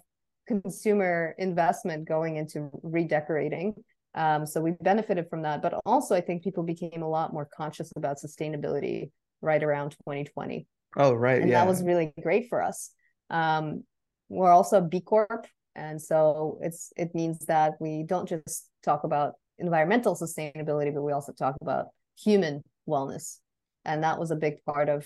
consumer 0.46 1.34
investment 1.38 2.06
going 2.06 2.36
into 2.36 2.70
redecorating. 2.82 3.74
Um, 4.14 4.46
so 4.46 4.60
we 4.60 4.72
benefited 4.80 5.28
from 5.28 5.42
that. 5.42 5.62
But 5.62 5.80
also, 5.84 6.14
I 6.14 6.20
think 6.20 6.42
people 6.42 6.62
became 6.62 7.02
a 7.02 7.08
lot 7.08 7.32
more 7.32 7.48
conscious 7.52 7.92
about 7.96 8.18
sustainability 8.18 9.10
right 9.40 9.62
around 9.62 9.90
2020. 9.90 10.66
Oh, 10.96 11.12
right. 11.12 11.40
And 11.40 11.50
yeah. 11.50 11.60
that 11.60 11.68
was 11.68 11.82
really 11.82 12.12
great 12.22 12.48
for 12.48 12.62
us. 12.62 12.90
Um, 13.30 13.84
we're 14.28 14.50
also 14.50 14.80
B 14.80 15.00
Corp. 15.00 15.46
And 15.74 16.00
so 16.00 16.58
it's 16.62 16.92
it 16.96 17.14
means 17.14 17.46
that 17.46 17.74
we 17.80 18.04
don't 18.04 18.28
just 18.28 18.68
talk 18.84 19.04
about 19.04 19.34
environmental 19.58 20.14
sustainability, 20.14 20.94
but 20.94 21.02
we 21.02 21.12
also 21.12 21.32
talk 21.32 21.56
about 21.60 21.86
human 22.16 22.62
wellness. 22.88 23.38
And 23.84 24.04
that 24.04 24.18
was 24.18 24.30
a 24.30 24.36
big 24.36 24.64
part 24.64 24.88
of 24.88 25.02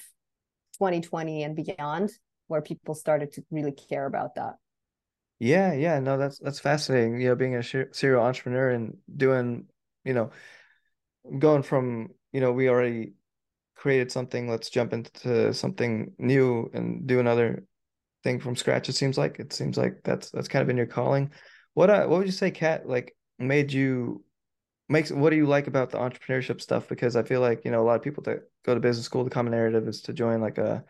2020 0.74 1.42
and 1.42 1.56
beyond, 1.56 2.10
where 2.46 2.62
people 2.62 2.94
started 2.94 3.32
to 3.32 3.42
really 3.50 3.72
care 3.72 4.06
about 4.06 4.34
that. 4.36 4.54
Yeah, 5.38 5.72
yeah, 5.72 6.00
no, 6.00 6.18
that's 6.18 6.38
that's 6.38 6.58
fascinating. 6.58 7.20
You 7.20 7.28
know, 7.28 7.36
being 7.36 7.54
a 7.54 7.62
serial 7.62 8.22
entrepreneur 8.24 8.70
and 8.70 8.96
doing, 9.16 9.66
you 10.04 10.12
know, 10.14 10.30
going 11.38 11.62
from, 11.62 12.08
you 12.32 12.40
know, 12.40 12.52
we 12.52 12.68
already 12.68 13.12
created 13.76 14.12
something, 14.12 14.48
let's 14.48 14.70
jump 14.70 14.92
into 14.92 15.54
something 15.54 16.12
new 16.18 16.70
and 16.74 17.06
do 17.06 17.20
another 17.20 17.64
thing 18.24 18.40
from 18.40 18.56
scratch. 18.56 18.88
It 18.88 18.94
seems 18.94 19.18
like 19.18 19.38
it 19.40 19.52
seems 19.52 19.76
like 19.78 20.00
that's 20.04 20.30
that's 20.30 20.48
kind 20.48 20.62
of 20.62 20.70
in 20.70 20.76
your 20.76 20.86
calling. 20.86 21.32
What 21.74 21.90
uh, 21.90 22.06
what 22.06 22.18
would 22.18 22.26
you 22.26 22.32
say, 22.32 22.50
Kat, 22.50 22.88
like 22.88 23.16
made 23.38 23.72
you 23.72 24.24
makes 24.88 25.10
what 25.12 25.30
do 25.30 25.36
you 25.36 25.46
like 25.46 25.66
about 25.68 25.90
the 25.90 25.98
entrepreneurship 25.98 26.60
stuff? 26.60 26.88
Because 26.88 27.16
I 27.16 27.24
feel 27.24 27.40
like, 27.40 27.64
you 27.64 27.70
know, 27.70 27.82
a 27.82 27.86
lot 27.86 27.96
of 27.96 28.02
people 28.02 28.24
that 28.24 28.40
go 28.64 28.74
to 28.74 28.80
business 28.80 29.06
school, 29.06 29.24
the 29.24 29.30
common 29.30 29.52
narrative 29.52 29.88
is 29.88 30.02
to 30.02 30.12
join 30.12 30.40
like 30.40 30.58
a 30.58 30.84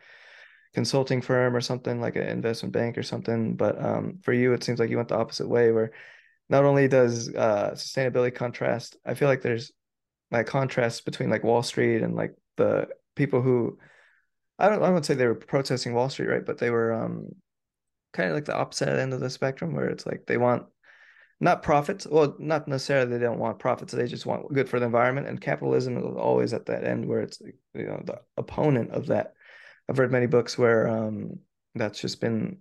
consulting 0.75 1.21
firm 1.21 1.57
or 1.57 1.61
something 1.61 2.01
like 2.01 2.17
an 2.17 2.29
investment 2.29 2.73
bank 2.73 2.99
or 2.99 3.03
something. 3.03 3.57
But 3.57 3.83
um, 3.83 4.19
for 4.23 4.33
you, 4.33 4.53
it 4.53 4.65
seems 4.65 4.79
like 4.79 4.91
you 4.91 4.97
went 4.97 5.09
the 5.09 5.17
opposite 5.17 5.49
way, 5.49 5.73
where 5.73 5.93
not 6.49 6.65
only 6.65 6.89
does 6.89 7.33
uh, 7.35 7.73
sustainability 7.75 8.35
contrast, 8.35 8.97
I 9.05 9.15
feel 9.15 9.29
like 9.29 9.43
there's 9.43 9.73
like 10.31 10.47
contrast 10.47 11.05
between 11.05 11.31
like 11.31 11.45
Wall 11.45 11.63
Street 11.63 12.03
and 12.03 12.15
like 12.15 12.35
the 12.57 12.89
people 13.15 13.41
who 13.43 13.79
I 14.59 14.69
don't 14.69 14.83
I 14.83 14.89
wouldn't 14.89 15.07
say 15.07 15.15
they 15.15 15.27
were 15.27 15.35
protesting 15.35 15.95
Wall 15.95 16.09
Street, 16.11 16.29
right? 16.29 16.45
But 16.45 16.59
they 16.59 16.71
were 16.71 16.93
um, 16.93 17.29
kind 18.13 18.29
of 18.29 18.35
like 18.35 18.45
the 18.47 18.57
opposite 18.57 18.89
end 18.89 19.15
of 19.15 19.21
the 19.21 19.31
spectrum, 19.31 19.75
where 19.75 19.89
it's 19.89 20.07
like 20.07 20.25
they 20.27 20.37
want 20.37 20.65
not 21.41 21.63
profits. 21.63 22.07
Well, 22.07 22.35
not 22.39 22.67
necessarily 22.67 23.11
they 23.11 23.25
don't 23.25 23.39
want 23.39 23.59
profits. 23.61 23.93
They 23.93 24.07
just 24.07 24.27
want 24.27 24.53
good 24.53 24.69
for 24.69 24.81
the 24.81 24.87
environment. 24.87 25.29
And 25.29 25.41
capitalism 25.41 25.97
is 25.97 26.05
always 26.05 26.53
at 26.53 26.67
that 26.67 26.85
end 26.85 27.07
where 27.07 27.21
it's 27.21 27.41
you 27.75 27.87
know 27.87 28.03
the 28.05 28.21
opponent 28.37 28.91
of 28.91 29.07
that 29.07 29.35
I've 29.89 29.99
read 29.99 30.11
many 30.11 30.27
books 30.27 30.59
where 30.59 30.89
um, 30.89 31.39
that's 31.75 32.01
just 32.01 32.21
been 32.21 32.59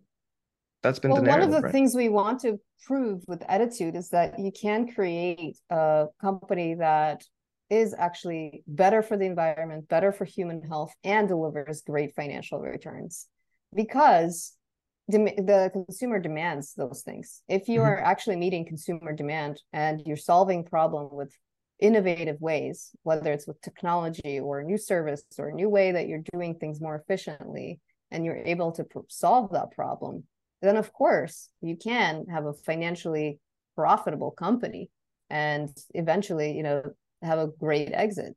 that's 0.83 0.99
been 0.99 1.11
well, 1.11 1.21
the 1.21 1.29
one 1.29 1.41
of 1.41 1.51
the 1.51 1.61
right? 1.61 1.71
things 1.71 1.95
we 1.95 2.09
want 2.09 2.41
to 2.41 2.59
prove 2.85 3.23
with 3.27 3.41
Ettitude 3.41 3.95
is 3.95 4.09
that 4.09 4.39
you 4.39 4.51
can 4.51 4.87
create 4.93 5.57
a 5.69 6.05
company 6.21 6.75
that 6.75 7.23
is 7.69 7.93
actually 7.97 8.63
better 8.67 9.01
for 9.01 9.17
the 9.17 9.25
environment, 9.25 9.89
better 9.89 10.11
for 10.11 10.23
human 10.23 10.61
health, 10.61 10.93
and 11.03 11.27
delivers 11.27 11.81
great 11.81 12.13
financial 12.15 12.59
returns 12.59 13.27
because 13.75 14.53
the 15.09 15.69
consumer 15.73 16.19
demands 16.19 16.73
those 16.73 17.01
things. 17.01 17.41
If 17.47 17.67
you 17.67 17.79
mm-hmm. 17.79 17.89
are 17.89 17.99
actually 17.99 18.35
meeting 18.35 18.65
consumer 18.65 19.13
demand 19.13 19.61
and 19.73 20.01
you're 20.05 20.17
solving 20.17 20.63
problem 20.63 21.09
with 21.11 21.33
innovative 21.79 22.39
ways, 22.41 22.91
whether 23.03 23.31
it's 23.31 23.47
with 23.47 23.61
technology 23.61 24.39
or 24.39 24.59
a 24.59 24.65
new 24.65 24.77
service 24.77 25.23
or 25.37 25.49
a 25.49 25.53
new 25.53 25.69
way 25.69 25.91
that 25.91 26.07
you're 26.07 26.23
doing 26.33 26.55
things 26.55 26.81
more 26.81 26.95
efficiently, 26.95 27.79
and 28.11 28.25
you're 28.25 28.37
able 28.37 28.71
to 28.71 28.85
solve 29.09 29.51
that 29.51 29.71
problem, 29.71 30.23
then 30.61 30.77
of 30.77 30.91
course 30.93 31.49
you 31.61 31.75
can 31.75 32.25
have 32.31 32.45
a 32.45 32.53
financially 32.53 33.39
profitable 33.75 34.31
company 34.31 34.89
and 35.29 35.69
eventually, 35.93 36.55
you 36.55 36.63
know, 36.63 36.81
have 37.21 37.39
a 37.39 37.47
great 37.47 37.91
exit. 37.93 38.35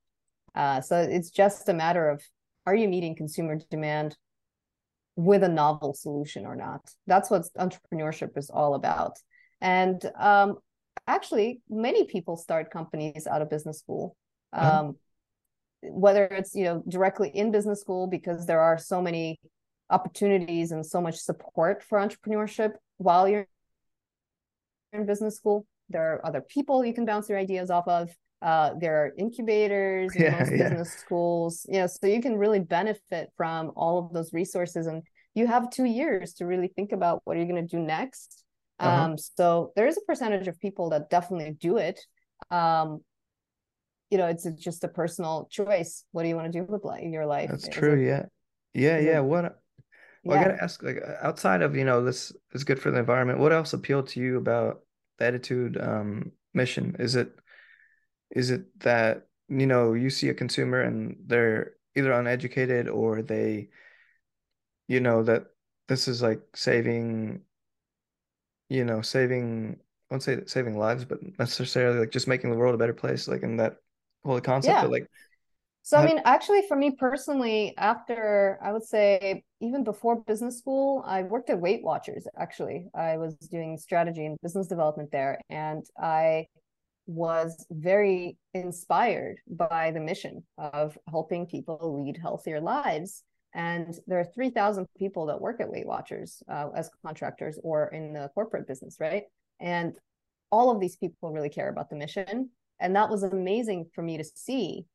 Uh, 0.54 0.80
so 0.80 1.00
it's 1.00 1.30
just 1.30 1.68
a 1.68 1.74
matter 1.74 2.08
of 2.08 2.22
are 2.66 2.74
you 2.74 2.88
meeting 2.88 3.16
consumer 3.16 3.58
demand 3.70 4.16
with 5.16 5.42
a 5.42 5.48
novel 5.48 5.94
solution 5.94 6.46
or 6.46 6.56
not? 6.56 6.80
That's 7.06 7.30
what 7.30 7.46
entrepreneurship 7.58 8.36
is 8.36 8.50
all 8.50 8.74
about. 8.74 9.18
And 9.60 10.02
um, 10.18 10.56
actually, 11.06 11.60
many 11.68 12.04
people 12.04 12.36
start 12.36 12.70
companies 12.70 13.26
out 13.26 13.42
of 13.42 13.50
business 13.50 13.78
school. 13.78 14.16
Um, 14.52 14.62
mm-hmm. 14.70 14.90
Whether 15.82 16.26
it's 16.26 16.54
you 16.54 16.64
know 16.64 16.82
directly 16.88 17.30
in 17.30 17.50
business 17.50 17.80
school 17.80 18.06
because 18.06 18.46
there 18.46 18.60
are 18.60 18.76
so 18.76 19.00
many 19.00 19.40
opportunities 19.88 20.72
and 20.72 20.84
so 20.84 21.00
much 21.00 21.16
support 21.16 21.82
for 21.82 21.98
entrepreneurship 21.98 22.72
while 22.98 23.26
you're 23.28 23.46
in 24.92 25.06
business 25.06 25.36
school. 25.36 25.66
There 25.88 26.14
are 26.14 26.26
other 26.26 26.42
people 26.42 26.84
you 26.84 26.92
can 26.92 27.06
bounce 27.06 27.28
your 27.28 27.38
ideas 27.38 27.70
off 27.70 27.88
of 27.88 28.10
uh, 28.42 28.70
there 28.78 28.96
are 29.04 29.12
incubators 29.18 30.14
in 30.16 30.22
yeah, 30.24 30.38
most 30.38 30.50
yeah. 30.50 30.56
business 30.56 30.92
schools 30.92 31.66
you 31.68 31.78
know 31.78 31.86
so 31.86 32.06
you 32.06 32.22
can 32.22 32.36
really 32.36 32.60
benefit 32.60 33.30
from 33.36 33.70
all 33.76 33.98
of 33.98 34.12
those 34.12 34.32
resources 34.32 34.86
and 34.86 35.02
you 35.34 35.46
have 35.46 35.70
two 35.70 35.84
years 35.84 36.32
to 36.34 36.46
really 36.46 36.68
think 36.68 36.92
about 36.92 37.20
what 37.24 37.36
are 37.36 37.40
you 37.40 37.46
going 37.46 37.66
to 37.66 37.76
do 37.76 37.82
next 37.82 38.44
uh-huh. 38.80 39.04
um, 39.04 39.18
so 39.18 39.72
there 39.76 39.86
is 39.86 39.96
a 39.96 40.00
percentage 40.02 40.48
of 40.48 40.58
people 40.60 40.90
that 40.90 41.10
definitely 41.10 41.56
do 41.60 41.76
it 41.76 42.00
um, 42.50 43.00
you 44.10 44.18
know 44.18 44.26
it's 44.26 44.46
just 44.58 44.84
a 44.84 44.88
personal 44.88 45.48
choice 45.50 46.04
what 46.12 46.22
do 46.22 46.28
you 46.28 46.36
want 46.36 46.52
to 46.52 46.58
do 46.58 46.64
with 46.64 46.84
life, 46.84 47.02
your 47.04 47.26
life 47.26 47.50
that's 47.50 47.64
is 47.64 47.74
true 47.74 48.00
it, 48.00 48.06
yeah 48.06 48.24
yeah 48.74 48.98
yeah 48.98 49.20
what 49.20 49.60
well, 50.22 50.36
yeah. 50.36 50.42
I 50.42 50.48
gotta 50.48 50.62
ask, 50.62 50.82
like, 50.82 51.02
outside 51.22 51.62
of 51.62 51.74
you 51.74 51.84
know 51.84 52.04
this 52.04 52.32
is 52.52 52.64
good 52.64 52.78
for 52.78 52.90
the 52.90 52.98
environment. 52.98 53.38
What 53.38 53.52
else 53.52 53.72
appealed 53.72 54.08
to 54.08 54.20
you 54.20 54.36
about 54.36 54.80
the 55.18 55.24
Ettitude 55.24 55.82
um, 55.82 56.32
mission? 56.52 56.96
Is 56.98 57.14
it 57.14 57.32
is 58.30 58.50
it 58.50 58.80
that 58.80 59.26
you 59.48 59.66
know 59.66 59.94
you 59.94 60.10
see 60.10 60.28
a 60.28 60.34
consumer 60.34 60.82
and 60.82 61.16
they're 61.26 61.72
either 61.96 62.12
uneducated 62.12 62.88
or 62.88 63.22
they 63.22 63.68
you 64.88 65.00
know 65.00 65.22
that 65.22 65.46
this 65.88 66.06
is 66.06 66.22
like 66.22 66.40
saving 66.54 67.40
you 68.70 68.84
know 68.84 69.02
saving 69.02 69.76
I 70.10 70.14
won't 70.14 70.22
say 70.22 70.40
saving 70.46 70.78
lives 70.78 71.04
but 71.04 71.18
necessarily 71.38 71.98
like 71.98 72.10
just 72.10 72.28
making 72.28 72.50
the 72.50 72.56
world 72.56 72.74
a 72.74 72.78
better 72.78 72.94
place 72.94 73.28
like 73.28 73.42
in 73.42 73.56
that 73.58 73.76
whole 74.24 74.40
concept 74.40 74.74
yeah. 74.74 74.88
like 74.88 75.06
so 75.82 75.96
I 75.96 76.06
mean, 76.06 76.20
actually, 76.24 76.62
for 76.68 76.76
me 76.76 76.90
personally, 76.90 77.74
after 77.78 78.58
I 78.62 78.70
would 78.72 78.84
say 78.84 79.42
even 79.60 79.82
before 79.82 80.20
business 80.20 80.58
school, 80.58 81.02
I 81.06 81.22
worked 81.22 81.48
at 81.50 81.58
Weight 81.58 81.82
Watchers. 81.82 82.26
Actually, 82.38 82.86
I 82.94 83.16
was 83.16 83.34
doing 83.36 83.78
strategy 83.78 84.26
and 84.26 84.36
business 84.42 84.66
development 84.66 85.10
there, 85.10 85.40
and 85.48 85.82
I 85.98 86.46
was 87.06 87.64
very 87.70 88.36
inspired 88.54 89.38
by 89.48 89.90
the 89.90 90.00
mission 90.00 90.44
of 90.58 90.96
helping 91.08 91.46
people 91.46 92.04
lead 92.04 92.18
healthier 92.18 92.60
lives. 92.60 93.24
And 93.52 93.94
there 94.06 94.20
are 94.20 94.24
3,000 94.24 94.86
people 94.96 95.26
that 95.26 95.40
work 95.40 95.60
at 95.60 95.70
Weight 95.70 95.86
Watchers 95.86 96.42
uh, 96.48 96.68
as 96.74 96.90
contractors 97.04 97.58
or 97.62 97.88
in 97.88 98.12
the 98.12 98.30
corporate 98.34 98.68
business, 98.68 98.96
right? 99.00 99.24
And 99.58 99.94
all 100.52 100.70
of 100.70 100.80
these 100.80 100.96
people 100.96 101.32
really 101.32 101.48
care 101.48 101.68
about 101.68 101.90
the 101.90 101.96
mission. 101.96 102.50
And 102.80 102.94
that 102.96 103.10
was 103.10 103.22
amazing 103.22 103.86
for 103.94 104.02
me 104.02 104.16
to 104.18 104.24
see 104.24 104.86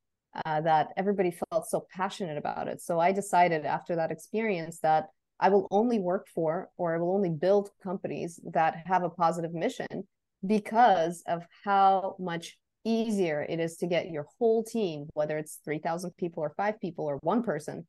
uh, 0.45 0.61
that 0.61 0.89
everybody 0.97 1.31
felt 1.51 1.67
so 1.69 1.85
passionate 1.91 2.37
about 2.37 2.67
it. 2.67 2.81
So 2.81 2.99
I 2.99 3.11
decided 3.11 3.65
after 3.65 3.95
that 3.95 4.11
experience 4.11 4.79
that 4.79 5.07
I 5.39 5.49
will 5.49 5.67
only 5.69 5.99
work 5.99 6.27
for 6.33 6.69
or 6.77 6.95
I 6.95 6.99
will 6.99 7.13
only 7.13 7.29
build 7.29 7.69
companies 7.83 8.39
that 8.51 8.75
have 8.85 9.03
a 9.03 9.09
positive 9.09 9.53
mission 9.53 10.07
because 10.45 11.23
of 11.27 11.43
how 11.63 12.15
much 12.19 12.57
easier 12.85 13.45
it 13.49 13.59
is 13.59 13.77
to 13.77 13.87
get 13.87 14.11
your 14.11 14.27
whole 14.37 14.63
team, 14.63 15.07
whether 15.13 15.37
it's 15.37 15.59
3,000 15.65 16.15
people 16.17 16.43
or 16.43 16.53
five 16.55 16.79
people 16.79 17.05
or 17.05 17.17
one 17.21 17.43
person, 17.43 17.85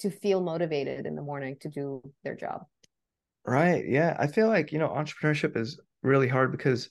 to 0.00 0.10
feel 0.10 0.40
motivated 0.40 1.06
in 1.06 1.14
the 1.14 1.22
morning 1.22 1.56
to 1.60 1.68
do 1.68 2.02
their 2.24 2.36
job. 2.36 2.62
Right. 3.46 3.84
Yeah. 3.88 4.16
I 4.18 4.26
feel 4.26 4.48
like, 4.48 4.72
you 4.72 4.78
know, 4.78 4.88
entrepreneurship 4.88 5.56
is 5.56 5.80
really 6.02 6.28
hard 6.28 6.52
because 6.52 6.90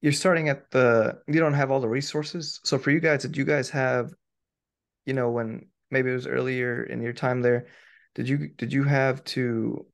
you're 0.00 0.12
starting 0.12 0.48
at 0.48 0.70
the, 0.70 1.18
you 1.26 1.40
don't 1.40 1.54
have 1.54 1.70
all 1.70 1.80
the 1.80 1.88
resources. 1.88 2.60
So 2.64 2.78
for 2.78 2.90
you 2.90 3.00
guys, 3.00 3.22
did 3.22 3.36
you 3.36 3.44
guys 3.44 3.70
have, 3.70 4.12
you 5.06 5.14
know, 5.14 5.30
when 5.30 5.66
maybe 5.90 6.10
it 6.10 6.14
was 6.14 6.26
earlier 6.26 6.82
in 6.82 7.00
your 7.02 7.12
time 7.12 7.40
there, 7.40 7.66
did 8.14 8.28
you, 8.28 8.48
did 8.48 8.72
you 8.72 8.84
have 8.84 9.24
to, 9.24 9.86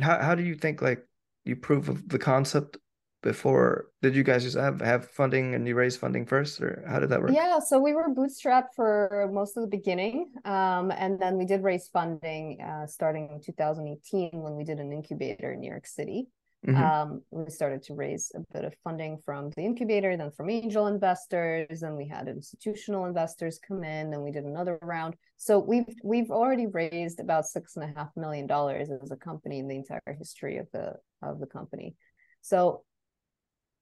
how, 0.00 0.20
how 0.20 0.34
do 0.34 0.42
you 0.42 0.54
think 0.54 0.82
like 0.82 1.06
you 1.44 1.56
prove 1.56 1.88
of 1.88 2.08
the 2.08 2.18
concept 2.18 2.78
before 3.24 3.86
did 4.02 4.14
you 4.14 4.22
guys 4.22 4.44
just 4.44 4.56
have 4.56 4.80
have 4.80 5.08
funding 5.08 5.54
and 5.54 5.66
you 5.66 5.74
raise 5.74 5.96
funding 5.96 6.26
first 6.26 6.60
or 6.60 6.84
how 6.86 7.00
did 7.00 7.08
that 7.08 7.20
work? 7.20 7.32
Yeah 7.32 7.58
so 7.58 7.80
we 7.80 7.94
were 7.94 8.08
bootstrapped 8.14 8.74
for 8.76 9.30
most 9.32 9.56
of 9.56 9.62
the 9.62 9.68
beginning 9.68 10.30
um, 10.44 10.92
and 10.92 11.18
then 11.18 11.38
we 11.38 11.46
did 11.46 11.62
raise 11.62 11.88
funding 11.88 12.60
uh, 12.60 12.86
starting 12.86 13.30
in 13.32 13.40
2018 13.40 14.30
when 14.32 14.54
we 14.54 14.62
did 14.62 14.78
an 14.78 14.92
incubator 14.92 15.52
in 15.52 15.60
new 15.60 15.70
york 15.70 15.86
city. 15.86 16.28
Mm-hmm. 16.66 16.82
um, 16.82 17.22
we 17.30 17.50
started 17.50 17.82
to 17.84 17.94
raise 17.94 18.32
a 18.34 18.40
bit 18.54 18.64
of 18.64 18.74
funding 18.84 19.18
from 19.24 19.50
the 19.56 19.62
incubator 19.62 20.16
then 20.16 20.30
from 20.30 20.48
angel 20.48 20.86
investors 20.86 21.82
and 21.82 21.94
we 21.94 22.06
had 22.06 22.26
institutional 22.26 23.04
investors 23.04 23.58
come 23.66 23.84
in 23.84 24.14
and 24.14 24.22
we 24.22 24.30
did 24.30 24.44
another 24.44 24.78
round. 24.82 25.14
So 25.38 25.58
we've 25.58 25.94
we've 26.02 26.30
already 26.30 26.66
raised 26.66 27.20
about 27.20 27.46
six 27.46 27.76
and 27.76 27.84
a 27.84 27.92
half 27.98 28.10
million 28.16 28.46
dollars 28.46 28.88
as 28.90 29.10
a 29.10 29.16
company 29.16 29.58
in 29.58 29.68
the 29.68 29.76
entire 29.76 30.16
history 30.18 30.56
of 30.56 30.66
the 30.72 30.94
of 31.22 31.38
the 31.38 31.46
company. 31.46 31.96
So 32.40 32.82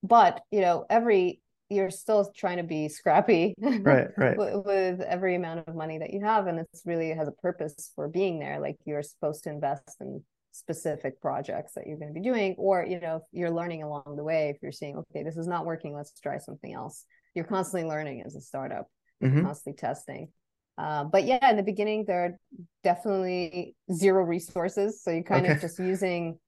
but 0.03 0.43
you 0.51 0.61
know 0.61 0.85
every 0.91 1.41
you're 1.73 1.91
still 1.91 2.31
trying 2.37 2.59
to 2.59 2.63
be 2.63 2.89
scrappy 2.89 3.55
right 3.61 4.09
right 4.17 4.37
with, 4.37 5.01
every 5.01 5.35
amount 5.35 5.67
of 5.67 5.75
money 5.75 5.99
that 5.99 6.13
you 6.13 6.21
have 6.21 6.47
and 6.47 6.59
it's 6.59 6.83
really 6.85 7.11
has 7.11 7.29
a 7.29 7.33
purpose 7.33 7.91
for 7.95 8.09
being 8.09 8.39
there 8.39 8.61
like 8.61 8.77
you're 8.85 9.03
supposed 9.03 9.45
to 9.45 9.51
invest 9.51 9.97
in 10.01 10.23
specific 10.53 11.21
projects 11.21 11.73
that 11.75 11.87
you're 11.87 11.97
going 11.97 12.13
to 12.13 12.15
be 12.15 12.21
doing 12.21 12.55
or 12.59 12.85
you 12.85 13.01
know 13.01 13.23
you're 13.33 13.51
learning 13.51 13.83
along 13.83 14.15
the 14.17 14.23
way 14.23 14.51
if 14.51 14.63
you're 14.63 14.71
seeing 14.71 14.97
okay 14.97 15.23
this 15.23 15.39
is 15.39 15.47
not 15.47 15.65
working 15.65 15.95
let's 15.95 16.19
try 16.21 16.37
something 16.37 16.75
else 16.75 17.07
you're 17.35 17.45
constantly 17.45 17.89
learning 17.89 18.23
as 18.27 18.37
a 18.37 18.41
startup 18.41 18.87
mm-hmm. 19.23 19.43
constantly 19.43 19.79
testing 19.79 20.29
uh, 20.77 21.05
but 21.05 21.25
yeah 21.25 21.51
in 21.51 21.57
the 21.57 21.63
beginning 21.63 22.05
there 22.07 22.25
are 22.25 22.39
definitely 22.85 23.75
zero 23.91 24.23
resources 24.25 25.03
so 25.03 25.11
you're 25.11 25.23
kind 25.23 25.47
okay. 25.47 25.55
of 25.55 25.61
just 25.61 25.79
using 25.79 26.39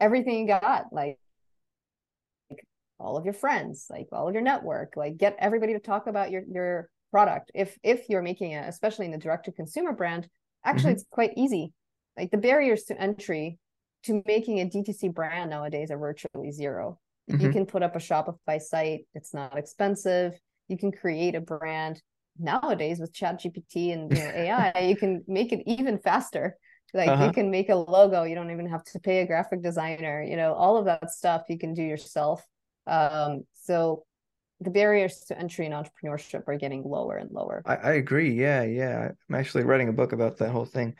everything 0.00 0.38
you 0.40 0.46
got 0.46 0.86
like 0.90 1.18
all 2.98 3.16
of 3.16 3.24
your 3.24 3.34
friends, 3.34 3.86
like 3.90 4.08
all 4.12 4.28
of 4.28 4.34
your 4.34 4.42
network, 4.42 4.94
like 4.96 5.16
get 5.16 5.36
everybody 5.38 5.72
to 5.72 5.78
talk 5.78 6.06
about 6.06 6.30
your 6.30 6.42
your 6.50 6.88
product. 7.10 7.50
If 7.54 7.76
if 7.82 8.08
you're 8.08 8.22
making 8.22 8.52
it, 8.52 8.68
especially 8.68 9.06
in 9.06 9.12
the 9.12 9.18
direct 9.18 9.46
to 9.46 9.52
consumer 9.52 9.92
brand, 9.92 10.28
actually 10.64 10.90
mm-hmm. 10.90 10.96
it's 10.96 11.06
quite 11.10 11.32
easy. 11.36 11.72
Like 12.16 12.30
the 12.30 12.38
barriers 12.38 12.84
to 12.84 13.00
entry 13.00 13.58
to 14.04 14.22
making 14.26 14.60
a 14.60 14.66
DTC 14.66 15.12
brand 15.12 15.50
nowadays 15.50 15.90
are 15.90 15.98
virtually 15.98 16.52
0 16.52 16.98
mm-hmm. 17.30 17.40
You 17.40 17.50
can 17.50 17.66
put 17.66 17.82
up 17.82 17.96
a 17.96 17.98
Shopify 17.98 18.60
site, 18.60 19.06
it's 19.14 19.34
not 19.34 19.58
expensive. 19.58 20.38
You 20.68 20.78
can 20.78 20.92
create 20.92 21.34
a 21.34 21.40
brand. 21.40 22.00
Nowadays 22.36 22.98
with 22.98 23.12
Chat 23.12 23.40
GPT 23.40 23.92
and 23.92 24.10
you 24.10 24.18
know, 24.18 24.30
AI, 24.34 24.80
you 24.80 24.96
can 24.96 25.22
make 25.28 25.52
it 25.52 25.62
even 25.66 25.98
faster. 25.98 26.56
Like 26.92 27.08
uh-huh. 27.08 27.26
you 27.26 27.32
can 27.32 27.50
make 27.50 27.68
a 27.68 27.76
logo, 27.76 28.24
you 28.24 28.34
don't 28.34 28.50
even 28.50 28.68
have 28.68 28.84
to 28.84 29.00
pay 29.00 29.20
a 29.20 29.26
graphic 29.26 29.62
designer, 29.62 30.22
you 30.22 30.36
know, 30.36 30.52
all 30.52 30.76
of 30.76 30.84
that 30.86 31.10
stuff 31.10 31.42
you 31.48 31.58
can 31.58 31.74
do 31.74 31.82
yourself 31.82 32.44
um, 32.86 33.44
so 33.52 34.04
the 34.60 34.70
barriers 34.70 35.20
to 35.28 35.38
entry 35.38 35.66
in 35.66 35.72
entrepreneurship 35.72 36.46
are 36.46 36.56
getting 36.56 36.82
lower 36.84 37.16
and 37.16 37.30
lower. 37.30 37.62
I, 37.66 37.76
I 37.76 37.92
agree. 37.94 38.32
Yeah, 38.32 38.62
yeah. 38.62 39.10
I'm 39.28 39.34
actually 39.34 39.64
writing 39.64 39.88
a 39.88 39.92
book 39.92 40.12
about 40.12 40.38
that 40.38 40.50
whole 40.50 40.64
thing. 40.64 40.94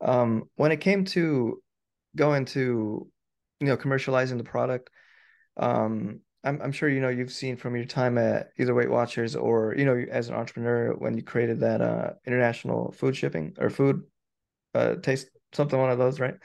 Um, 0.00 0.44
when 0.56 0.72
it 0.72 0.78
came 0.78 1.04
to 1.06 1.62
going 2.14 2.44
to, 2.46 3.08
you 3.60 3.66
know, 3.66 3.76
commercializing 3.76 4.38
the 4.38 4.44
product, 4.44 4.90
um, 5.56 6.20
I'm, 6.44 6.60
I'm 6.62 6.72
sure 6.72 6.88
you 6.88 7.00
know 7.00 7.08
you've 7.08 7.32
seen 7.32 7.56
from 7.56 7.74
your 7.74 7.84
time 7.84 8.18
at 8.18 8.50
either 8.58 8.74
Weight 8.74 8.90
Watchers 8.90 9.34
or 9.34 9.74
you 9.76 9.84
know 9.84 10.04
as 10.10 10.28
an 10.28 10.34
entrepreneur 10.34 10.94
when 10.94 11.16
you 11.16 11.22
created 11.22 11.60
that 11.60 11.80
uh, 11.80 12.10
international 12.24 12.92
food 12.92 13.16
shipping 13.16 13.56
or 13.58 13.68
food 13.68 14.04
uh, 14.74 14.94
taste 14.96 15.28
something 15.52 15.78
one 15.78 15.90
of 15.90 15.98
those, 15.98 16.20
right? 16.20 16.36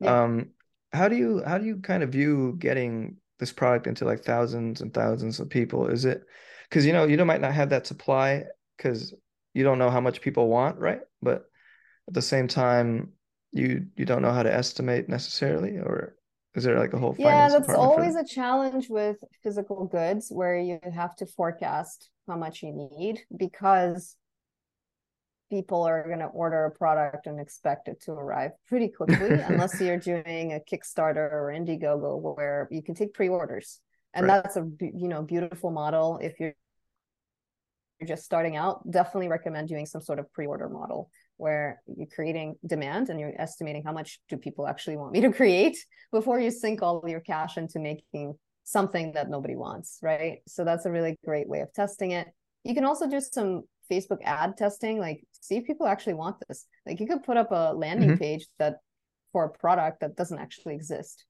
Yeah. 0.00 0.22
Um, 0.22 0.50
how 0.92 1.08
do 1.08 1.16
you 1.16 1.42
how 1.44 1.58
do 1.58 1.66
you 1.66 1.78
kind 1.78 2.02
of 2.02 2.10
view 2.10 2.56
getting 2.58 3.16
this 3.40 3.52
product 3.52 3.86
into 3.86 4.04
like 4.04 4.22
thousands 4.22 4.80
and 4.80 4.94
thousands 4.94 5.40
of 5.40 5.48
people? 5.48 5.88
Is 5.88 6.04
it 6.04 6.22
because 6.68 6.86
you 6.86 6.92
know 6.92 7.06
you 7.06 7.16
don't 7.16 7.26
might 7.26 7.40
not 7.40 7.54
have 7.54 7.70
that 7.70 7.86
supply 7.86 8.44
because 8.76 9.12
you 9.54 9.64
don't 9.64 9.78
know 9.78 9.90
how 9.90 10.00
much 10.00 10.20
people 10.20 10.48
want, 10.48 10.78
right? 10.78 11.00
But 11.20 11.46
at 12.06 12.14
the 12.14 12.22
same 12.22 12.46
time, 12.46 13.12
you 13.52 13.86
you 13.96 14.04
don't 14.04 14.22
know 14.22 14.32
how 14.32 14.44
to 14.44 14.54
estimate 14.54 15.08
necessarily, 15.08 15.78
or 15.78 16.14
is 16.54 16.64
there 16.64 16.78
like 16.78 16.92
a 16.92 16.98
whole 16.98 17.16
yeah? 17.18 17.48
That's 17.48 17.68
always 17.68 18.14
a 18.14 18.24
challenge 18.24 18.88
with 18.88 19.16
physical 19.42 19.86
goods 19.86 20.28
where 20.30 20.56
you 20.56 20.78
have 20.94 21.16
to 21.16 21.26
forecast 21.26 22.10
how 22.28 22.36
much 22.36 22.62
you 22.62 22.72
need 22.72 23.20
because 23.36 24.16
people 25.50 25.82
are 25.82 26.04
going 26.06 26.20
to 26.20 26.26
order 26.26 26.64
a 26.64 26.70
product 26.70 27.26
and 27.26 27.40
expect 27.40 27.88
it 27.88 28.00
to 28.02 28.12
arrive 28.12 28.52
pretty 28.68 28.88
quickly 28.88 29.30
unless 29.48 29.80
you're 29.80 29.98
doing 29.98 30.52
a 30.52 30.60
kickstarter 30.60 31.30
or 31.32 31.52
indiegogo 31.54 32.36
where 32.36 32.68
you 32.70 32.82
can 32.82 32.94
take 32.94 33.12
pre-orders. 33.12 33.80
And 34.14 34.26
right. 34.26 34.42
that's 34.42 34.56
a 34.56 34.66
you 34.80 35.08
know 35.08 35.22
beautiful 35.22 35.70
model. 35.70 36.18
If 36.22 36.40
you're 36.40 36.54
you're 38.00 38.08
just 38.08 38.24
starting 38.24 38.56
out 38.56 38.90
definitely 38.90 39.28
recommend 39.28 39.68
doing 39.68 39.84
some 39.84 40.00
sort 40.00 40.18
of 40.18 40.32
pre-order 40.32 40.68
model 40.68 41.10
where 41.36 41.82
you're 41.86 42.06
creating 42.06 42.56
demand 42.66 43.10
and 43.10 43.20
you're 43.20 43.32
estimating 43.38 43.82
how 43.84 43.92
much 43.92 44.20
do 44.28 44.36
people 44.36 44.66
actually 44.66 44.96
want 44.96 45.12
me 45.12 45.20
to 45.20 45.32
create 45.32 45.76
before 46.10 46.40
you 46.40 46.50
sink 46.50 46.82
all 46.82 47.04
your 47.06 47.20
cash 47.20 47.58
into 47.58 47.78
making 47.78 48.34
something 48.64 49.12
that 49.12 49.28
nobody 49.28 49.54
wants 49.54 49.98
right? 50.02 50.38
So 50.46 50.64
that's 50.64 50.86
a 50.86 50.90
really 50.90 51.18
great 51.24 51.48
way 51.48 51.60
of 51.60 51.72
testing 51.72 52.12
it. 52.12 52.26
You 52.64 52.74
can 52.74 52.84
also 52.84 53.08
do 53.08 53.20
some 53.20 53.62
Facebook 53.90 54.18
ad 54.24 54.56
testing, 54.56 54.98
like 54.98 55.24
see 55.40 55.56
if 55.56 55.64
people 55.66 55.86
actually 55.86 56.14
want 56.14 56.36
this. 56.46 56.66
Like 56.86 57.00
you 57.00 57.06
could 57.06 57.22
put 57.22 57.36
up 57.36 57.50
a 57.50 57.72
landing 57.74 58.10
mm-hmm. 58.10 58.18
page 58.18 58.46
that 58.58 58.76
for 59.32 59.44
a 59.44 59.50
product 59.50 60.00
that 60.00 60.16
doesn't 60.16 60.38
actually 60.38 60.74
exist 60.74 61.24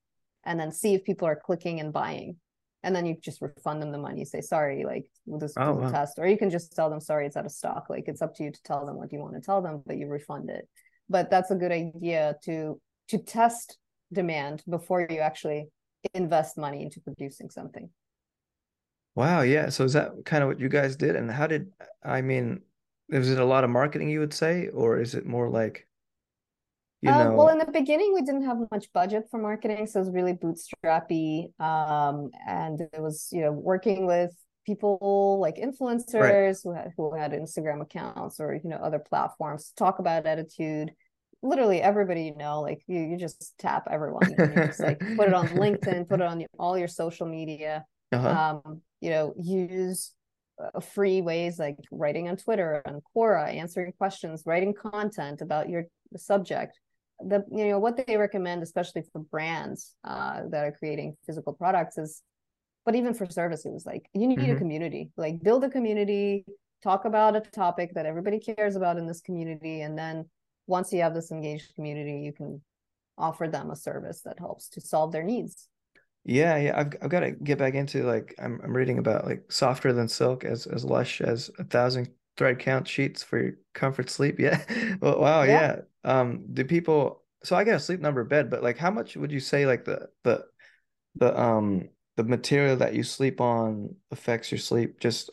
and 0.44 0.58
then 0.58 0.72
see 0.72 0.94
if 0.94 1.04
people 1.04 1.28
are 1.28 1.36
clicking 1.36 1.80
and 1.80 1.92
buying. 1.92 2.36
And 2.82 2.96
then 2.96 3.04
you 3.04 3.16
just 3.22 3.42
refund 3.42 3.82
them 3.82 3.92
the 3.92 3.98
money. 3.98 4.20
You 4.20 4.24
say, 4.24 4.40
sorry, 4.40 4.84
like 4.86 5.04
we'll 5.26 5.40
just 5.40 5.58
oh, 5.58 5.74
wow. 5.74 5.90
test. 5.90 6.18
Or 6.18 6.26
you 6.26 6.38
can 6.38 6.48
just 6.48 6.74
tell 6.74 6.88
them, 6.88 7.00
sorry, 7.00 7.26
it's 7.26 7.36
out 7.36 7.44
of 7.44 7.52
stock. 7.52 7.86
Like 7.90 8.04
it's 8.06 8.22
up 8.22 8.34
to 8.36 8.44
you 8.44 8.50
to 8.50 8.62
tell 8.62 8.86
them 8.86 8.96
what 8.96 9.12
you 9.12 9.18
want 9.18 9.34
to 9.34 9.40
tell 9.40 9.60
them, 9.60 9.82
but 9.84 9.98
you 9.98 10.06
refund 10.06 10.48
it. 10.48 10.66
But 11.08 11.30
that's 11.30 11.50
a 11.50 11.56
good 11.56 11.72
idea 11.72 12.36
to 12.44 12.80
to 13.08 13.18
test 13.18 13.76
demand 14.12 14.62
before 14.68 15.06
you 15.10 15.18
actually 15.18 15.68
invest 16.14 16.56
money 16.56 16.82
into 16.82 17.00
producing 17.00 17.50
something. 17.50 17.90
Wow, 19.14 19.42
yeah. 19.42 19.68
So 19.68 19.84
is 19.84 19.92
that 19.94 20.12
kind 20.24 20.42
of 20.42 20.48
what 20.48 20.60
you 20.60 20.68
guys 20.68 20.96
did? 20.96 21.16
And 21.16 21.30
how 21.30 21.46
did 21.46 21.72
I 22.04 22.22
mean, 22.22 22.60
is 23.08 23.30
it 23.30 23.38
a 23.38 23.44
lot 23.44 23.64
of 23.64 23.70
marketing 23.70 24.10
you 24.10 24.20
would 24.20 24.34
say, 24.34 24.68
or 24.68 25.00
is 25.00 25.14
it 25.14 25.26
more 25.26 25.48
like 25.48 25.86
you 27.02 27.10
know 27.10 27.32
well 27.32 27.48
in 27.48 27.58
the 27.58 27.64
beginning 27.64 28.12
we 28.14 28.20
didn't 28.20 28.44
have 28.44 28.58
much 28.70 28.92
budget 28.92 29.24
for 29.30 29.40
marketing, 29.40 29.86
so 29.86 30.00
it 30.00 30.04
was 30.04 30.14
really 30.14 30.34
bootstrappy. 30.34 31.48
Um, 31.60 32.30
and 32.46 32.80
it 32.80 33.00
was, 33.00 33.28
you 33.32 33.40
know, 33.40 33.52
working 33.52 34.06
with 34.06 34.32
people 34.66 35.38
like 35.40 35.56
influencers 35.56 36.14
right. 36.14 36.56
who 36.62 36.72
had 36.72 36.92
who 36.96 37.14
had 37.16 37.32
Instagram 37.32 37.82
accounts 37.82 38.38
or 38.40 38.54
you 38.54 38.68
know 38.70 38.76
other 38.76 38.98
platforms 38.98 39.68
to 39.68 39.74
talk 39.74 39.98
about 39.98 40.24
Ettitude. 40.24 40.90
literally 41.42 41.80
everybody 41.80 42.24
you 42.24 42.36
know 42.36 42.60
like 42.60 42.82
you, 42.86 43.00
you 43.00 43.16
just 43.16 43.54
tap 43.58 43.88
everyone 43.90 44.22
and 44.38 44.54
you 44.54 44.66
just 44.66 44.80
like 44.80 45.00
put 45.16 45.28
it 45.28 45.34
on 45.34 45.48
linkedin 45.62 46.08
put 46.08 46.20
it 46.20 46.26
on 46.26 46.44
all 46.58 46.76
your 46.78 46.88
social 46.88 47.26
media 47.26 47.84
uh-huh. 48.12 48.60
um, 48.66 48.82
you 49.00 49.10
know 49.10 49.34
use 49.36 50.12
uh, 50.62 50.80
free 50.80 51.20
ways 51.20 51.58
like 51.58 51.76
writing 51.90 52.28
on 52.28 52.36
twitter 52.36 52.82
on 52.86 53.00
quora 53.14 53.48
answering 53.54 53.92
questions 53.98 54.42
writing 54.46 54.74
content 54.74 55.40
about 55.40 55.68
your 55.68 55.84
subject 56.16 56.78
the 57.20 57.44
you 57.50 57.68
know 57.68 57.78
what 57.78 58.06
they 58.06 58.16
recommend 58.16 58.62
especially 58.62 59.02
for 59.12 59.20
brands 59.20 59.94
uh, 60.04 60.42
that 60.50 60.64
are 60.64 60.72
creating 60.72 61.16
physical 61.26 61.52
products 61.52 61.98
is 61.98 62.22
but 62.84 62.94
even 62.94 63.14
for 63.14 63.26
services 63.26 63.84
like 63.86 64.08
you 64.14 64.26
need 64.26 64.38
mm-hmm. 64.38 64.56
a 64.56 64.58
community 64.58 65.10
like 65.16 65.42
build 65.42 65.64
a 65.64 65.70
community 65.70 66.44
talk 66.82 67.04
about 67.04 67.36
a 67.36 67.40
topic 67.40 67.92
that 67.94 68.06
everybody 68.06 68.38
cares 68.38 68.76
about 68.76 68.96
in 68.96 69.06
this 69.06 69.20
community 69.20 69.82
and 69.82 69.98
then 69.98 70.24
once 70.66 70.92
you 70.92 71.02
have 71.02 71.14
this 71.14 71.30
engaged 71.30 71.74
community 71.74 72.20
you 72.20 72.32
can 72.32 72.60
offer 73.18 73.48
them 73.48 73.70
a 73.70 73.76
service 73.76 74.22
that 74.22 74.38
helps 74.38 74.68
to 74.68 74.80
solve 74.80 75.12
their 75.12 75.22
needs 75.22 75.68
yeah, 76.24 76.56
yeah, 76.56 76.78
I've 76.78 76.92
I've 77.02 77.10
got 77.10 77.20
to 77.20 77.30
get 77.30 77.58
back 77.58 77.74
into 77.74 78.02
like 78.04 78.34
I'm 78.38 78.60
I'm 78.62 78.76
reading 78.76 78.98
about 78.98 79.26
like 79.26 79.50
softer 79.50 79.92
than 79.92 80.08
silk 80.08 80.44
as 80.44 80.66
as 80.66 80.84
lush 80.84 81.20
as 81.20 81.50
a 81.58 81.64
thousand 81.64 82.10
thread 82.36 82.58
count 82.58 82.86
sheets 82.86 83.22
for 83.22 83.42
your 83.42 83.52
comfort 83.74 84.10
sleep. 84.10 84.38
Yeah. 84.38 84.62
well, 85.00 85.20
wow, 85.20 85.42
yeah. 85.42 85.80
yeah. 86.04 86.20
Um 86.20 86.44
do 86.52 86.64
people 86.64 87.22
so 87.42 87.56
I 87.56 87.64
get 87.64 87.74
a 87.74 87.80
sleep 87.80 88.00
number 88.00 88.22
bed, 88.24 88.50
but 88.50 88.62
like 88.62 88.76
how 88.76 88.90
much 88.90 89.16
would 89.16 89.32
you 89.32 89.40
say 89.40 89.66
like 89.66 89.84
the 89.84 90.08
the 90.24 90.44
the 91.16 91.38
um 91.38 91.88
the 92.16 92.24
material 92.24 92.76
that 92.76 92.94
you 92.94 93.02
sleep 93.02 93.40
on 93.40 93.94
affects 94.10 94.52
your 94.52 94.58
sleep 94.58 95.00
just 95.00 95.30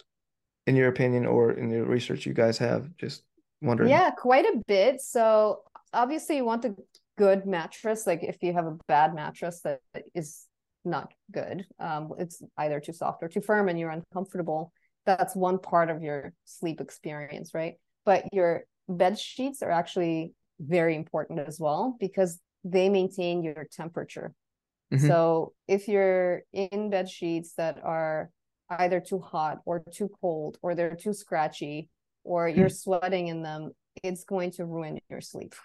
in 0.66 0.76
your 0.76 0.88
opinion 0.88 1.26
or 1.26 1.52
in 1.52 1.70
the 1.70 1.84
research 1.84 2.26
you 2.26 2.34
guys 2.34 2.58
have 2.58 2.96
just 2.98 3.24
wondering 3.62 3.90
yeah 3.90 4.10
quite 4.12 4.46
a 4.46 4.62
bit 4.68 5.02
so 5.02 5.62
obviously 5.94 6.38
you 6.38 6.46
want 6.46 6.66
a 6.66 6.76
good 7.18 7.46
mattress 7.46 8.08
like 8.08 8.24
if 8.24 8.38
you 8.42 8.54
have 8.54 8.66
a 8.66 8.78
bad 8.88 9.14
mattress 9.14 9.62
that 9.62 9.80
is 10.14 10.47
not 10.88 11.12
good. 11.32 11.66
Um, 11.80 12.14
it's 12.18 12.42
either 12.58 12.80
too 12.80 12.94
soft 12.94 13.24
or 13.24 13.28
too 13.28 13.42
firm 13.42 13.70
and 13.70 13.80
you're 13.80 13.92
uncomfortable. 13.92 14.72
That's 15.06 15.36
one 15.36 15.60
part 15.60 15.90
of 15.90 16.02
your 16.02 16.34
sleep 16.46 16.82
experience, 16.82 17.54
right? 17.54 17.76
But 18.06 18.26
your 18.34 18.64
bed 18.90 19.20
sheets 19.20 19.62
are 19.62 19.72
actually 19.72 20.34
very 20.60 20.96
important 20.96 21.40
as 21.40 21.60
well 21.60 21.96
because 22.00 22.40
they 22.64 22.90
maintain 22.90 23.44
your 23.44 23.68
temperature. 23.72 24.34
Mm-hmm. 24.94 25.08
So 25.08 25.54
if 25.68 25.88
you're 25.88 26.44
in 26.54 26.90
bed 26.90 27.10
sheets 27.10 27.54
that 27.58 27.80
are 27.84 28.30
either 28.70 29.00
too 29.00 29.20
hot 29.20 29.60
or 29.66 29.84
too 29.94 30.10
cold 30.22 30.58
or 30.62 30.76
they're 30.76 30.96
too 30.96 31.14
scratchy 31.14 31.90
or 32.24 32.50
you're 32.50 32.70
mm. 32.70 32.78
sweating 32.78 33.28
in 33.28 33.42
them, 33.42 33.72
it's 34.04 34.24
going 34.24 34.52
to 34.52 34.66
ruin 34.66 35.00
your 35.10 35.22
sleep. 35.22 35.56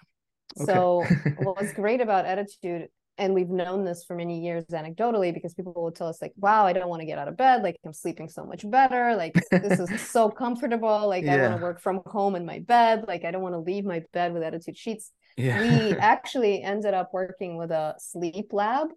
Okay. 0.57 0.71
So 0.71 1.03
what's 1.39 1.73
great 1.73 2.01
about 2.01 2.25
Ettitude 2.25 2.87
and 3.17 3.33
we've 3.33 3.49
known 3.49 3.85
this 3.85 4.03
for 4.03 4.15
many 4.15 4.43
years 4.43 4.65
anecdotally 4.71 5.33
because 5.33 5.53
people 5.53 5.73
will 5.73 5.91
tell 5.91 6.07
us 6.07 6.21
like 6.21 6.33
wow 6.37 6.65
i 6.65 6.73
don't 6.73 6.89
want 6.89 6.99
to 6.99 7.05
get 7.05 7.17
out 7.17 7.27
of 7.27 7.37
bed. 7.37 7.61
Like 7.61 7.77
i'm 7.85 7.93
sleeping 7.93 8.27
so 8.27 8.45
much 8.45 8.69
better. 8.69 9.15
Like 9.15 9.33
this 9.51 9.79
is 9.79 10.01
so 10.01 10.29
comfortable. 10.43 11.07
Like 11.07 11.23
yeah. 11.23 11.35
i 11.35 11.41
want 11.41 11.57
to 11.57 11.63
work 11.63 11.79
from 11.79 12.01
home 12.05 12.35
in 12.35 12.45
my 12.45 12.59
bed. 12.59 13.05
Like 13.07 13.23
i 13.23 13.31
don't 13.31 13.41
want 13.41 13.53
to 13.53 13.59
leave 13.59 13.85
my 13.85 14.03
bed 14.13 14.33
with 14.33 14.43
Ettitude 14.43 14.77
sheets. 14.77 15.11
Yeah. 15.37 15.61
we 15.61 15.91
actually 15.97 16.61
ended 16.61 16.93
up 16.93 17.11
working 17.13 17.57
with 17.57 17.71
a 17.71 17.95
sleep 17.99 18.51
lab 18.51 18.87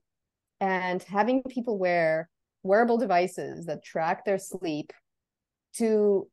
and 0.61 1.03
having 1.03 1.43
people 1.43 1.79
wear 1.79 2.31
wearable 2.63 2.99
devices 2.99 3.67
that 3.67 3.85
track 3.85 4.25
their 4.25 4.39
sleep 4.39 4.93
to 5.75 6.27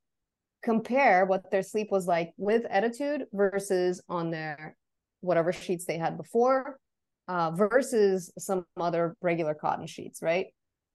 compare 0.63 1.25
what 1.25 1.51
their 1.51 1.63
sleep 1.63 1.89
was 1.91 2.07
like 2.07 2.31
with 2.37 2.63
Ettitude 2.71 3.23
versus 3.33 4.01
on 4.07 4.31
their 4.31 4.77
whatever 5.19 5.51
sheets 5.51 5.85
they 5.85 5.97
had 5.97 6.17
before 6.17 6.79
uh, 7.27 7.51
versus 7.51 8.31
some 8.38 8.65
other 8.77 9.15
regular 9.21 9.53
cotton 9.53 9.88
sheets, 9.88 10.21
right? 10.21 10.47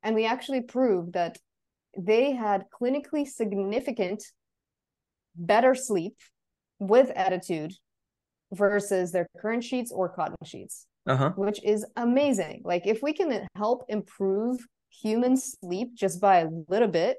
And 0.03 0.14
we 0.14 0.27
actually 0.27 0.62
proved 0.62 1.14
that 1.14 1.38
they 1.97 2.33
had 2.33 2.67
clinically 2.81 3.27
significant 3.27 4.23
better 5.35 5.75
sleep 5.75 6.14
with 6.79 7.12
Ettitude 7.14 7.73
versus 8.53 9.12
their 9.12 9.29
current 9.41 9.64
sheets 9.64 9.93
or 9.93 10.09
cotton 10.09 10.37
sheets, 10.45 10.87
uh-huh. 11.07 11.33
which 11.37 11.62
is 11.64 11.85
amazing. 11.97 12.62
Like 12.64 12.87
if 12.87 13.03
we 13.03 13.12
can 13.12 13.47
help 13.57 13.85
improve 13.88 14.61
human 14.91 15.37
sleep 15.37 15.95
just 15.95 16.21
by 16.21 16.38
a 16.38 16.49
little 16.69 16.88
bit, 16.88 17.17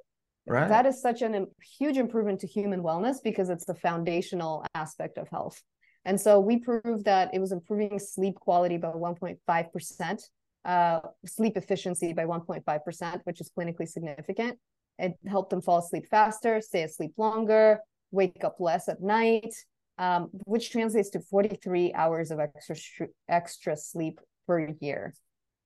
right. 0.47 0.67
that 0.67 0.85
is 0.85 1.01
such 1.01 1.21
a 1.21 1.45
huge 1.77 1.97
improvement 1.97 2.39
to 2.41 2.47
human 2.47 2.81
wellness 2.81 3.17
because 3.23 3.49
it's 3.49 3.65
the 3.65 3.75
foundational 3.75 4.65
aspect 4.73 5.17
of 5.17 5.27
health. 5.29 5.61
And 6.05 6.19
so 6.19 6.39
we 6.39 6.57
proved 6.57 7.05
that 7.05 7.33
it 7.33 7.39
was 7.39 7.51
improving 7.51 7.99
sleep 7.99 8.35
quality 8.35 8.77
by 8.77 8.89
1.5%, 8.89 10.23
uh, 10.65 10.99
sleep 11.25 11.57
efficiency 11.57 12.13
by 12.13 12.25
1.5%, 12.25 13.21
which 13.25 13.41
is 13.41 13.51
clinically 13.57 13.87
significant. 13.87 14.57
It 14.97 15.13
helped 15.27 15.49
them 15.49 15.61
fall 15.61 15.79
asleep 15.79 16.07
faster, 16.09 16.61
stay 16.61 16.83
asleep 16.83 17.13
longer, 17.17 17.79
wake 18.11 18.43
up 18.43 18.57
less 18.59 18.89
at 18.89 19.01
night, 19.01 19.53
um, 19.97 20.29
which 20.45 20.71
translates 20.71 21.09
to 21.11 21.19
43 21.19 21.93
hours 21.93 22.31
of 22.31 22.39
extra 22.39 23.07
extra 23.27 23.77
sleep 23.77 24.19
per 24.47 24.73
year. 24.79 25.13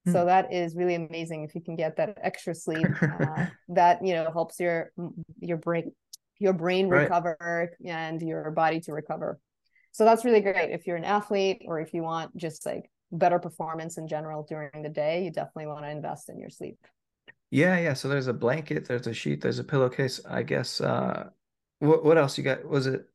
So 0.08 0.22
hmm. 0.22 0.28
that 0.28 0.52
is 0.52 0.76
really 0.76 0.96
amazing 0.96 1.44
if 1.44 1.56
you 1.56 1.62
can 1.62 1.76
get 1.76 1.96
that 1.98 2.18
extra 2.22 2.54
sleep. 2.54 2.88
Uh, 3.02 3.46
that 3.70 4.06
you 4.06 4.14
know 4.14 4.30
helps 4.32 4.60
your 4.60 4.92
your 5.40 5.58
brain 5.58 5.92
your 6.40 6.54
brain 6.54 6.90
recover 6.90 7.38
right. 7.40 7.70
and 7.86 8.22
your 8.22 8.52
body 8.52 8.80
to 8.82 8.92
recover. 8.92 9.40
So 9.94 10.06
that's 10.06 10.26
really 10.26 10.42
great 10.42 10.72
if 10.72 10.86
you're 10.86 10.98
an 10.98 11.06
athlete 11.06 11.62
or 11.66 11.80
if 11.80 11.94
you 11.94 12.02
want 12.02 12.36
just 12.36 12.66
like 12.66 12.90
better 13.12 13.38
performance 13.40 13.98
in 13.98 14.08
general 14.08 14.44
during 14.44 14.82
the 14.82 14.90
day, 14.90 15.24
you 15.24 15.32
definitely 15.32 15.68
want 15.68 15.86
to 15.86 15.90
invest 15.90 16.30
in 16.30 16.40
your 16.40 16.50
sleep. 16.50 16.78
Yeah, 17.52 17.78
yeah. 17.78 17.94
So 17.94 18.10
there's 18.10 18.28
a 18.28 18.34
blanket, 18.34 18.88
there's 18.88 19.06
a 19.06 19.14
sheet, 19.14 19.42
there's 19.42 19.60
a 19.60 19.64
pillowcase. 19.64 20.20
I 20.28 20.42
guess 20.42 20.82
uh 20.82 21.30
what 21.80 22.04
what 22.04 22.18
else 22.18 22.38
you 22.38 22.44
got? 22.44 22.66
Was 22.66 22.88
it 22.88 23.06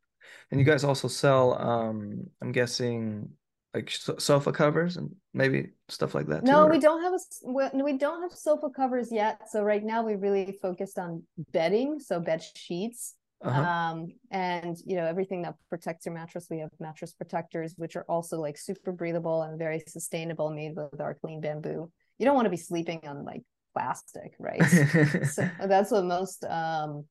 and 0.50 0.60
you 0.60 0.64
guys 0.64 0.84
also 0.84 1.08
sell 1.08 1.60
um 1.60 2.28
I'm 2.40 2.52
guessing 2.52 3.30
like 3.74 3.90
sofa 3.90 4.52
covers 4.52 4.96
and 4.96 5.14
maybe 5.34 5.70
stuff 5.88 6.14
like 6.14 6.26
that? 6.28 6.44
No, 6.44 6.66
too, 6.66 6.70
we 6.70 6.78
don't 6.78 7.02
have 7.02 7.12
a 7.12 7.82
we 7.82 7.98
don't 7.98 8.22
have 8.22 8.32
sofa 8.32 8.70
covers 8.70 9.10
yet. 9.10 9.50
So 9.50 9.62
right 9.62 9.84
now 9.84 10.04
we 10.04 10.14
really 10.14 10.56
focused 10.62 10.98
on 10.98 11.24
bedding, 11.52 11.98
so 11.98 12.20
bed 12.20 12.42
sheets. 12.54 13.14
Uh-huh. 13.40 13.60
Um, 13.60 14.08
and 14.32 14.76
you 14.84 14.96
know 14.96 15.04
everything 15.04 15.42
that 15.42 15.54
protects 15.68 16.06
your 16.06 16.14
mattress. 16.14 16.48
We 16.50 16.58
have 16.58 16.70
mattress 16.80 17.12
protectors, 17.12 17.74
which 17.76 17.94
are 17.94 18.04
also 18.08 18.40
like 18.40 18.58
super 18.58 18.90
breathable 18.90 19.42
and 19.42 19.58
very 19.58 19.82
sustainable, 19.86 20.50
made 20.50 20.74
with 20.74 21.00
our 21.00 21.14
clean 21.14 21.40
bamboo. 21.40 21.90
You 22.18 22.26
don't 22.26 22.34
want 22.34 22.46
to 22.46 22.50
be 22.50 22.56
sleeping 22.56 23.00
on 23.06 23.24
like 23.24 23.42
plastic, 23.74 24.34
right? 24.40 24.62
so 25.30 25.48
that's 25.66 25.92
what 25.92 26.04
most 26.04 26.44
um, 26.44 27.04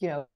you 0.00 0.08
know 0.08 0.26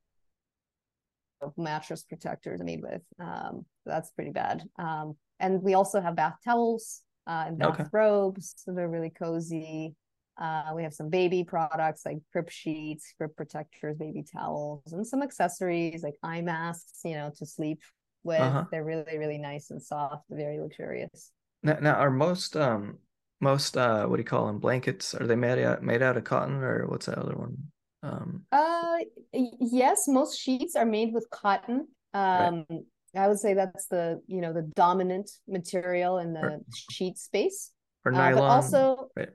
mattress 1.56 2.04
protectors 2.04 2.62
made 2.62 2.80
with. 2.82 3.02
Um, 3.20 3.64
that's 3.84 4.10
pretty 4.10 4.30
bad. 4.30 4.62
Um, 4.78 5.16
and 5.40 5.62
we 5.62 5.74
also 5.74 6.00
have 6.00 6.16
bath 6.16 6.36
towels 6.44 7.02
uh, 7.26 7.44
and 7.46 7.58
bath 7.58 7.80
okay. 7.80 7.84
robes. 7.92 8.54
So 8.56 8.72
they're 8.72 8.88
really 8.88 9.10
cozy. 9.10 9.94
Uh, 10.38 10.70
we 10.74 10.82
have 10.84 10.94
some 10.94 11.08
baby 11.08 11.42
products 11.42 12.02
like 12.06 12.18
crib 12.32 12.50
sheets, 12.50 13.12
crib 13.16 13.34
protectors, 13.36 13.96
baby 13.96 14.22
towels, 14.22 14.92
and 14.92 15.06
some 15.06 15.22
accessories 15.22 16.02
like 16.02 16.14
eye 16.22 16.40
masks, 16.40 17.00
you 17.04 17.14
know, 17.14 17.30
to 17.36 17.44
sleep 17.44 17.80
with. 18.22 18.40
Uh-huh. 18.40 18.64
They're 18.70 18.84
really, 18.84 19.18
really 19.18 19.38
nice 19.38 19.70
and 19.70 19.82
soft, 19.82 20.24
very 20.30 20.60
luxurious. 20.60 21.32
Now, 21.62 21.78
now 21.80 21.94
are 21.94 22.10
most 22.10 22.56
um 22.56 22.98
most 23.40 23.76
uh 23.76 24.06
what 24.06 24.16
do 24.16 24.20
you 24.20 24.26
call 24.26 24.46
them 24.46 24.58
blankets? 24.58 25.14
Are 25.14 25.26
they 25.26 25.36
made 25.36 25.62
out 25.62 25.82
made 25.82 26.02
out 26.02 26.16
of 26.16 26.24
cotton 26.24 26.62
or 26.62 26.86
what's 26.86 27.06
that 27.06 27.18
other 27.18 27.36
one? 27.36 27.56
Um, 28.02 28.44
uh, 28.52 28.98
yes, 29.32 30.06
most 30.06 30.38
sheets 30.38 30.76
are 30.76 30.86
made 30.86 31.12
with 31.12 31.28
cotton. 31.30 31.88
Um, 32.14 32.64
right. 32.70 32.80
I 33.16 33.26
would 33.26 33.38
say 33.38 33.54
that's 33.54 33.86
the 33.86 34.22
you 34.26 34.40
know 34.40 34.52
the 34.52 34.62
dominant 34.62 35.30
material 35.48 36.18
in 36.18 36.32
the 36.32 36.40
or, 36.40 36.60
sheet 36.90 37.18
space. 37.18 37.72
Or 38.04 38.12
nylon. 38.12 38.34
Uh, 38.34 38.40
but 38.40 38.44
also, 38.44 39.08
right. 39.16 39.28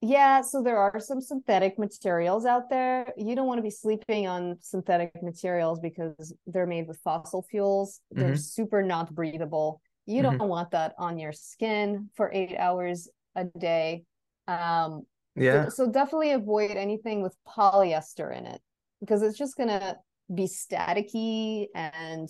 Yeah. 0.00 0.42
So 0.42 0.62
there 0.62 0.78
are 0.78 1.00
some 1.00 1.20
synthetic 1.20 1.78
materials 1.78 2.44
out 2.44 2.68
there. 2.70 3.12
You 3.16 3.34
don't 3.34 3.46
want 3.46 3.58
to 3.58 3.62
be 3.62 3.70
sleeping 3.70 4.26
on 4.26 4.56
synthetic 4.60 5.10
materials 5.22 5.80
because 5.80 6.34
they're 6.46 6.66
made 6.66 6.86
with 6.86 6.98
fossil 7.02 7.42
fuels. 7.50 8.00
They're 8.10 8.30
mm-hmm. 8.30 8.36
super 8.36 8.82
not 8.82 9.14
breathable. 9.14 9.80
You 10.06 10.22
mm-hmm. 10.22 10.38
don't 10.38 10.48
want 10.48 10.70
that 10.72 10.94
on 10.98 11.18
your 11.18 11.32
skin 11.32 12.10
for 12.14 12.30
eight 12.32 12.56
hours 12.56 13.08
a 13.34 13.44
day. 13.44 14.04
Um, 14.46 15.02
yeah. 15.34 15.64
So, 15.64 15.86
so 15.86 15.90
definitely 15.90 16.32
avoid 16.32 16.72
anything 16.72 17.22
with 17.22 17.36
polyester 17.46 18.36
in 18.36 18.46
it 18.46 18.60
because 19.00 19.22
it's 19.22 19.36
just 19.36 19.56
gonna 19.56 19.96
be 20.34 20.44
staticky 20.44 21.66
and 21.74 22.28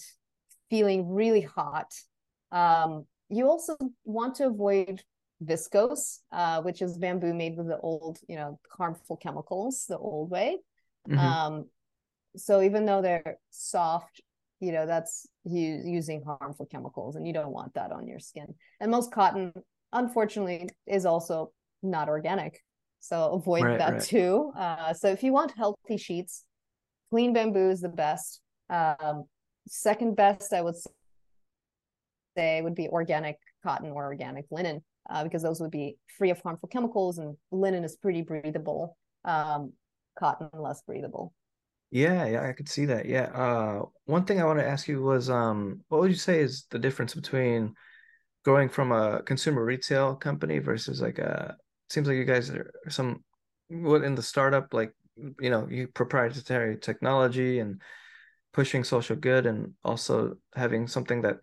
feeling 0.70 1.08
really 1.08 1.40
hot. 1.40 1.92
Um, 2.52 3.06
you 3.28 3.48
also 3.48 3.76
want 4.04 4.36
to 4.36 4.46
avoid 4.46 5.02
viscose, 5.44 6.20
uh, 6.32 6.62
which 6.62 6.82
is 6.82 6.98
bamboo 6.98 7.34
made 7.34 7.56
with 7.56 7.68
the 7.68 7.78
old, 7.78 8.18
you 8.28 8.36
know, 8.36 8.58
harmful 8.70 9.16
chemicals, 9.16 9.84
the 9.88 9.98
old 9.98 10.30
way. 10.30 10.58
Mm-hmm. 11.08 11.18
Um, 11.18 11.64
so 12.36 12.62
even 12.62 12.86
though 12.86 13.02
they're 13.02 13.38
soft, 13.50 14.20
you 14.60 14.72
know, 14.72 14.86
that's 14.86 15.26
u- 15.44 15.82
using 15.84 16.22
harmful 16.22 16.66
chemicals, 16.66 17.16
and 17.16 17.26
you 17.26 17.32
don't 17.32 17.52
want 17.52 17.74
that 17.74 17.92
on 17.92 18.06
your 18.06 18.18
skin. 18.18 18.54
And 18.80 18.90
most 18.90 19.12
cotton, 19.12 19.52
unfortunately, 19.92 20.68
is 20.86 21.06
also 21.06 21.52
not 21.82 22.08
organic. 22.08 22.60
So 23.00 23.32
avoid 23.32 23.64
right, 23.64 23.78
that 23.78 23.92
right. 23.92 24.02
too. 24.02 24.52
Uh, 24.56 24.94
so 24.94 25.08
if 25.08 25.22
you 25.22 25.32
want 25.32 25.52
healthy 25.56 25.96
sheets, 25.96 26.44
CleanBamboo 27.12 27.70
is 27.70 27.80
the 27.80 27.88
best. 27.88 28.40
Um, 28.68 29.24
second 29.68 30.16
best, 30.16 30.52
I 30.52 30.62
would 30.62 30.74
say, 32.36 32.62
would 32.62 32.74
be 32.74 32.88
organic 32.88 33.36
cotton 33.62 33.90
or 33.90 34.06
organic 34.06 34.46
linen, 34.50 34.82
uh, 35.10 35.24
because 35.24 35.42
those 35.42 35.60
would 35.60 35.70
be 35.70 35.98
free 36.18 36.30
of 36.30 36.40
harmful 36.40 36.68
chemicals, 36.68 37.18
and 37.18 37.36
linen 37.50 37.84
is 37.84 37.96
pretty 37.96 38.22
breathable. 38.22 38.96
Um, 39.24 39.72
cotton 40.18 40.48
less 40.54 40.82
breathable. 40.82 41.32
Yeah, 41.90 42.26
yeah, 42.26 42.48
I 42.48 42.52
could 42.52 42.68
see 42.68 42.86
that. 42.86 43.06
Yeah. 43.06 43.26
Uh, 43.32 43.82
one 44.06 44.24
thing 44.24 44.40
I 44.40 44.44
want 44.44 44.58
to 44.58 44.66
ask 44.66 44.88
you 44.88 45.02
was, 45.02 45.30
um, 45.30 45.82
what 45.88 46.00
would 46.00 46.10
you 46.10 46.16
say 46.16 46.40
is 46.40 46.66
the 46.70 46.78
difference 46.78 47.14
between 47.14 47.74
going 48.44 48.68
from 48.68 48.92
a 48.92 49.22
consumer 49.22 49.64
retail 49.64 50.14
company 50.14 50.58
versus 50.58 51.00
like 51.00 51.18
a 51.18 51.56
seems 51.90 52.06
like 52.06 52.16
you 52.16 52.24
guys 52.24 52.48
are 52.50 52.72
some 52.88 53.24
what 53.68 54.04
in 54.04 54.14
the 54.14 54.22
startup 54.22 54.72
like 54.72 54.92
you 55.40 55.50
know 55.50 55.66
you 55.68 55.88
proprietary 55.88 56.78
technology 56.78 57.58
and 57.58 57.80
pushing 58.52 58.84
social 58.84 59.16
good 59.16 59.46
and 59.46 59.72
also 59.84 60.36
having 60.54 60.86
something 60.86 61.22
that 61.22 61.38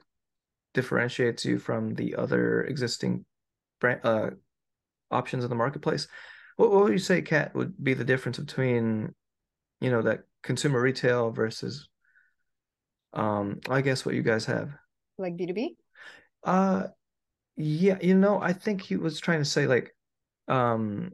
differentiates 0.73 1.43
you 1.43 1.59
from 1.59 1.93
the 1.95 2.15
other 2.15 2.63
existing 2.63 3.25
brand 3.83 3.99
uh, 4.03 4.29
options 5.11 5.43
in 5.43 5.49
the 5.49 5.55
marketplace. 5.55 6.07
What, 6.55 6.71
what 6.71 6.83
would 6.85 6.93
you 6.93 6.97
say 6.99 7.21
kat 7.21 7.53
would 7.53 7.75
be 7.83 7.93
the 7.93 8.05
difference 8.05 8.39
between 8.39 9.13
you 9.81 9.91
know 9.91 10.01
that 10.01 10.21
consumer 10.41 10.81
retail 10.81 11.31
versus 11.31 11.89
um 13.13 13.59
i 13.69 13.81
guess 13.81 14.05
what 14.05 14.15
you 14.15 14.23
guys 14.23 14.45
have? 14.45 14.71
Like 15.17 15.35
b2b 15.37 15.75
uh 16.43 16.87
yeah 17.55 17.97
you 18.01 18.15
know 18.15 18.41
i 18.41 18.51
think 18.51 18.81
he 18.81 18.97
was 18.97 19.19
trying 19.19 19.39
to 19.39 19.45
say 19.45 19.67
like 19.67 19.95
um 20.47 21.11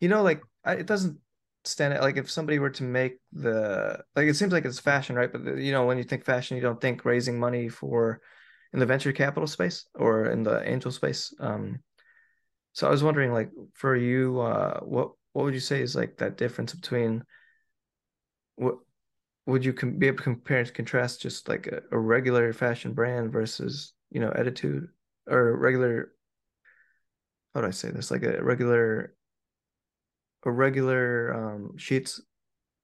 you 0.00 0.08
know 0.08 0.22
like 0.22 0.42
I, 0.64 0.74
it 0.74 0.86
doesn't 0.86 1.18
stand 1.64 1.94
out 1.94 2.02
like 2.02 2.16
if 2.16 2.30
somebody 2.30 2.58
were 2.58 2.70
to 2.70 2.82
make 2.82 3.18
the 3.32 4.02
like 4.16 4.26
it 4.26 4.34
seems 4.34 4.52
like 4.52 4.64
it's 4.64 4.78
fashion 4.80 5.16
right? 5.16 5.32
But 5.32 5.58
you 5.58 5.72
know 5.72 5.86
when 5.86 5.98
you 5.98 6.04
think 6.04 6.24
fashion 6.24 6.56
you 6.56 6.62
don't 6.62 6.80
think 6.80 7.04
raising 7.04 7.38
money 7.38 7.68
for 7.68 8.20
in 8.74 8.80
the 8.80 8.86
venture 8.86 9.12
capital 9.12 9.46
space 9.46 9.86
or 9.94 10.26
in 10.26 10.42
the 10.42 10.68
angel 10.68 10.90
space 10.90 11.32
um 11.40 11.78
so 12.72 12.86
i 12.86 12.90
was 12.90 13.02
wondering 13.02 13.32
like 13.32 13.50
for 13.72 13.96
you 13.96 14.38
uh 14.40 14.78
what 14.80 15.12
what 15.32 15.46
would 15.46 15.54
you 15.54 15.60
say 15.60 15.80
is 15.80 15.96
like 15.96 16.18
that 16.18 16.36
difference 16.36 16.74
between 16.74 17.24
what 18.56 18.74
would 19.46 19.64
you 19.64 19.72
com- 19.72 19.98
be 19.98 20.06
able 20.06 20.18
to 20.18 20.22
compare 20.22 20.58
and 20.58 20.74
contrast 20.74 21.22
just 21.22 21.48
like 21.48 21.66
a, 21.68 21.80
a 21.92 21.98
regular 21.98 22.52
fashion 22.52 22.92
brand 22.92 23.32
versus 23.32 23.94
you 24.10 24.20
know 24.20 24.30
Ettitude 24.30 24.88
or 25.26 25.56
regular 25.56 26.10
how 27.54 27.60
do 27.60 27.68
I 27.68 27.70
say 27.70 27.90
this? 27.90 28.10
Like 28.10 28.24
a 28.24 28.42
regular, 28.42 29.14
a 30.44 30.50
regular 30.50 31.32
um, 31.34 31.78
sheets, 31.78 32.20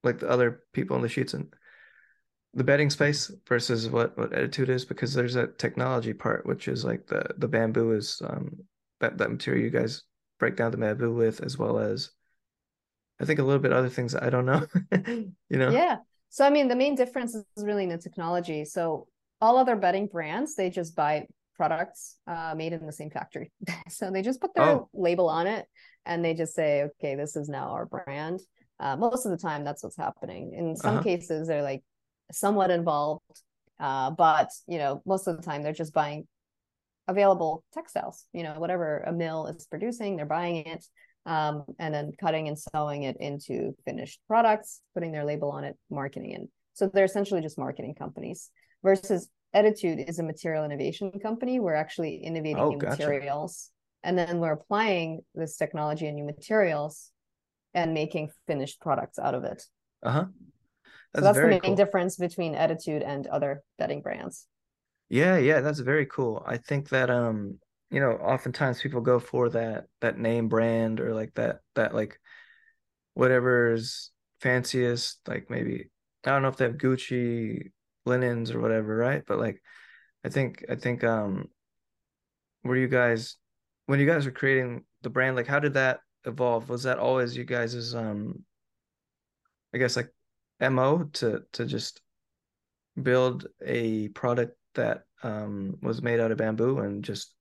like 0.04 0.20
the 0.20 0.30
other 0.30 0.62
people 0.72 0.96
in 0.96 1.02
the 1.02 1.08
sheets 1.08 1.34
and 1.34 1.52
the 2.54 2.64
bedding 2.64 2.90
space 2.90 3.30
versus 3.48 3.88
what 3.88 4.16
what 4.18 4.32
Ettitude 4.32 4.68
is, 4.68 4.84
because 4.84 5.14
there's 5.14 5.36
a 5.36 5.46
technology 5.46 6.12
part, 6.12 6.46
which 6.46 6.68
is 6.68 6.84
like 6.84 7.06
the 7.06 7.24
the 7.38 7.48
bamboo 7.48 7.92
is 7.92 8.20
um 8.24 8.50
that 9.00 9.18
that 9.18 9.30
material 9.30 9.62
you 9.62 9.70
guys 9.70 10.02
break 10.38 10.56
down 10.56 10.70
the 10.70 10.78
bamboo 10.78 11.14
with, 11.14 11.42
as 11.42 11.58
well 11.58 11.78
as 11.78 12.10
I 13.20 13.24
think 13.24 13.38
a 13.38 13.44
little 13.44 13.60
bit 13.60 13.72
other 13.72 13.88
things 13.88 14.14
I 14.14 14.30
don't 14.30 14.46
know, 14.46 14.66
you 15.06 15.58
know. 15.58 15.70
Yeah. 15.70 15.98
So 16.30 16.44
I 16.44 16.50
mean, 16.50 16.68
the 16.68 16.76
main 16.76 16.94
difference 16.94 17.34
is 17.34 17.44
really 17.58 17.84
in 17.84 17.90
the 17.90 17.98
technology. 17.98 18.64
So 18.64 19.06
all 19.40 19.56
other 19.56 19.76
bedding 19.76 20.06
brands, 20.06 20.54
they 20.54 20.70
just 20.70 20.94
buy 20.94 21.26
products 21.56 22.16
uh, 22.26 22.54
made 22.56 22.72
in 22.72 22.86
the 22.86 22.92
same 22.92 23.10
factory. 23.10 23.52
so 23.88 24.10
they 24.10 24.22
just 24.22 24.40
put 24.40 24.54
their 24.54 24.64
oh. 24.64 24.88
label 24.94 25.28
on 25.28 25.46
it 25.46 25.66
and 26.06 26.24
they 26.24 26.34
just 26.34 26.54
say, 26.54 26.82
okay, 26.82 27.14
this 27.14 27.36
is 27.36 27.48
now 27.48 27.70
our 27.70 27.86
brand. 27.86 28.40
Uh, 28.78 28.96
most 28.96 29.26
of 29.26 29.30
the 29.30 29.36
time, 29.36 29.62
that's 29.62 29.84
what's 29.84 29.96
happening. 29.96 30.54
In 30.56 30.74
some 30.74 30.94
uh-huh. 30.96 31.02
cases, 31.02 31.48
they're 31.48 31.62
like 31.62 31.82
somewhat 32.32 32.70
involved, 32.70 33.22
uh, 33.78 34.10
but 34.10 34.50
you 34.66 34.78
know, 34.78 35.02
most 35.06 35.26
of 35.26 35.36
the 35.36 35.42
time, 35.42 35.62
they're 35.62 35.72
just 35.72 35.94
buying 35.94 36.26
available 37.08 37.64
textiles. 37.72 38.26
You 38.32 38.42
know, 38.42 38.54
whatever 38.58 39.00
a 39.00 39.12
mill 39.12 39.46
is 39.46 39.66
producing, 39.66 40.16
they're 40.16 40.26
buying 40.26 40.66
it 40.66 40.84
um, 41.26 41.64
and 41.78 41.94
then 41.94 42.12
cutting 42.20 42.48
and 42.48 42.58
sewing 42.58 43.04
it 43.04 43.16
into 43.20 43.74
finished 43.84 44.20
products, 44.26 44.80
putting 44.94 45.12
their 45.12 45.24
label 45.24 45.50
on 45.50 45.64
it, 45.64 45.76
marketing 45.90 46.32
it. 46.32 46.42
So 46.74 46.88
they're 46.92 47.04
essentially 47.04 47.40
just 47.40 47.58
marketing 47.58 47.94
companies 47.94 48.50
versus 48.82 49.28
Ettitude 49.54 50.08
is 50.08 50.18
a 50.18 50.22
material 50.22 50.64
innovation 50.64 51.10
company. 51.20 51.58
We're 51.58 51.74
actually 51.74 52.16
innovating 52.18 52.58
oh, 52.58 52.70
new 52.70 52.78
gotcha. 52.78 52.98
materials. 52.98 53.70
And 54.02 54.16
then 54.16 54.38
we're 54.38 54.52
applying 54.52 55.20
this 55.34 55.56
technology 55.56 56.06
and 56.06 56.16
new 56.16 56.24
materials 56.24 57.10
and 57.74 57.92
making 57.92 58.30
finished 58.46 58.80
products 58.80 59.18
out 59.18 59.34
of 59.34 59.44
it. 59.44 59.62
Uh-huh. 60.02 60.26
That's, 61.12 61.24
so 61.24 61.32
that's 61.32 61.38
the 61.38 61.48
main 61.48 61.60
cool. 61.60 61.74
difference 61.76 62.16
between 62.16 62.54
Ettitude 62.54 63.04
and 63.04 63.26
other 63.26 63.62
bedding 63.78 64.00
brands. 64.00 64.46
Yeah, 65.08 65.38
yeah, 65.38 65.60
that's 65.60 65.80
very 65.80 66.06
cool. 66.06 66.42
I 66.46 66.56
think 66.56 66.88
that 66.90 67.10
um, 67.10 67.58
you 67.90 67.98
know, 68.00 68.12
oftentimes 68.12 68.80
people 68.80 69.00
go 69.00 69.18
for 69.18 69.48
that 69.50 69.86
that 70.00 70.18
name 70.18 70.48
brand 70.48 71.00
or 71.00 71.12
like 71.14 71.34
that 71.34 71.60
that 71.74 71.94
like 71.94 72.18
whatever's 73.14 74.12
fanciest, 74.40 75.18
like 75.26 75.50
maybe 75.50 75.90
I 76.24 76.30
don't 76.30 76.42
know 76.42 76.48
if 76.48 76.56
they 76.56 76.66
have 76.66 76.76
Gucci 76.78 77.72
linens 78.06 78.52
or 78.52 78.60
whatever, 78.60 78.96
right? 78.96 79.22
But 79.26 79.38
like, 79.38 79.60
I 80.24 80.28
think 80.28 80.64
I 80.70 80.76
think 80.76 81.02
um, 81.02 81.48
were 82.62 82.76
you 82.76 82.88
guys 82.88 83.36
when 83.86 83.98
you 83.98 84.06
guys 84.06 84.26
were 84.26 84.32
creating 84.32 84.84
the 85.02 85.10
brand? 85.10 85.34
Like, 85.34 85.48
how 85.48 85.58
did 85.58 85.74
that 85.74 86.00
evolve? 86.24 86.68
Was 86.68 86.84
that 86.84 86.98
always 86.98 87.36
you 87.36 87.44
guys's 87.44 87.96
um, 87.96 88.44
I 89.74 89.78
guess 89.78 89.96
like 89.96 90.10
mo 90.68 91.04
to 91.14 91.42
to 91.52 91.64
just 91.64 92.02
build 93.00 93.46
a 93.64 94.08
product 94.08 94.56
that 94.74 95.04
um, 95.22 95.76
was 95.82 96.02
made 96.02 96.20
out 96.20 96.30
of 96.30 96.38
bamboo 96.38 96.78
and 96.78 97.02
just 97.02 97.34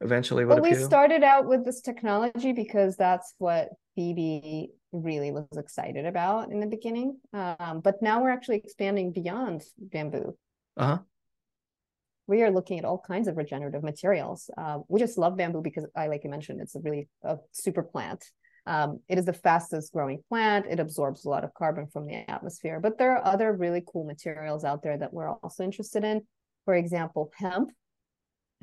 eventually 0.00 0.44
what 0.44 0.60
well, 0.60 0.70
we 0.70 0.76
started 0.76 1.22
out 1.22 1.46
with 1.46 1.64
this 1.64 1.80
technology 1.80 2.52
because 2.52 2.96
that's 2.96 3.34
what 3.38 3.70
Phoebe 3.94 4.70
really 4.92 5.32
was 5.32 5.46
excited 5.56 6.06
about 6.06 6.50
in 6.50 6.60
the 6.60 6.66
beginning. 6.66 7.18
Um, 7.32 7.80
but 7.82 8.02
now 8.02 8.22
we're 8.22 8.30
actually 8.30 8.56
expanding 8.56 9.12
beyond 9.12 9.62
bamboo. 9.78 10.36
Uh-huh. 10.76 10.98
We 12.26 12.42
are 12.42 12.50
looking 12.50 12.78
at 12.78 12.84
all 12.84 12.98
kinds 12.98 13.28
of 13.28 13.36
regenerative 13.36 13.82
materials. 13.82 14.48
Uh, 14.56 14.78
we 14.88 14.98
just 14.98 15.18
love 15.18 15.36
bamboo 15.36 15.62
because 15.62 15.86
I, 15.94 16.06
like 16.06 16.24
you 16.24 16.30
mentioned, 16.30 16.60
it's 16.60 16.74
a 16.74 16.80
really 16.80 17.08
a 17.22 17.38
super 17.52 17.82
plant. 17.82 18.24
Um, 18.66 19.00
it 19.08 19.18
is 19.18 19.26
the 19.26 19.32
fastest 19.32 19.92
growing 19.92 20.22
plant. 20.28 20.66
It 20.68 20.80
absorbs 20.80 21.24
a 21.24 21.28
lot 21.28 21.44
of 21.44 21.52
carbon 21.54 21.86
from 21.86 22.06
the 22.06 22.28
atmosphere. 22.30 22.80
But 22.80 22.98
there 22.98 23.16
are 23.16 23.24
other 23.24 23.52
really 23.52 23.82
cool 23.86 24.04
materials 24.04 24.64
out 24.64 24.82
there 24.82 24.96
that 24.96 25.12
we're 25.12 25.30
also 25.30 25.64
interested 25.64 26.04
in. 26.04 26.22
For 26.64 26.74
example, 26.74 27.30
hemp. 27.36 27.70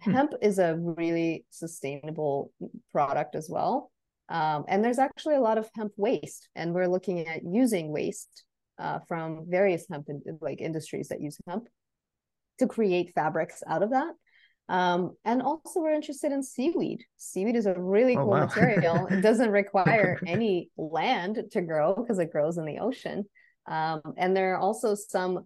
Hmm. 0.04 0.12
Hemp 0.12 0.34
is 0.42 0.58
a 0.58 0.76
really 0.76 1.46
sustainable 1.52 2.52
product 2.92 3.36
as 3.36 3.48
well. 3.50 3.92
Um, 4.30 4.64
and 4.68 4.84
there's 4.84 4.98
actually 4.98 5.36
a 5.36 5.42
lot 5.42 5.58
of 5.58 5.70
hemp 5.76 5.92
waste, 5.98 6.48
and 6.56 6.74
we're 6.74 6.88
looking 6.88 7.28
at 7.28 7.44
using 7.44 7.92
waste 7.92 8.46
uh, 8.80 9.00
from 9.08 9.46
various 9.50 9.86
hemp 9.92 10.08
in, 10.08 10.22
like 10.40 10.62
industries 10.62 11.10
that 11.10 11.20
use 11.20 11.38
hemp 11.48 11.68
to 12.60 12.66
create 12.66 13.12
fabrics 13.14 13.62
out 13.68 13.84
of 13.84 13.90
that. 13.90 14.14
Um, 14.70 15.16
and 15.26 15.42
also, 15.42 15.82
we're 15.82 15.94
interested 15.94 16.32
in 16.32 16.44
seaweed. 16.44 17.04
Seaweed 17.18 17.56
is 17.56 17.66
a 17.66 17.74
really 17.74 18.16
oh, 18.16 18.22
cool 18.22 18.30
wow. 18.30 18.46
material. 18.46 19.08
it 19.08 19.22
doesn't 19.22 19.52
require 19.52 20.20
any 20.26 20.70
land 20.78 21.44
to 21.52 21.62
grow 21.62 21.94
because 21.94 22.20
it 22.20 22.32
grows 22.32 22.58
in 22.58 22.66
the 22.66 22.80
ocean. 22.80 23.26
Um, 23.68 24.02
and 24.18 24.36
there 24.36 24.54
are 24.54 24.60
also 24.60 24.96
some 24.96 25.46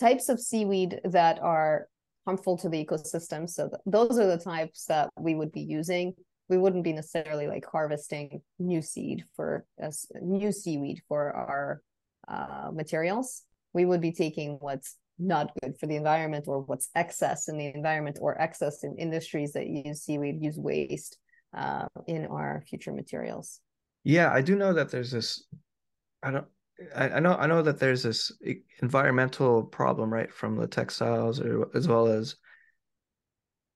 types 0.00 0.28
of 0.28 0.40
seaweed 0.40 1.00
that 1.04 1.38
are 1.40 1.88
harmful 2.24 2.56
to 2.58 2.68
the 2.68 2.84
ecosystem. 2.84 3.48
So 3.48 3.68
th- 3.68 3.80
those 3.86 4.18
are 4.18 4.26
the 4.26 4.42
types 4.42 4.84
that 4.86 5.10
we 5.18 5.34
would 5.34 5.52
be 5.52 5.62
using. 5.62 6.14
We 6.48 6.58
wouldn't 6.58 6.84
be 6.84 6.92
necessarily 6.92 7.46
like 7.46 7.64
harvesting 7.70 8.42
new 8.58 8.82
seed 8.82 9.24
for 9.36 9.66
a 9.78 9.92
new 10.20 10.52
seaweed 10.52 11.02
for 11.08 11.32
our 11.32 11.82
uh, 12.26 12.70
materials. 12.72 13.42
We 13.72 13.84
would 13.84 14.00
be 14.00 14.12
taking 14.12 14.56
what's 14.60 14.96
not 15.18 15.52
good 15.62 15.76
for 15.78 15.86
the 15.86 15.96
environment 15.96 16.46
or 16.48 16.60
what's 16.60 16.90
excess 16.94 17.48
in 17.48 17.58
the 17.58 17.66
environment 17.74 18.18
or 18.20 18.40
excess 18.40 18.84
in 18.84 18.96
industries 18.96 19.52
that 19.52 19.66
use 19.66 20.02
seaweed 20.02 20.42
use 20.42 20.58
waste 20.58 21.18
uh, 21.56 21.86
in 22.06 22.26
our 22.26 22.62
future 22.68 22.92
materials. 22.92 23.60
Yeah 24.04 24.32
i 24.32 24.40
do 24.40 24.56
know 24.56 24.72
that 24.72 24.90
there's 24.90 25.10
this 25.10 25.44
i 26.22 26.30
don't 26.30 26.46
I, 26.94 27.18
know 27.20 27.34
i 27.34 27.46
know 27.46 27.62
that 27.62 27.80
there's 27.80 28.04
this 28.04 28.32
environmental 28.80 29.64
problem 29.64 30.12
right 30.12 30.32
from 30.32 30.56
the 30.56 30.66
textiles 30.66 31.40
or 31.40 31.68
as 31.74 31.88
well 31.88 32.06
as 32.06 32.36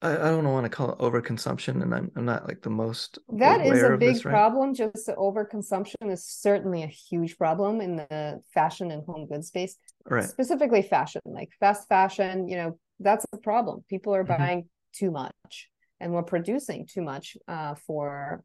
I, 0.03 0.15
I 0.15 0.31
don't 0.31 0.45
want 0.45 0.65
to 0.65 0.71
call 0.71 0.91
it 0.91 0.99
overconsumption, 0.99 1.81
and 1.83 1.95
I'm 1.95 2.11
I'm 2.17 2.25
not 2.25 2.49
like 2.49 2.61
the 2.61 2.71
most. 2.71 3.19
That 3.29 3.65
is 3.65 3.83
a 3.83 3.97
big 3.97 4.15
this, 4.15 4.25
right? 4.25 4.33
problem. 4.33 4.75
Just 4.75 5.07
the 5.07 5.15
overconsumption 5.15 6.11
is 6.11 6.27
certainly 6.27 6.83
a 6.83 6.89
huge 6.89 7.39
problem 7.39 7.81
in 7.81 7.97
the 7.97 8.41
fashion 8.53 8.91
and 8.91 9.05
home 9.07 9.27
goods 9.27 9.49
space. 9.49 9.77
Right. 10.05 10.25
Specifically, 10.25 10.83
fashion, 10.83 11.23
like 11.25 11.51
fast 11.61 11.89
fashion. 11.89 12.49
You 12.49 12.57
know, 12.57 12.79
that's 12.99 13.25
a 13.33 13.39
problem. 13.39 13.85
People 13.89 14.15
are 14.15 14.25
mm-hmm. 14.25 14.43
buying 14.43 14.69
too 14.93 15.13
much, 15.13 15.69
and 16.01 16.13
we're 16.13 16.25
producing 16.25 16.87
too 16.87 17.03
much 17.03 17.37
uh, 17.47 17.77
for 17.87 18.43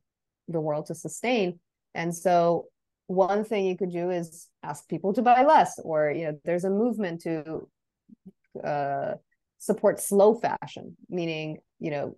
the 0.48 0.62
world 0.62 0.86
to 0.88 0.96
sustain. 0.96 1.60
And 1.96 2.16
so, 2.16 2.68
one 3.08 3.44
thing 3.44 3.66
you 3.66 3.76
could 3.76 3.92
do 3.92 4.12
is 4.12 4.48
ask 4.62 4.88
people 4.88 5.12
to 5.14 5.24
buy 5.24 5.44
less, 5.44 5.80
or 5.84 6.12
you 6.12 6.26
know, 6.26 6.40
there's 6.46 6.66
a 6.66 6.70
movement 6.70 7.22
to. 7.22 7.68
Uh, 8.64 9.16
support 9.58 10.00
slow 10.00 10.36
fashion, 10.36 10.96
meaning, 11.10 11.58
you 11.80 11.92
know, 11.92 12.18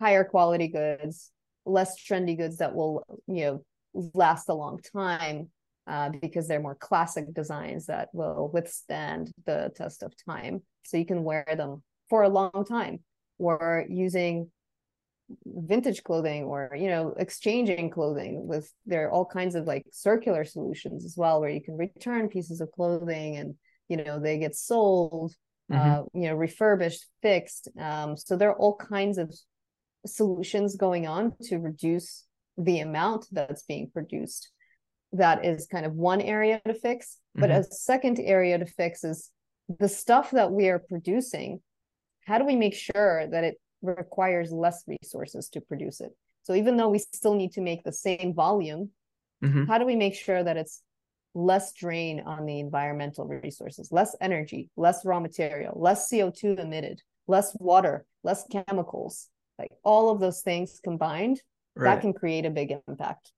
higher 0.00 0.24
quality 0.24 0.68
goods, 0.68 1.30
less 1.66 2.02
trendy 2.02 2.36
goods 2.36 2.58
that 2.58 2.74
will, 2.74 3.04
you 3.26 3.44
know, 3.44 3.64
last 4.14 4.48
a 4.48 4.54
long 4.54 4.78
time 4.92 5.50
uh, 5.86 6.10
because 6.20 6.46
they're 6.46 6.60
more 6.60 6.76
classic 6.76 7.32
designs 7.34 7.86
that 7.86 8.08
will 8.12 8.50
withstand 8.52 9.32
the 9.46 9.70
test 9.74 10.02
of 10.02 10.12
time. 10.24 10.62
So 10.84 10.96
you 10.96 11.06
can 11.06 11.24
wear 11.24 11.44
them 11.56 11.82
for 12.08 12.22
a 12.22 12.28
long 12.28 12.64
time. 12.68 13.00
Or 13.38 13.86
using 13.88 14.50
vintage 15.46 16.02
clothing 16.02 16.44
or 16.44 16.70
you 16.76 16.88
know 16.88 17.14
exchanging 17.18 17.90
clothing 17.90 18.46
with 18.46 18.72
there 18.86 19.06
are 19.06 19.10
all 19.10 19.24
kinds 19.24 19.54
of 19.54 19.66
like 19.66 19.84
circular 19.92 20.44
solutions 20.44 21.04
as 21.04 21.16
well 21.16 21.40
where 21.40 21.50
you 21.50 21.62
can 21.62 21.76
return 21.76 22.28
pieces 22.28 22.60
of 22.60 22.70
clothing 22.72 23.36
and 23.36 23.54
you 23.88 23.96
know 23.96 24.18
they 24.18 24.38
get 24.38 24.56
sold 24.56 25.34
mm-hmm. 25.70 25.90
uh, 25.90 26.02
you 26.12 26.28
know, 26.28 26.34
refurbished, 26.34 27.06
fixed. 27.22 27.68
Um, 27.78 28.16
so 28.16 28.36
there 28.36 28.50
are 28.50 28.58
all 28.58 28.76
kinds 28.76 29.18
of 29.18 29.34
solutions 30.06 30.76
going 30.76 31.06
on 31.06 31.34
to 31.42 31.58
reduce 31.58 32.24
the 32.56 32.80
amount 32.80 33.26
that's 33.32 33.62
being 33.64 33.90
produced. 33.92 34.50
That 35.12 35.44
is 35.44 35.66
kind 35.66 35.86
of 35.86 35.94
one 35.94 36.20
area 36.20 36.60
to 36.66 36.74
fix. 36.74 37.18
But 37.34 37.50
mm-hmm. 37.50 37.60
a 37.60 37.64
second 37.64 38.20
area 38.20 38.58
to 38.58 38.66
fix 38.66 39.04
is 39.04 39.30
the 39.78 39.88
stuff 39.88 40.32
that 40.32 40.50
we 40.50 40.68
are 40.68 40.78
producing. 40.78 41.60
How 42.26 42.38
do 42.38 42.44
we 42.44 42.56
make 42.56 42.74
sure 42.74 43.26
that 43.30 43.44
it 43.44 43.56
requires 43.82 44.52
less 44.52 44.84
resources 44.86 45.48
to 45.50 45.60
produce 45.60 46.00
it? 46.00 46.10
So 46.42 46.54
even 46.54 46.76
though 46.76 46.88
we 46.88 46.98
still 46.98 47.34
need 47.34 47.52
to 47.52 47.60
make 47.60 47.84
the 47.84 47.92
same 47.92 48.34
volume, 48.34 48.90
mm-hmm. 49.42 49.64
how 49.64 49.78
do 49.78 49.84
we 49.84 49.96
make 49.96 50.14
sure 50.14 50.42
that 50.42 50.56
it's 50.56 50.82
less 51.34 51.72
drain 51.72 52.20
on 52.20 52.46
the 52.46 52.58
environmental 52.58 53.26
resources, 53.26 53.90
less 53.92 54.16
energy, 54.20 54.68
less 54.76 55.04
raw 55.04 55.20
material, 55.20 55.78
less 55.80 56.10
CO2 56.10 56.58
emitted, 56.58 57.00
less 57.26 57.56
water, 57.60 58.04
less 58.24 58.44
chemicals. 58.50 59.28
Like 59.58 59.70
all 59.84 60.10
of 60.10 60.20
those 60.20 60.40
things 60.40 60.80
combined, 60.82 61.40
right. 61.76 61.94
that 61.94 62.00
can 62.00 62.12
create 62.12 62.46
a 62.46 62.50
big 62.50 62.72
impact. 62.88 63.32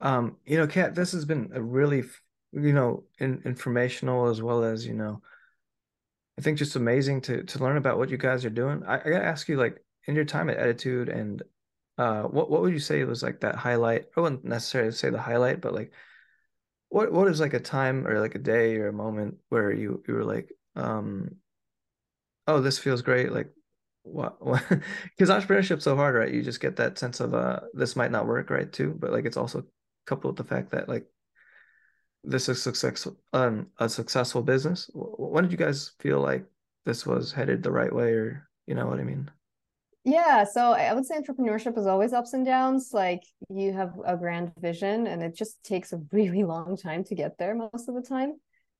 Um, 0.00 0.36
you 0.46 0.56
know, 0.56 0.66
Kat, 0.66 0.94
this 0.94 1.12
has 1.12 1.24
been 1.24 1.50
a 1.54 1.62
really, 1.62 2.04
you 2.52 2.72
know, 2.72 3.04
in, 3.18 3.42
informational 3.44 4.28
as 4.28 4.40
well 4.40 4.62
as, 4.62 4.86
you 4.86 4.94
know, 4.94 5.20
I 6.38 6.40
think 6.40 6.56
just 6.56 6.76
amazing 6.76 7.22
to 7.22 7.42
to 7.42 7.58
learn 7.58 7.76
about 7.76 7.98
what 7.98 8.10
you 8.10 8.16
guys 8.16 8.44
are 8.44 8.50
doing. 8.50 8.84
I, 8.86 8.94
I 8.94 9.10
gotta 9.10 9.24
ask 9.24 9.48
you, 9.48 9.56
like, 9.56 9.82
in 10.06 10.14
your 10.14 10.24
time 10.24 10.48
at 10.48 10.58
Ettitude 10.58 11.14
and 11.14 11.42
uh 11.98 12.22
what 12.22 12.48
what 12.48 12.62
would 12.62 12.72
you 12.72 12.78
say 12.78 13.02
was 13.02 13.24
like 13.24 13.40
that 13.40 13.56
highlight? 13.56 14.06
I 14.16 14.20
wouldn't 14.20 14.44
necessarily 14.44 14.92
say 14.92 15.10
the 15.10 15.20
highlight, 15.20 15.60
but 15.60 15.74
like 15.74 15.92
what 16.88 17.12
what 17.12 17.28
is 17.28 17.40
like 17.40 17.54
a 17.54 17.60
time 17.60 18.06
or 18.06 18.20
like 18.20 18.34
a 18.34 18.40
day 18.40 18.76
or 18.76 18.88
a 18.88 18.92
moment 18.92 19.36
where 19.48 19.72
you 19.72 20.02
you 20.06 20.14
were 20.14 20.24
like 20.24 20.52
um 20.76 21.36
oh 22.46 22.60
this 22.60 22.78
feels 22.78 23.02
great 23.02 23.32
like 23.32 23.50
what 24.02 24.38
because 24.40 25.28
entrepreneurship's 25.28 25.84
so 25.84 25.96
hard 25.96 26.14
right? 26.14 26.32
You 26.32 26.42
just 26.42 26.60
get 26.60 26.76
that 26.76 26.98
sense 26.98 27.20
of 27.20 27.34
uh 27.34 27.60
this 27.74 27.96
might 27.96 28.10
not 28.10 28.26
work 28.26 28.50
right 28.50 28.72
too 28.72 28.96
but 28.98 29.12
like 29.12 29.26
it's 29.26 29.36
also 29.36 29.64
coupled 30.06 30.38
with 30.38 30.48
the 30.48 30.54
fact 30.54 30.70
that 30.70 30.88
like 30.88 31.06
this 32.24 32.48
is 32.48 32.62
successful 32.62 33.16
um 33.32 33.68
a 33.78 33.88
successful 33.88 34.42
business. 34.42 34.90
When 34.94 35.44
did 35.44 35.52
you 35.52 35.58
guys 35.58 35.92
feel 36.00 36.20
like 36.20 36.44
this 36.88 37.04
was 37.04 37.32
headed 37.32 37.62
the 37.62 37.70
right 37.70 37.94
way 37.94 38.12
or 38.12 38.48
you 38.66 38.74
know 38.74 38.86
what 38.86 38.98
i 38.98 39.04
mean 39.04 39.30
yeah, 40.08 40.44
so 40.44 40.72
I 40.72 40.94
would 40.94 41.04
say 41.04 41.20
entrepreneurship 41.20 41.76
is 41.76 41.86
always 41.86 42.14
ups 42.14 42.32
and 42.32 42.44
downs. 42.44 42.90
Like 42.94 43.24
you 43.50 43.74
have 43.74 43.92
a 44.06 44.16
grand 44.16 44.52
vision 44.58 45.06
and 45.06 45.22
it 45.22 45.36
just 45.36 45.62
takes 45.62 45.92
a 45.92 46.00
really 46.12 46.44
long 46.54 46.76
time 46.78 47.04
to 47.04 47.14
get 47.14 47.36
there 47.38 47.54
most 47.54 47.88
of 47.88 47.94
the 47.94 48.02
time. 48.02 48.34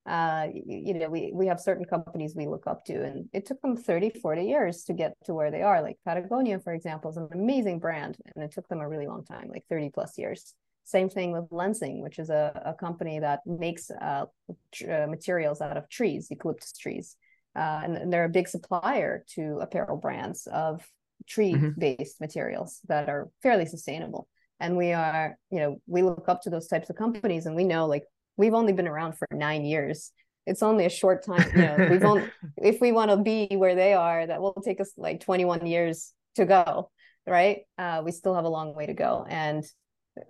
Uh, 0.06 0.48
you, 0.54 0.94
know, 0.94 1.10
we, 1.10 1.30
we 1.34 1.46
have 1.48 1.60
certain 1.60 1.84
companies 1.84 2.34
we 2.34 2.46
look 2.46 2.66
up 2.66 2.82
to 2.86 3.04
and 3.04 3.28
it 3.34 3.44
took 3.44 3.60
them 3.60 3.76
30, 3.76 4.08
40 4.08 4.42
years 4.42 4.84
to 4.84 4.94
get 4.94 5.12
to 5.24 5.34
where 5.34 5.50
they 5.50 5.60
are. 5.60 5.82
Like 5.82 5.98
Patagonia, 6.06 6.60
for 6.60 6.72
example, 6.72 7.10
is 7.10 7.18
an 7.18 7.28
amazing 7.32 7.78
brand 7.78 8.16
and 8.34 8.42
it 8.42 8.52
took 8.52 8.66
them 8.68 8.80
a 8.80 8.88
really 8.88 9.06
long 9.06 9.22
time, 9.22 9.48
like 9.50 9.66
30 9.68 9.90
plus 9.90 10.16
years. 10.16 10.54
Same 10.84 11.10
thing 11.10 11.32
with 11.32 11.50
Lenzing, 11.50 12.00
which 12.00 12.18
is 12.18 12.30
a, 12.30 12.62
a 12.64 12.72
company 12.72 13.18
that 13.18 13.40
makes 13.44 13.90
uh, 13.90 14.24
uh, 14.48 15.06
materials 15.06 15.60
out 15.60 15.76
of 15.76 15.90
trees, 15.90 16.28
eucalyptus 16.30 16.72
trees. 16.72 17.16
Uh, 17.54 17.80
and, 17.84 17.96
and, 17.96 18.12
they're 18.12 18.24
a 18.24 18.30
big 18.30 18.46
supplier 18.46 19.24
to 19.34 19.58
apparel 19.60 19.96
brands 19.96 20.46
of 20.46 20.86
tree 21.28 21.54
based 21.78 22.16
mm-hmm. 22.16 22.24
materials 22.24 22.80
that 22.88 23.08
are 23.08 23.28
fairly 23.42 23.66
sustainable. 23.66 24.28
And 24.60 24.76
we 24.76 24.92
are 24.92 25.36
you 25.50 25.60
know 25.60 25.80
we 25.86 26.02
look 26.02 26.28
up 26.28 26.42
to 26.42 26.50
those 26.50 26.66
types 26.66 26.90
of 26.90 26.96
companies 26.96 27.46
and 27.46 27.54
we 27.54 27.64
know 27.64 27.86
like 27.86 28.04
we've 28.36 28.54
only 28.54 28.72
been 28.72 28.88
around 28.88 29.16
for 29.16 29.28
nine 29.32 29.64
years. 29.64 30.12
It's 30.46 30.62
only 30.62 30.86
a 30.86 30.90
short 30.90 31.24
time 31.24 31.50
you 31.54 31.62
know 31.62 31.88
we've 31.90 32.04
only 32.12 32.24
if 32.56 32.80
we 32.80 32.92
want 32.92 33.10
to 33.10 33.16
be 33.18 33.48
where 33.56 33.74
they 33.74 33.94
are 33.94 34.26
that 34.26 34.40
will 34.40 34.54
take 34.64 34.80
us 34.80 34.92
like 34.96 35.20
21 35.20 35.66
years 35.66 36.12
to 36.36 36.44
go 36.44 36.90
right? 37.28 37.60
Uh, 37.76 38.02
we 38.04 38.10
still 38.10 38.34
have 38.34 38.44
a 38.44 38.48
long 38.48 38.74
way 38.74 38.86
to 38.86 38.94
go. 38.94 39.26
And 39.28 39.64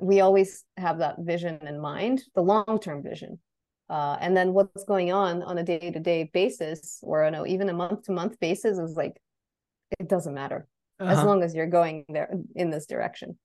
we 0.01 0.21
always 0.21 0.65
have 0.77 0.99
that 0.99 1.17
vision 1.19 1.59
in 1.67 1.81
mind 1.81 2.23
the 2.35 2.43
long 2.43 2.79
term 2.81 3.03
vision. 3.03 3.39
Uh, 3.89 4.19
and 4.21 4.37
then 4.37 4.53
what's 4.53 4.85
going 4.85 5.13
on 5.13 5.43
on 5.43 5.57
a 5.57 5.63
day 5.63 5.79
to 5.79 5.99
day 5.99 6.31
basis 6.35 6.99
or 7.03 7.25
you 7.25 7.31
know 7.31 7.47
even 7.47 7.71
a 7.71 7.73
month 7.73 8.03
to 8.03 8.13
month 8.13 8.39
basis 8.39 8.77
is 8.77 8.95
like 8.97 9.19
it 9.99 10.09
doesn't 10.11 10.35
matter 10.35 10.69
uh-huh. 11.01 11.13
as 11.13 11.25
long 11.25 11.43
as 11.43 11.55
you're 11.55 11.67
going 11.67 12.05
there 12.09 12.31
in 12.55 12.71
this 12.71 12.87
direction. 12.87 13.39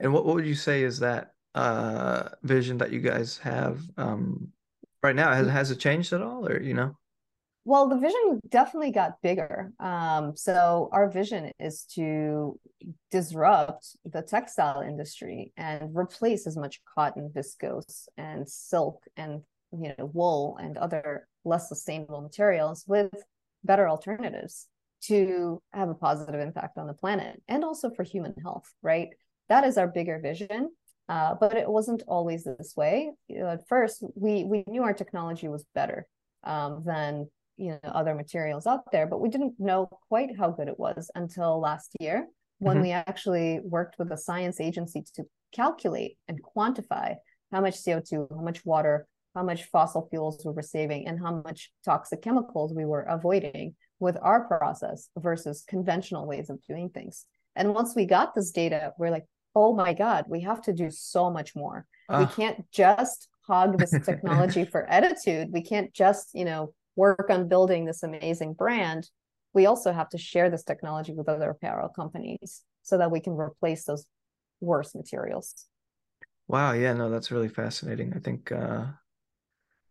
And 0.00 0.12
what, 0.12 0.24
what 0.24 0.34
would 0.36 0.46
you 0.46 0.54
say 0.54 0.82
is 0.82 0.98
that 1.00 1.32
uh, 1.54 2.28
vision 2.42 2.78
that 2.78 2.92
you 2.92 3.00
guys 3.00 3.38
have 3.38 3.80
um, 3.96 4.48
right 5.02 5.16
now? 5.16 5.32
Has, 5.32 5.48
has 5.48 5.70
it 5.70 5.78
changed 5.78 6.12
at 6.12 6.22
all 6.22 6.46
or, 6.46 6.60
you 6.60 6.74
know? 6.74 6.96
Well, 7.64 7.88
the 7.88 7.98
vision 7.98 8.40
definitely 8.48 8.92
got 8.92 9.20
bigger. 9.22 9.72
Um, 9.80 10.36
so 10.36 10.88
our 10.92 11.10
vision 11.10 11.50
is 11.58 11.82
to 11.94 12.60
disrupt 13.10 13.96
the 14.04 14.22
textile 14.22 14.82
industry 14.82 15.52
and 15.56 15.90
replace 15.96 16.46
as 16.46 16.56
much 16.56 16.80
cotton, 16.94 17.32
viscose, 17.34 18.06
and 18.16 18.48
silk, 18.48 19.02
and 19.16 19.42
you 19.72 19.92
know 19.98 20.10
wool 20.12 20.58
and 20.60 20.76
other 20.78 21.26
less 21.44 21.68
sustainable 21.68 22.20
materials 22.20 22.84
with 22.86 23.12
better 23.64 23.88
alternatives 23.88 24.68
to 25.08 25.60
have 25.72 25.88
a 25.88 25.94
positive 25.94 26.40
impact 26.40 26.78
on 26.78 26.86
the 26.86 26.94
planet 26.94 27.42
and 27.48 27.64
also 27.64 27.90
for 27.90 28.02
human 28.02 28.34
health. 28.42 28.64
Right, 28.82 29.10
that 29.48 29.64
is 29.64 29.78
our 29.78 29.88
bigger 29.88 30.20
vision. 30.22 30.70
Uh, 31.08 31.36
but 31.38 31.56
it 31.56 31.68
wasn't 31.68 32.02
always 32.08 32.42
this 32.42 32.74
way. 32.76 33.12
You 33.28 33.38
know, 33.38 33.48
at 33.48 33.68
first, 33.68 34.02
we 34.16 34.44
we 34.44 34.64
knew 34.66 34.82
our 34.82 34.94
technology 34.94 35.46
was 35.46 35.64
better 35.72 36.06
um, 36.42 36.82
than 36.84 37.28
you 37.56 37.70
know 37.70 37.90
other 37.90 38.14
materials 38.14 38.66
out 38.66 38.90
there 38.92 39.06
but 39.06 39.20
we 39.20 39.28
didn't 39.28 39.54
know 39.58 39.88
quite 40.08 40.36
how 40.38 40.50
good 40.50 40.68
it 40.68 40.78
was 40.78 41.10
until 41.14 41.60
last 41.60 41.92
year 42.00 42.26
when 42.58 42.76
mm-hmm. 42.76 42.84
we 42.84 42.92
actually 42.92 43.60
worked 43.64 43.98
with 43.98 44.10
a 44.12 44.16
science 44.16 44.60
agency 44.60 45.02
to 45.14 45.24
calculate 45.54 46.18
and 46.28 46.40
quantify 46.42 47.14
how 47.52 47.60
much 47.60 47.76
co2 47.76 48.28
how 48.30 48.42
much 48.42 48.64
water 48.64 49.06
how 49.34 49.42
much 49.42 49.64
fossil 49.64 50.06
fuels 50.10 50.42
we 50.44 50.52
were 50.52 50.62
saving 50.62 51.06
and 51.06 51.18
how 51.18 51.42
much 51.44 51.70
toxic 51.84 52.22
chemicals 52.22 52.72
we 52.74 52.84
were 52.84 53.02
avoiding 53.02 53.74
with 53.98 54.16
our 54.22 54.46
process 54.46 55.08
versus 55.16 55.64
conventional 55.66 56.26
ways 56.26 56.50
of 56.50 56.62
doing 56.66 56.88
things 56.88 57.24
and 57.54 57.74
once 57.74 57.94
we 57.94 58.04
got 58.04 58.34
this 58.34 58.50
data 58.50 58.92
we're 58.98 59.10
like 59.10 59.26
oh 59.54 59.74
my 59.74 59.94
god 59.94 60.24
we 60.28 60.40
have 60.40 60.60
to 60.60 60.72
do 60.72 60.90
so 60.90 61.30
much 61.30 61.54
more 61.56 61.86
we 62.08 62.16
ah. 62.16 62.32
can't 62.36 62.70
just 62.70 63.28
hog 63.46 63.78
this 63.78 63.90
technology 64.04 64.64
for 64.64 64.86
Ettitude 64.90 65.50
we 65.50 65.62
can't 65.62 65.92
just 65.92 66.30
you 66.34 66.44
know 66.44 66.74
work 66.96 67.28
on 67.30 67.46
building 67.46 67.84
this 67.84 68.02
amazing 68.02 68.54
brand, 68.54 69.08
we 69.52 69.66
also 69.66 69.92
have 69.92 70.08
to 70.10 70.18
share 70.18 70.50
this 70.50 70.64
technology 70.64 71.12
with 71.12 71.28
other 71.28 71.50
apparel 71.50 71.88
companies 71.88 72.62
so 72.82 72.98
that 72.98 73.10
we 73.10 73.20
can 73.20 73.34
replace 73.34 73.84
those 73.84 74.06
worse 74.60 74.94
materials. 74.94 75.54
Wow, 76.48 76.72
yeah, 76.72 76.94
no, 76.94 77.10
that's 77.10 77.30
really 77.30 77.48
fascinating. 77.48 78.12
I 78.16 78.18
think 78.18 78.50
uh 78.50 78.86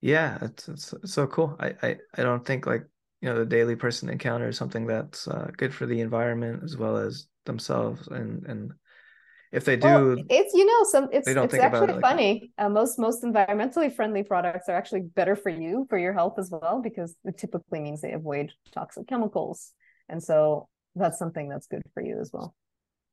yeah, 0.01 0.37
it's, 0.41 0.67
it's, 0.67 0.93
it's 0.93 1.13
so 1.13 1.25
cool. 1.25 1.55
I, 1.59 1.73
I 1.81 1.97
I 2.15 2.23
don't 2.23 2.45
think 2.45 2.65
like 2.65 2.85
you 3.21 3.29
know 3.29 3.39
the 3.39 3.45
daily 3.45 3.75
person 3.75 4.09
encounters 4.09 4.57
something 4.57 4.85
that's 4.85 5.27
uh, 5.27 5.49
good 5.57 5.73
for 5.73 5.85
the 5.85 6.01
environment 6.01 6.61
as 6.63 6.77
well 6.77 6.97
as 6.97 7.27
themselves 7.45 8.07
and 8.07 8.45
and 8.45 8.73
if 9.51 9.63
they 9.63 9.77
do 9.77 9.87
well, 9.87 10.25
it's 10.29 10.53
you 10.53 10.65
know 10.65 10.83
some 10.83 11.07
it's 11.13 11.27
it's 11.27 11.53
actually 11.53 11.91
it 11.91 11.95
like 11.95 12.01
funny. 12.01 12.51
Uh, 12.57 12.67
most 12.67 12.99
most 12.99 13.23
environmentally 13.23 13.93
friendly 13.93 14.21
products 14.21 14.67
are 14.67 14.75
actually 14.75 15.01
better 15.01 15.35
for 15.35 15.49
you 15.49 15.85
for 15.89 15.97
your 15.97 16.11
health 16.11 16.37
as 16.37 16.51
well 16.51 16.81
because 16.83 17.15
it 17.23 17.37
typically 17.37 17.79
means 17.79 18.01
they 18.01 18.11
avoid 18.11 18.51
toxic 18.73 19.07
chemicals. 19.07 19.71
And 20.09 20.21
so 20.21 20.67
that's 20.95 21.17
something 21.17 21.47
that's 21.47 21.67
good 21.67 21.83
for 21.93 22.03
you 22.03 22.19
as 22.19 22.31
well. 22.33 22.53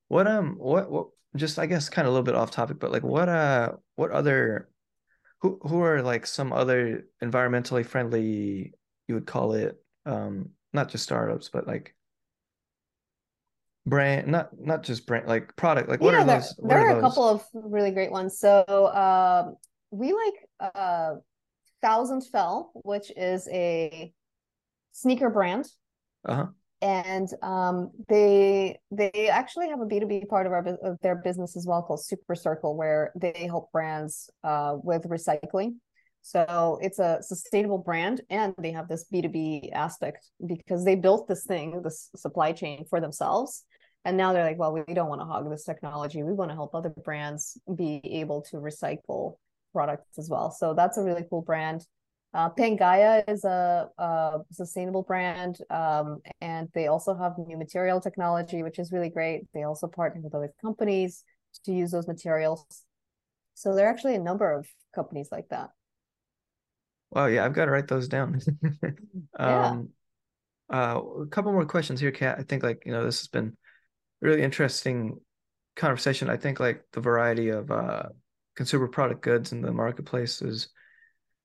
What 0.08 0.26
um 0.26 0.56
what 0.58 0.90
what 0.90 1.06
just 1.36 1.58
i 1.58 1.66
guess 1.66 1.88
kind 1.88 2.06
of 2.06 2.12
a 2.12 2.12
little 2.12 2.24
bit 2.24 2.34
off 2.34 2.50
topic 2.50 2.78
but 2.78 2.92
like 2.92 3.02
what 3.02 3.28
uh 3.28 3.72
what 3.94 4.10
other 4.10 4.68
who 5.40 5.58
who 5.62 5.80
are 5.80 6.02
like 6.02 6.26
some 6.26 6.52
other 6.52 7.06
environmentally 7.22 7.86
friendly 7.86 8.74
you 9.08 9.14
would 9.14 9.26
call 9.26 9.54
it 9.54 9.81
um 10.06 10.50
not 10.72 10.88
just 10.88 11.04
startups 11.04 11.48
but 11.48 11.66
like 11.66 11.94
brand 13.86 14.28
not 14.28 14.48
not 14.60 14.82
just 14.82 15.06
brand 15.06 15.26
like 15.26 15.54
product 15.56 15.88
like 15.88 16.00
what 16.00 16.14
yeah, 16.14 16.22
are 16.22 16.24
there, 16.24 16.38
those 16.38 16.54
there 16.62 16.78
are, 16.78 16.94
are 16.94 16.98
a 16.98 17.00
couple 17.00 17.24
of 17.28 17.44
really 17.52 17.90
great 17.90 18.12
ones. 18.12 18.38
So 18.38 18.60
uh, 18.68 19.50
we 19.90 20.12
like 20.12 20.72
uh 20.74 21.14
Thousand 21.82 22.22
Fell 22.22 22.70
which 22.74 23.10
is 23.16 23.48
a 23.48 24.12
sneaker 24.92 25.30
brand. 25.30 25.66
Uh-huh. 26.24 26.46
And 26.80 27.28
um 27.42 27.90
they 28.08 28.78
they 28.92 29.28
actually 29.28 29.68
have 29.68 29.80
a 29.80 29.86
b2b 29.86 30.28
part 30.28 30.46
of 30.46 30.52
our 30.52 30.64
of 30.82 30.98
their 31.02 31.16
business 31.16 31.56
as 31.56 31.66
well 31.66 31.82
called 31.82 32.00
SuperCircle 32.00 32.76
where 32.76 33.12
they 33.16 33.46
help 33.46 33.72
brands 33.72 34.30
uh 34.44 34.76
with 34.82 35.08
recycling 35.08 35.74
so 36.22 36.78
it's 36.80 36.98
a 36.98 37.18
sustainable 37.20 37.78
brand 37.78 38.20
and 38.30 38.54
they 38.58 38.72
have 38.72 38.88
this 38.88 39.04
b2b 39.12 39.72
aspect 39.72 40.30
because 40.46 40.84
they 40.84 40.94
built 40.94 41.28
this 41.28 41.44
thing 41.44 41.82
this 41.82 42.10
supply 42.16 42.52
chain 42.52 42.84
for 42.88 43.00
themselves 43.00 43.64
and 44.04 44.16
now 44.16 44.32
they're 44.32 44.44
like 44.44 44.58
well 44.58 44.72
we 44.72 44.94
don't 44.94 45.08
want 45.08 45.20
to 45.20 45.24
hog 45.26 45.50
this 45.50 45.64
technology 45.64 46.22
we 46.22 46.32
want 46.32 46.50
to 46.50 46.54
help 46.54 46.74
other 46.74 46.90
brands 46.90 47.58
be 47.76 48.00
able 48.04 48.40
to 48.42 48.56
recycle 48.56 49.36
products 49.72 50.18
as 50.18 50.28
well 50.30 50.50
so 50.50 50.74
that's 50.74 50.96
a 50.96 51.02
really 51.02 51.24
cool 51.28 51.42
brand 51.42 51.84
uh, 52.34 52.48
Pangaia 52.48 53.22
is 53.28 53.44
a, 53.44 53.90
a 53.98 54.38
sustainable 54.50 55.02
brand, 55.02 55.58
um, 55.68 56.22
and 56.40 56.68
they 56.72 56.86
also 56.86 57.14
have 57.14 57.36
new 57.36 57.58
material 57.58 58.00
technology, 58.00 58.62
which 58.62 58.78
is 58.78 58.90
really 58.90 59.10
great. 59.10 59.42
They 59.52 59.64
also 59.64 59.86
partner 59.86 60.22
with 60.22 60.34
other 60.34 60.50
companies 60.62 61.24
to 61.64 61.72
use 61.72 61.90
those 61.90 62.08
materials. 62.08 62.64
So 63.54 63.74
there 63.74 63.86
are 63.86 63.90
actually 63.90 64.14
a 64.14 64.20
number 64.20 64.50
of 64.50 64.66
companies 64.94 65.28
like 65.30 65.48
that. 65.50 65.70
Wow, 67.12 67.26
yeah, 67.26 67.44
I've 67.44 67.52
got 67.52 67.66
to 67.66 67.70
write 67.70 67.88
those 67.88 68.08
down. 68.08 68.40
um, 69.38 69.90
yeah. 70.70 70.94
Uh, 70.94 71.00
a 71.22 71.26
couple 71.26 71.52
more 71.52 71.66
questions 71.66 72.00
here, 72.00 72.10
Kat. 72.10 72.38
I 72.38 72.42
think 72.42 72.62
like 72.62 72.84
you 72.86 72.92
know 72.92 73.04
this 73.04 73.20
has 73.20 73.28
been 73.28 73.56
really 74.22 74.42
interesting 74.42 75.20
conversation. 75.76 76.30
I 76.30 76.38
think 76.38 76.58
like 76.58 76.84
the 76.92 77.02
variety 77.02 77.50
of 77.50 77.70
uh, 77.70 78.04
consumer 78.56 78.88
product 78.88 79.20
goods 79.20 79.52
in 79.52 79.60
the 79.60 79.72
marketplace 79.72 80.40
is 80.40 80.68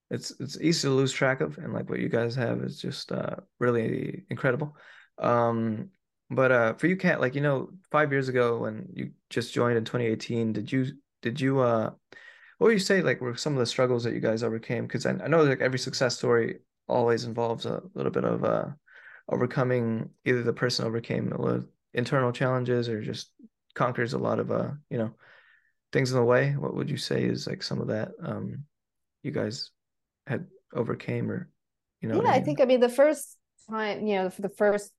it's 0.10 0.32
it's 0.40 0.58
easy 0.62 0.88
to 0.88 0.94
lose 0.94 1.12
track 1.12 1.42
of, 1.42 1.58
and 1.58 1.74
like 1.74 1.90
what 1.90 2.00
you 2.00 2.08
guys 2.08 2.36
have 2.36 2.64
is 2.64 2.80
just 2.80 3.12
uh, 3.12 3.36
really 3.60 4.24
incredible. 4.30 4.78
Um, 5.20 5.90
but 6.30 6.52
uh, 6.54 6.74
for 6.76 6.88
you, 6.88 6.96
Kat, 6.96 7.20
like 7.20 7.36
you 7.36 7.42
know, 7.42 7.72
five 7.92 8.14
years 8.14 8.30
ago 8.30 8.60
when 8.60 8.88
you 8.94 9.12
just 9.30 9.54
joined 9.54 9.78
in 9.78 9.84
2018, 9.84 10.54
did 10.54 10.72
you 10.72 10.86
did 11.22 11.42
you 11.42 11.60
uh, 11.60 11.92
what 12.58 12.68
would 12.68 12.74
you 12.74 12.80
say 12.80 13.02
like 13.02 13.22
were 13.22 13.36
some 13.36 13.54
of 13.54 13.60
the 13.60 13.66
struggles 13.66 14.04
that 14.04 14.14
you 14.14 14.20
guys 14.20 14.44
overcame? 14.44 14.88
Because 14.88 15.06
I, 15.06 15.12
I 15.12 15.28
know 15.28 15.44
like 15.44 15.62
every 15.62 15.80
success 15.80 16.18
story 16.18 16.60
always 16.88 17.26
involves 17.26 17.66
a 17.66 17.82
little 17.94 18.12
bit 18.12 18.24
of 18.24 18.44
uh, 18.44 18.68
overcoming 19.30 20.10
either 20.26 20.44
the 20.44 20.54
person 20.54 20.86
overcame 20.86 21.32
a 21.32 21.42
little 21.42 21.66
internal 21.94 22.32
challenges 22.32 22.90
or 22.90 23.02
just 23.02 23.32
conquers 23.74 24.14
a 24.14 24.18
lot 24.18 24.40
of 24.40 24.52
uh 24.52 24.70
you 24.90 24.98
know 24.98 25.12
things 25.92 26.12
in 26.12 26.18
the 26.18 26.24
way 26.24 26.52
what 26.52 26.76
would 26.76 26.90
you 26.90 26.98
say 26.98 27.24
is 27.24 27.48
like 27.48 27.62
some 27.62 27.80
of 27.80 27.88
that 27.88 28.10
um 28.24 28.64
you 29.24 29.32
guys 29.32 29.72
had 30.26 30.48
overcame 30.74 31.30
or 31.30 31.50
you 32.02 32.10
know 32.10 32.16
yeah 32.16 32.22
I, 32.22 32.34
mean? 32.34 32.42
I 32.42 32.44
think 32.44 32.62
i 32.62 32.66
mean 32.66 32.80
the 32.80 32.90
first 32.90 33.38
time 33.70 34.06
you 34.06 34.16
know 34.16 34.30
for 34.30 34.42
the 34.42 34.50
first 34.50 34.92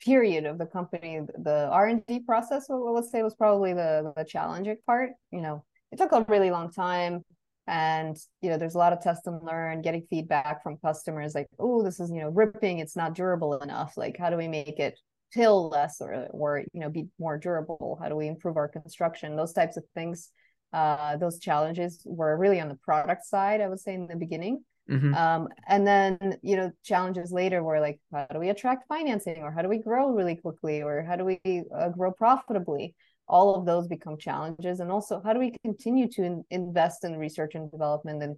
period 0.00 0.46
of 0.46 0.58
the 0.58 0.66
company 0.66 1.20
the 1.42 1.68
r&d 1.72 2.20
process 2.20 2.66
let's 2.68 3.10
say 3.10 3.22
was 3.22 3.34
probably 3.34 3.72
the 3.72 4.12
the 4.16 4.24
challenging 4.24 4.76
part 4.86 5.10
you 5.32 5.40
know 5.40 5.64
it 5.92 5.98
took 5.98 6.12
a 6.12 6.24
really 6.28 6.50
long 6.50 6.70
time. 6.72 7.24
And 7.66 8.16
you 8.40 8.48
know 8.48 8.56
there's 8.56 8.76
a 8.76 8.78
lot 8.78 8.94
of 8.94 9.02
test 9.02 9.26
and 9.26 9.42
learn 9.42 9.82
getting 9.82 10.06
feedback 10.08 10.62
from 10.62 10.78
customers 10.78 11.34
like 11.34 11.48
oh 11.58 11.82
this 11.82 12.00
is 12.00 12.10
you 12.10 12.20
know 12.20 12.30
ripping. 12.30 12.78
It's 12.78 12.96
not 12.96 13.14
durable 13.14 13.58
enough. 13.58 13.94
Like 13.96 14.16
how 14.16 14.30
do 14.30 14.36
we 14.36 14.48
make 14.48 14.78
it 14.78 14.98
till 15.34 15.68
less 15.68 16.00
or 16.00 16.28
or 16.30 16.64
you 16.72 16.80
know 16.80 16.88
be 16.88 17.08
more 17.18 17.36
durable? 17.36 17.98
How 18.00 18.08
do 18.08 18.16
we 18.16 18.26
improve 18.26 18.56
our 18.56 18.68
construction? 18.68 19.36
Those 19.36 19.52
types 19.52 19.76
of 19.76 19.84
things 19.94 20.30
uh 20.72 21.16
those 21.16 21.38
challenges 21.38 22.02
were 22.04 22.36
really 22.36 22.60
on 22.60 22.68
the 22.68 22.74
product 22.74 23.24
side 23.24 23.60
i 23.60 23.68
would 23.68 23.80
say 23.80 23.94
in 23.94 24.06
the 24.06 24.16
beginning. 24.16 24.62
Mm-hmm. 24.90 25.14
um 25.14 25.48
and 25.68 25.86
then 25.86 26.38
you 26.42 26.56
know 26.56 26.70
challenges 26.82 27.30
later 27.30 27.62
were 27.62 27.78
like 27.78 28.00
how 28.10 28.26
do 28.32 28.38
we 28.38 28.48
attract 28.48 28.88
financing 28.88 29.42
or 29.42 29.52
how 29.52 29.60
do 29.60 29.68
we 29.68 29.82
grow 29.82 30.10
really 30.12 30.36
quickly 30.36 30.82
or 30.82 31.02
how 31.02 31.14
do 31.14 31.26
we 31.26 31.40
uh, 31.74 31.90
grow 31.90 32.10
profitably 32.10 32.94
all 33.28 33.54
of 33.54 33.66
those 33.66 33.86
become 33.86 34.16
challenges. 34.18 34.80
And 34.80 34.90
also 34.90 35.20
how 35.24 35.32
do 35.32 35.38
we 35.38 35.54
continue 35.64 36.08
to 36.08 36.22
in- 36.22 36.44
invest 36.50 37.04
in 37.04 37.16
research 37.16 37.54
and 37.54 37.70
development? 37.70 38.22
And 38.22 38.36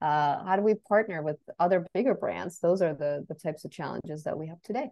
uh, 0.00 0.44
how 0.44 0.56
do 0.56 0.62
we 0.62 0.74
partner 0.74 1.22
with 1.22 1.38
other 1.58 1.86
bigger 1.94 2.14
brands? 2.14 2.60
Those 2.60 2.82
are 2.82 2.94
the 2.94 3.24
the 3.28 3.34
types 3.34 3.64
of 3.64 3.70
challenges 3.70 4.24
that 4.24 4.38
we 4.38 4.48
have 4.48 4.60
today. 4.62 4.90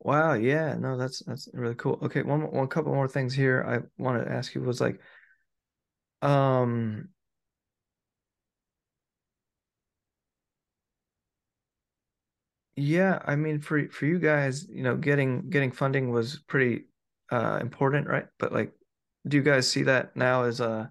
Wow, 0.00 0.34
yeah, 0.34 0.74
no, 0.74 0.96
that's 0.98 1.20
that's 1.24 1.48
really 1.54 1.74
cool. 1.74 1.98
Okay, 2.02 2.22
one 2.22 2.50
one 2.52 2.68
couple 2.68 2.94
more 2.94 3.08
things 3.08 3.34
here 3.34 3.64
I 3.66 4.02
wanted 4.02 4.24
to 4.26 4.32
ask 4.32 4.54
you 4.54 4.60
was 4.60 4.80
like, 4.80 5.00
um, 6.22 7.08
yeah, 12.76 13.20
I 13.24 13.36
mean 13.36 13.60
for 13.60 13.88
for 13.88 14.04
you 14.06 14.18
guys, 14.18 14.68
you 14.68 14.82
know, 14.82 14.96
getting 14.96 15.48
getting 15.48 15.72
funding 15.72 16.10
was 16.10 16.40
pretty 16.46 16.84
uh 17.30 17.58
important, 17.60 18.06
right? 18.06 18.26
But 18.38 18.52
like, 18.52 18.72
do 19.26 19.36
you 19.36 19.42
guys 19.42 19.68
see 19.70 19.84
that 19.84 20.16
now 20.16 20.44
as 20.44 20.60
a, 20.60 20.68
uh, 20.68 20.86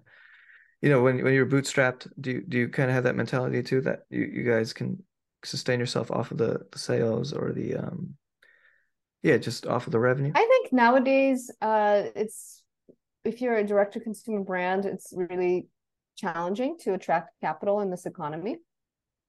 you 0.82 0.90
know, 0.90 1.02
when 1.02 1.22
when 1.22 1.34
you're 1.34 1.46
bootstrapped, 1.46 2.08
do 2.20 2.32
you 2.32 2.44
do 2.46 2.58
you 2.58 2.68
kind 2.68 2.90
of 2.90 2.94
have 2.94 3.04
that 3.04 3.16
mentality 3.16 3.62
too 3.62 3.80
that 3.82 4.00
you 4.10 4.24
you 4.24 4.42
guys 4.44 4.72
can 4.72 5.02
sustain 5.44 5.78
yourself 5.78 6.10
off 6.10 6.30
of 6.30 6.38
the 6.38 6.66
the 6.72 6.78
sales 6.78 7.32
or 7.32 7.52
the 7.52 7.76
um 7.76 8.14
yeah, 9.22 9.38
just 9.38 9.66
off 9.66 9.86
of 9.86 9.92
the 9.92 9.98
revenue. 9.98 10.30
I 10.34 10.46
think 10.46 10.72
nowadays, 10.72 11.50
uh, 11.60 12.04
it's 12.14 12.62
if 13.24 13.40
you're 13.40 13.56
a 13.56 13.66
direct 13.66 13.94
to 13.94 14.00
consumer 14.00 14.44
brand, 14.44 14.84
it's 14.84 15.12
really 15.12 15.66
challenging 16.16 16.76
to 16.82 16.94
attract 16.94 17.32
capital 17.40 17.80
in 17.80 17.90
this 17.90 18.06
economy, 18.06 18.58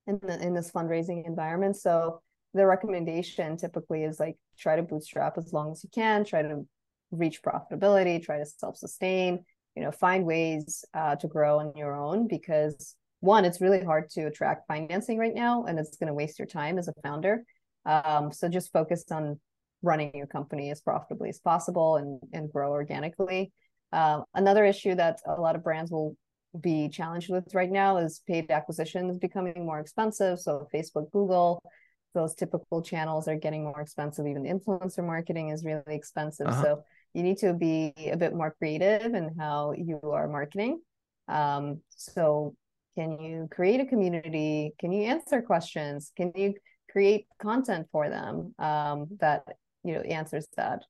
in 0.05 0.19
the, 0.21 0.39
in 0.39 0.53
this 0.53 0.71
fundraising 0.71 1.25
environment. 1.25 1.77
So 1.77 2.21
the 2.53 2.67
recommendation 2.67 3.57
typically 3.57 4.03
is 4.03 4.19
like 4.19 4.37
try 4.57 4.75
to 4.75 4.83
bootstrap 4.83 5.35
as 5.37 5.51
long 5.51 5.71
as 5.71 5.83
you 5.83 5.89
can, 5.89 6.23
try 6.23 6.43
to 6.43 6.67
reach 7.11 7.41
profitability, 7.41 8.23
try 8.23 8.37
to 8.37 8.45
self-sustain, 8.45 9.43
you 9.75 9.83
know, 9.83 9.91
find 9.91 10.25
ways 10.25 10.83
uh, 10.93 11.15
to 11.17 11.27
grow 11.27 11.59
on 11.59 11.73
your 11.75 11.95
own 11.95 12.27
because 12.27 12.95
one, 13.19 13.45
it's 13.45 13.61
really 13.61 13.83
hard 13.83 14.09
to 14.11 14.27
attract 14.27 14.67
financing 14.67 15.17
right 15.17 15.33
now, 15.33 15.65
and 15.65 15.79
it's 15.79 15.97
going 15.97 16.07
to 16.07 16.13
waste 16.13 16.37
your 16.39 16.47
time 16.47 16.77
as 16.77 16.87
a 16.87 16.93
founder. 17.03 17.43
Um, 17.85 18.31
so 18.31 18.47
just 18.47 18.71
focus 18.71 19.05
on 19.11 19.39
running 19.81 20.11
your 20.13 20.27
company 20.27 20.71
as 20.71 20.81
profitably 20.81 21.29
as 21.29 21.39
possible 21.39 21.97
and 21.97 22.19
and 22.33 22.51
grow 22.51 22.71
organically. 22.71 23.51
Uh, 23.91 24.21
another 24.33 24.65
issue 24.65 24.95
that 24.95 25.19
a 25.25 25.39
lot 25.39 25.55
of 25.55 25.63
brands 25.63 25.91
will 25.91 26.15
be 26.59 26.89
challenged 26.89 27.29
with 27.29 27.53
right 27.53 27.71
now 27.71 27.97
is 27.97 28.21
paid 28.27 28.49
acquisitions 28.51 29.17
becoming 29.17 29.65
more 29.65 29.79
expensive. 29.79 30.39
So 30.39 30.67
Facebook, 30.73 31.11
Google, 31.11 31.61
those 32.13 32.35
typical 32.35 32.81
channels 32.81 33.27
are 33.27 33.35
getting 33.35 33.63
more 33.63 33.81
expensive. 33.81 34.25
Even 34.27 34.43
influencer 34.43 35.05
marketing 35.05 35.49
is 35.49 35.63
really 35.63 35.81
expensive. 35.87 36.47
Uh-huh. 36.47 36.63
So 36.63 36.83
you 37.17 37.23
need 37.23 37.39
to 37.39 37.51
be 37.51 37.93
a 38.11 38.15
bit 38.15 38.35
more 38.35 38.53
creative 38.59 39.15
in 39.15 39.33
how 39.39 39.73
you 39.75 39.99
are 40.03 40.27
marketing. 40.27 40.79
Um, 41.27 41.81
so 41.89 42.53
can 42.95 43.17
you 43.19 43.47
create 43.49 43.79
a 43.79 43.87
community? 43.87 44.75
Can 44.79 44.91
you 44.91 45.05
answer 45.05 45.41
questions? 45.41 46.11
Can 46.15 46.31
you 46.35 46.53
create 46.91 47.25
content 47.41 47.87
for 47.91 48.07
them 48.07 48.53
um, 48.59 49.07
that 49.19 49.41
you 49.83 49.95
know 49.95 50.01
answers 50.01 50.47
that? 50.57 50.83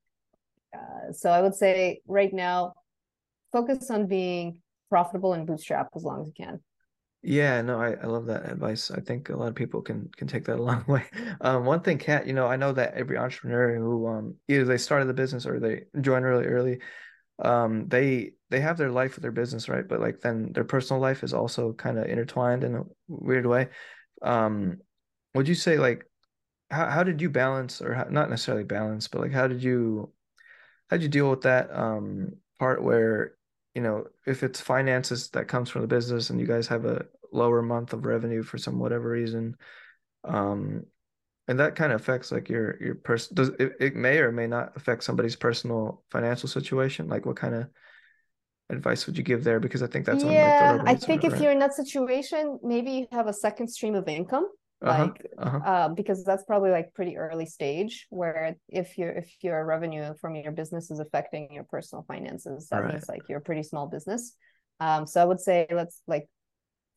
Uh, 0.77 1.13
so 1.13 1.29
I 1.29 1.41
would 1.41 1.55
say 1.55 2.01
right 2.05 2.33
now, 2.33 2.73
focus 3.53 3.89
on 3.89 4.07
being 4.07 4.61
profitable 4.89 5.31
and 5.31 5.47
bootstrap 5.47 5.87
as 5.95 6.03
long 6.03 6.19
as 6.23 6.27
you 6.27 6.33
can. 6.45 6.59
Yeah, 7.23 7.61
no, 7.61 7.81
I, 7.81 7.93
I 7.93 8.05
love 8.05 8.27
that 8.27 8.49
advice. 8.49 8.89
I 8.91 9.01
think 9.01 9.29
a 9.29 9.35
lot 9.35 9.49
of 9.49 9.55
people 9.55 9.81
can 9.81 10.09
can 10.15 10.27
take 10.27 10.45
that 10.45 10.59
a 10.59 10.61
long 10.63 10.83
way. 10.87 11.05
Um, 11.41 11.65
one 11.65 11.81
thing, 11.81 11.97
Kat, 11.97 12.27
you 12.27 12.33
know, 12.33 12.47
I 12.47 12.55
know 12.55 12.71
that 12.73 12.93
every 12.93 13.17
entrepreneur 13.17 13.75
who 13.75 14.07
um 14.07 14.35
either 14.47 14.65
they 14.65 14.77
started 14.77 15.05
the 15.07 15.13
business 15.13 15.45
or 15.45 15.59
they 15.59 15.85
join 16.01 16.23
really 16.23 16.45
early, 16.45 16.79
um, 17.39 17.87
they 17.89 18.33
they 18.49 18.61
have 18.61 18.77
their 18.77 18.91
life 18.91 19.15
with 19.15 19.23
their 19.23 19.31
business, 19.31 19.69
right? 19.69 19.87
But 19.87 20.01
like 20.01 20.21
then 20.21 20.53
their 20.53 20.65
personal 20.65 21.01
life 21.01 21.23
is 21.23 21.33
also 21.33 21.73
kind 21.73 21.99
of 21.99 22.05
intertwined 22.07 22.63
in 22.63 22.75
a 22.75 22.83
weird 23.07 23.45
way. 23.47 23.69
Um, 24.21 24.79
would 25.35 25.47
you 25.47 25.55
say 25.55 25.77
like 25.77 26.05
how 26.71 26.89
how 26.89 27.03
did 27.03 27.21
you 27.21 27.29
balance 27.29 27.81
or 27.81 27.93
how, 27.95 28.05
not 28.09 28.29
necessarily 28.29 28.65
balance, 28.65 29.07
but 29.07 29.21
like 29.21 29.33
how 29.33 29.47
did 29.47 29.63
you 29.63 30.13
how 30.89 30.97
did 30.97 31.03
you 31.03 31.09
deal 31.09 31.29
with 31.29 31.41
that 31.43 31.69
um 31.75 32.33
part 32.59 32.83
where 32.83 33.36
you 33.77 33.83
know, 33.83 34.05
if 34.25 34.41
it's 34.41 34.59
finances 34.59 35.29
that 35.29 35.47
comes 35.47 35.69
from 35.69 35.81
the 35.81 35.87
business 35.87 36.31
and 36.31 36.39
you 36.39 36.47
guys 36.47 36.65
have 36.65 36.85
a 36.85 37.05
lower 37.31 37.61
month 37.61 37.93
of 37.93 38.07
revenue 38.07 38.41
for 38.41 38.57
some 38.57 38.79
whatever 38.79 39.07
reason, 39.07 39.55
um, 40.23 40.81
and 41.47 41.59
that 41.59 41.75
kind 41.75 41.91
of 41.91 42.01
affects 42.01 42.31
like 42.31 42.49
your 42.49 42.81
your 42.81 42.95
person 42.95 43.35
does 43.35 43.49
it, 43.59 43.73
it 43.79 43.95
may 43.95 44.17
or 44.17 44.31
may 44.31 44.47
not 44.47 44.75
affect 44.75 45.03
somebody's 45.03 45.35
personal 45.35 46.01
financial 46.09 46.49
situation. 46.49 47.07
Like 47.07 47.27
what 47.27 47.35
kind 47.35 47.53
of 47.53 47.67
advice 48.71 49.05
would 49.05 49.15
you 49.15 49.23
give 49.23 49.43
there? 49.43 49.59
Because 49.59 49.83
I 49.83 49.87
think 49.87 50.07
that's 50.07 50.23
yeah, 50.23 50.79
like 50.79 50.87
I 50.87 50.95
think 50.95 51.23
if 51.23 51.33
right? 51.33 51.41
you're 51.43 51.51
in 51.51 51.59
that 51.59 51.75
situation, 51.75 52.59
maybe 52.63 52.91
you 52.93 53.07
have 53.11 53.27
a 53.27 53.33
second 53.33 53.67
stream 53.67 53.93
of 53.93 54.07
income 54.07 54.47
uh-huh, 54.81 55.03
like 55.03 55.25
uh-huh. 55.39 55.57
Uh, 55.57 55.89
because 55.89 56.23
that's 56.23 56.43
probably 56.43 56.69
like 56.69 56.93
pretty 56.93 57.17
early 57.17 57.45
stage 57.45 58.05
where 58.09 58.55
if 58.69 58.97
your 58.97 59.09
if 59.09 59.33
your 59.41 59.65
revenue 59.65 60.13
from 60.21 60.35
your 60.35 60.51
business 60.51 60.91
is 60.91 60.99
affecting 60.99 61.51
your 61.51 61.63
personal 61.63 62.05
finances 62.07 62.67
that 62.69 62.83
right. 62.83 62.93
means 62.93 63.09
like 63.09 63.23
you're 63.27 63.39
a 63.39 63.41
pretty 63.41 63.63
small 63.63 63.87
business 63.87 64.33
um 64.79 65.07
so 65.07 65.19
i 65.19 65.25
would 65.25 65.39
say 65.39 65.65
let's 65.71 66.01
like 66.05 66.27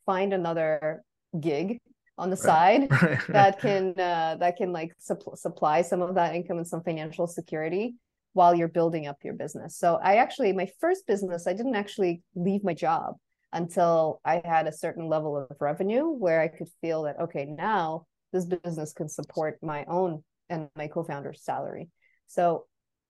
find 0.04 0.34
another 0.34 1.02
gig 1.40 1.78
on 2.18 2.28
the 2.28 2.36
right. 2.36 2.88
side 2.90 2.90
that 3.28 3.58
can 3.60 3.98
uh, 3.98 4.36
that 4.38 4.56
can 4.56 4.72
like 4.72 4.92
supp- 5.00 5.38
supply 5.38 5.80
some 5.80 6.02
of 6.02 6.14
that 6.16 6.34
income 6.34 6.58
and 6.58 6.68
some 6.68 6.82
financial 6.82 7.26
security 7.26 7.94
while 8.34 8.54
you're 8.54 8.68
building 8.68 9.06
up 9.06 9.16
your 9.24 9.34
business 9.34 9.76
so 9.78 9.98
i 10.02 10.16
actually 10.16 10.52
my 10.52 10.68
first 10.80 11.06
business 11.06 11.46
i 11.46 11.54
didn't 11.54 11.74
actually 11.74 12.22
leave 12.34 12.62
my 12.62 12.74
job 12.74 13.14
until 13.52 14.20
I 14.24 14.42
had 14.44 14.66
a 14.66 14.72
certain 14.72 15.08
level 15.08 15.36
of 15.36 15.56
revenue 15.60 16.08
where 16.08 16.40
I 16.40 16.48
could 16.48 16.68
feel 16.80 17.02
that, 17.04 17.20
okay, 17.20 17.46
now 17.46 18.06
this 18.32 18.44
business 18.44 18.92
can 18.92 19.08
support 19.08 19.58
my 19.62 19.84
own 19.88 20.22
and 20.48 20.68
my 20.76 20.88
co 20.88 21.02
founder's 21.02 21.42
salary. 21.42 21.88
So 22.26 22.66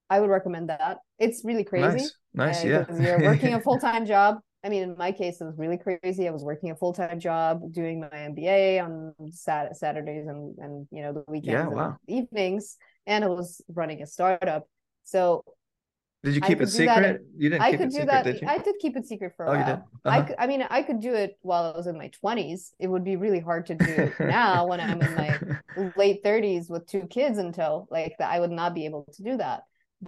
I 0.09 0.20
would 0.20 0.30
recommend 0.30 0.70
that. 0.70 0.99
It's 1.18 1.45
really 1.45 1.64
crazy. 1.64 2.09
Nice, 2.34 2.64
nice 2.64 2.64
yeah. 2.64 2.84
you're 2.99 3.22
working 3.22 3.55
a 3.55 3.61
full 3.62 3.78
time 3.78 4.07
job. 4.07 4.38
I 4.62 4.68
mean, 4.68 4.82
in 4.82 4.97
my 4.99 5.12
case, 5.12 5.41
it 5.41 5.45
was 5.45 5.57
really 5.57 5.78
crazy. 5.78 6.28
I 6.28 6.32
was 6.32 6.43
working 6.43 6.70
a 6.70 6.76
full 6.76 6.93
time 6.93 7.20
job, 7.20 7.61
doing 7.72 8.01
my 8.01 8.09
MBA 8.09 8.82
on 8.82 9.14
sat- 9.30 9.76
Saturdays 9.76 10.26
and 10.26 10.59
and 10.59 10.86
you 10.91 11.03
know 11.03 11.12
the 11.12 11.24
weekends 11.28 11.53
yeah, 11.53 11.66
wow. 11.66 11.97
and 12.09 12.24
evenings, 12.24 12.76
and 13.07 13.24
I 13.24 13.28
was 13.28 13.62
running 13.68 14.03
a 14.03 14.07
startup. 14.07 14.64
So 15.05 15.45
did 16.22 16.34
you 16.34 16.40
keep 16.42 16.60
it 16.60 16.68
secret? 16.68 17.22
You 17.36 17.48
didn't. 17.48 17.62
I 17.62 17.70
could 17.76 17.88
do 17.88 18.00
secret, 18.00 18.06
that. 18.08 18.24
Did 18.24 18.44
I 18.44 18.58
did 18.58 18.74
keep 18.78 18.96
it 18.96 19.06
secret 19.06 19.32
for 19.36 19.46
a 19.46 19.48
oh, 19.48 19.52
while. 19.52 19.72
Uh-huh. 19.72 19.86
I 20.04 20.22
could, 20.22 20.36
I 20.38 20.46
mean, 20.46 20.66
I 20.68 20.82
could 20.82 21.00
do 21.00 21.14
it 21.14 21.38
while 21.40 21.72
I 21.72 21.76
was 21.76 21.86
in 21.86 21.96
my 21.96 22.08
twenties. 22.08 22.74
It 22.78 22.88
would 22.88 23.04
be 23.04 23.16
really 23.16 23.40
hard 23.40 23.66
to 23.66 23.74
do 23.74 24.12
now 24.20 24.66
when 24.66 24.80
I'm 24.80 25.00
in 25.00 25.14
my 25.14 25.92
late 25.96 26.22
thirties 26.22 26.68
with 26.68 26.86
two 26.86 27.06
kids 27.06 27.38
in 27.38 27.52
tow. 27.52 27.88
Like 27.90 28.16
that, 28.18 28.30
I 28.30 28.38
would 28.38 28.50
not 28.50 28.74
be 28.74 28.84
able 28.84 29.06
to 29.14 29.22
do 29.22 29.38
that. 29.38 29.62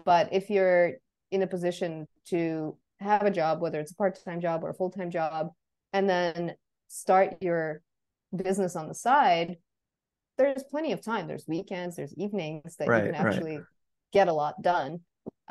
But 0.04 0.28
if 0.32 0.50
you're 0.50 0.92
in 1.30 1.42
a 1.42 1.46
position 1.46 2.06
to 2.26 2.76
have 3.00 3.22
a 3.22 3.30
job, 3.30 3.62
whether 3.62 3.80
it's 3.80 3.92
a 3.92 3.96
part-time 3.96 4.40
job 4.40 4.64
or 4.64 4.70
a 4.70 4.74
full-time 4.74 5.10
job, 5.10 5.48
and 5.94 6.08
then 6.08 6.54
start 6.88 7.36
your 7.40 7.80
business 8.36 8.76
on 8.76 8.86
the 8.86 8.94
side, 8.94 9.56
there's 10.36 10.62
plenty 10.70 10.92
of 10.92 11.02
time. 11.02 11.26
There's 11.26 11.48
weekends, 11.48 11.96
there's 11.96 12.14
evenings 12.14 12.76
that 12.76 12.88
right, 12.88 13.06
you 13.06 13.12
can 13.12 13.26
actually 13.26 13.56
right. 13.56 13.66
get 14.12 14.28
a 14.28 14.32
lot 14.32 14.60
done 14.60 15.00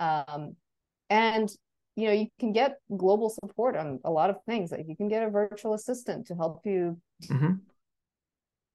um, 0.01 0.55
and 1.09 1.49
you 1.95 2.07
know 2.07 2.13
you 2.13 2.27
can 2.39 2.51
get 2.51 2.77
global 2.97 3.29
support 3.29 3.77
on 3.77 3.99
a 4.03 4.11
lot 4.11 4.29
of 4.29 4.37
things. 4.47 4.71
Like 4.71 4.85
you 4.87 4.95
can 4.95 5.07
get 5.07 5.23
a 5.23 5.29
virtual 5.29 5.73
assistant 5.73 6.27
to 6.27 6.35
help 6.35 6.61
you 6.65 6.97
mm-hmm. 7.29 7.53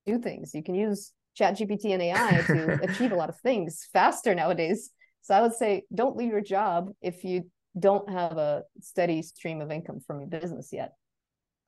do 0.07 0.18
things. 0.20 0.55
You 0.55 0.62
can 0.62 0.74
use 0.74 1.12
chat 1.35 1.59
gpt 1.59 1.93
and 1.93 2.03
ai 2.03 2.43
to 2.47 2.81
achieve 2.89 3.12
a 3.12 3.14
lot 3.14 3.29
of 3.29 3.39
things 3.41 3.89
faster 3.93 4.35
nowadays. 4.35 4.91
So 5.22 5.35
i 5.35 5.43
would 5.43 5.55
say 5.55 5.83
don't 5.95 6.16
leave 6.16 6.31
your 6.31 6.41
job 6.41 6.91
if 7.03 7.24
you 7.24 7.51
don't 7.79 8.09
have 8.09 8.39
a 8.39 8.62
steady 8.81 9.20
stream 9.22 9.61
of 9.61 9.70
income 9.70 10.01
from 10.07 10.20
your 10.20 10.29
business 10.29 10.70
yet. 10.72 10.93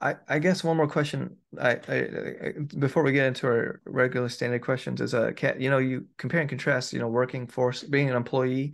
I, 0.01 0.15
I 0.29 0.39
guess 0.39 0.63
one 0.63 0.77
more 0.77 0.87
question. 0.87 1.35
I, 1.59 1.71
I, 1.87 1.95
I, 1.97 2.53
before 2.79 3.03
we 3.03 3.11
get 3.11 3.27
into 3.27 3.47
our 3.47 3.81
regular 3.85 4.29
standard 4.29 4.61
questions 4.61 5.01
is 5.01 5.13
uh 5.13 5.31
Kat 5.35 5.59
you 5.59 5.69
know 5.69 5.77
you 5.77 6.05
compare 6.17 6.39
and 6.39 6.49
contrast 6.49 6.93
you 6.93 6.99
know 6.99 7.07
working 7.07 7.47
force 7.47 7.83
being 7.83 8.09
an 8.09 8.15
employee 8.15 8.73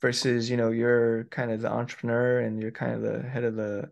versus 0.00 0.50
you 0.50 0.56
know 0.56 0.70
you're 0.70 1.24
kind 1.24 1.50
of 1.50 1.60
the 1.60 1.70
entrepreneur 1.70 2.40
and 2.40 2.60
you're 2.60 2.70
kind 2.70 2.92
of 2.92 3.02
the 3.02 3.28
head 3.28 3.44
of 3.44 3.56
the 3.56 3.90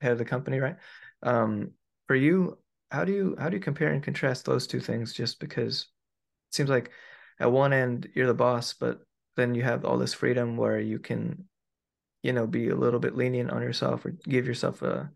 head 0.00 0.12
of 0.12 0.18
the 0.18 0.24
company 0.24 0.58
right? 0.58 0.76
Um 1.22 1.72
for 2.06 2.16
you 2.16 2.58
how 2.90 3.04
do 3.04 3.12
you 3.12 3.36
how 3.38 3.48
do 3.48 3.56
you 3.56 3.62
compare 3.62 3.92
and 3.92 4.02
contrast 4.02 4.44
those 4.44 4.66
two 4.66 4.80
things? 4.80 5.12
Just 5.12 5.40
because 5.40 5.86
it 6.50 6.54
seems 6.54 6.70
like 6.70 6.90
at 7.40 7.50
one 7.50 7.72
end 7.72 8.08
you're 8.14 8.26
the 8.26 8.34
boss 8.34 8.72
but 8.72 9.00
then 9.36 9.54
you 9.54 9.62
have 9.62 9.84
all 9.84 9.98
this 9.98 10.14
freedom 10.14 10.56
where 10.56 10.78
you 10.78 10.98
can 10.98 11.44
you 12.22 12.32
know 12.32 12.46
be 12.46 12.68
a 12.68 12.76
little 12.76 13.00
bit 13.00 13.16
lenient 13.16 13.50
on 13.50 13.62
yourself 13.62 14.04
or 14.04 14.10
give 14.10 14.46
yourself 14.46 14.82
a 14.82 15.10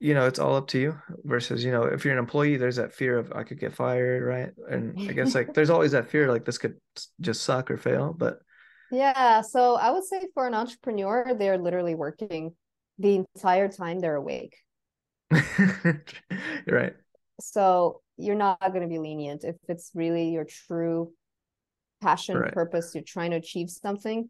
you 0.00 0.14
know 0.14 0.26
it's 0.26 0.38
all 0.38 0.56
up 0.56 0.66
to 0.68 0.78
you 0.78 0.98
versus 1.24 1.64
you 1.64 1.70
know 1.70 1.84
if 1.84 2.04
you're 2.04 2.12
an 2.12 2.18
employee 2.18 2.56
there's 2.56 2.76
that 2.76 2.92
fear 2.92 3.18
of 3.18 3.32
i 3.34 3.42
could 3.42 3.60
get 3.60 3.74
fired 3.74 4.22
right? 4.22 4.52
And 4.68 4.98
i 5.08 5.12
guess 5.12 5.34
like 5.34 5.54
there's 5.54 5.70
always 5.70 5.92
that 5.92 6.08
fear 6.08 6.30
like 6.30 6.44
this 6.44 6.58
could 6.58 6.76
just 7.20 7.42
suck 7.42 7.70
or 7.70 7.76
fail 7.76 8.14
but 8.16 8.40
yeah. 8.92 9.40
So 9.40 9.74
I 9.74 9.90
would 9.90 10.04
say 10.04 10.28
for 10.34 10.46
an 10.46 10.54
entrepreneur, 10.54 11.34
they're 11.36 11.58
literally 11.58 11.94
working 11.94 12.54
the 12.98 13.24
entire 13.34 13.68
time 13.68 13.98
they're 13.98 14.16
awake. 14.16 14.56
right. 16.66 16.92
So 17.40 18.02
you're 18.16 18.36
not 18.36 18.60
going 18.60 18.82
to 18.82 18.88
be 18.88 18.98
lenient 18.98 19.44
if 19.44 19.56
it's 19.68 19.90
really 19.94 20.28
your 20.28 20.44
true 20.44 21.12
passion, 22.02 22.36
right. 22.36 22.52
purpose, 22.52 22.92
you're 22.94 23.02
trying 23.02 23.30
to 23.30 23.38
achieve 23.38 23.70
something, 23.70 24.28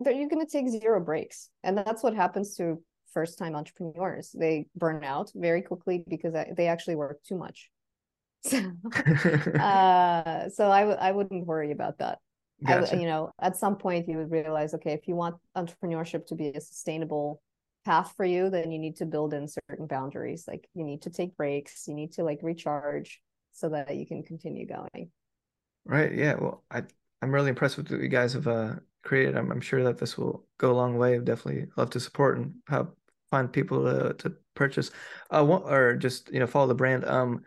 that 0.00 0.16
you're 0.16 0.28
going 0.28 0.44
to 0.44 0.50
take 0.50 0.68
zero 0.68 1.00
breaks. 1.00 1.48
And 1.64 1.78
that's 1.78 2.02
what 2.02 2.14
happens 2.14 2.56
to 2.56 2.82
first 3.12 3.38
time 3.38 3.56
entrepreneurs. 3.56 4.34
They 4.38 4.66
burn 4.76 5.04
out 5.04 5.30
very 5.34 5.62
quickly 5.62 6.04
because 6.06 6.34
they 6.56 6.66
actually 6.66 6.96
work 6.96 7.22
too 7.24 7.36
much. 7.36 7.70
So, 8.42 8.56
uh, 9.60 10.48
so 10.48 10.70
I 10.70 10.80
w- 10.80 10.98
I 10.98 11.12
wouldn't 11.12 11.46
worry 11.46 11.72
about 11.72 11.98
that. 11.98 12.20
Gotcha. 12.64 12.96
I, 12.96 13.00
you 13.00 13.06
know, 13.06 13.30
at 13.40 13.56
some 13.56 13.76
point 13.76 14.08
you 14.08 14.16
would 14.18 14.30
realize, 14.30 14.74
okay, 14.74 14.92
if 14.92 15.08
you 15.08 15.16
want 15.16 15.36
entrepreneurship 15.56 16.26
to 16.26 16.34
be 16.34 16.48
a 16.48 16.60
sustainable 16.60 17.42
path 17.84 18.12
for 18.16 18.24
you, 18.24 18.50
then 18.50 18.70
you 18.70 18.78
need 18.78 18.96
to 18.96 19.06
build 19.06 19.32
in 19.32 19.48
certain 19.48 19.86
boundaries. 19.86 20.44
Like 20.46 20.68
you 20.74 20.84
need 20.84 21.02
to 21.02 21.10
take 21.10 21.36
breaks, 21.36 21.88
you 21.88 21.94
need 21.94 22.12
to 22.12 22.24
like 22.24 22.40
recharge 22.42 23.20
so 23.52 23.70
that 23.70 23.94
you 23.96 24.06
can 24.06 24.22
continue 24.22 24.66
going. 24.66 25.10
Right. 25.84 26.14
Yeah. 26.14 26.34
Well, 26.34 26.64
I 26.70 26.82
I'm 27.22 27.32
really 27.32 27.50
impressed 27.50 27.76
with 27.76 27.90
what 27.90 28.00
you 28.00 28.08
guys 28.08 28.32
have 28.32 28.46
uh, 28.46 28.74
created. 29.02 29.36
I'm, 29.36 29.50
I'm 29.50 29.60
sure 29.60 29.82
that 29.84 29.98
this 29.98 30.16
will 30.16 30.46
go 30.58 30.70
a 30.70 30.74
long 30.74 30.96
way. 30.96 31.14
I'd 31.14 31.24
definitely 31.24 31.66
love 31.76 31.90
to 31.90 32.00
support 32.00 32.38
and 32.38 32.54
help 32.68 32.96
find 33.30 33.52
people 33.52 33.84
to 33.84 34.14
to 34.14 34.34
purchase, 34.54 34.90
uh, 35.32 35.44
or 35.44 35.96
just 35.96 36.30
you 36.32 36.40
know 36.40 36.46
follow 36.46 36.66
the 36.66 36.74
brand. 36.74 37.04
Um, 37.04 37.42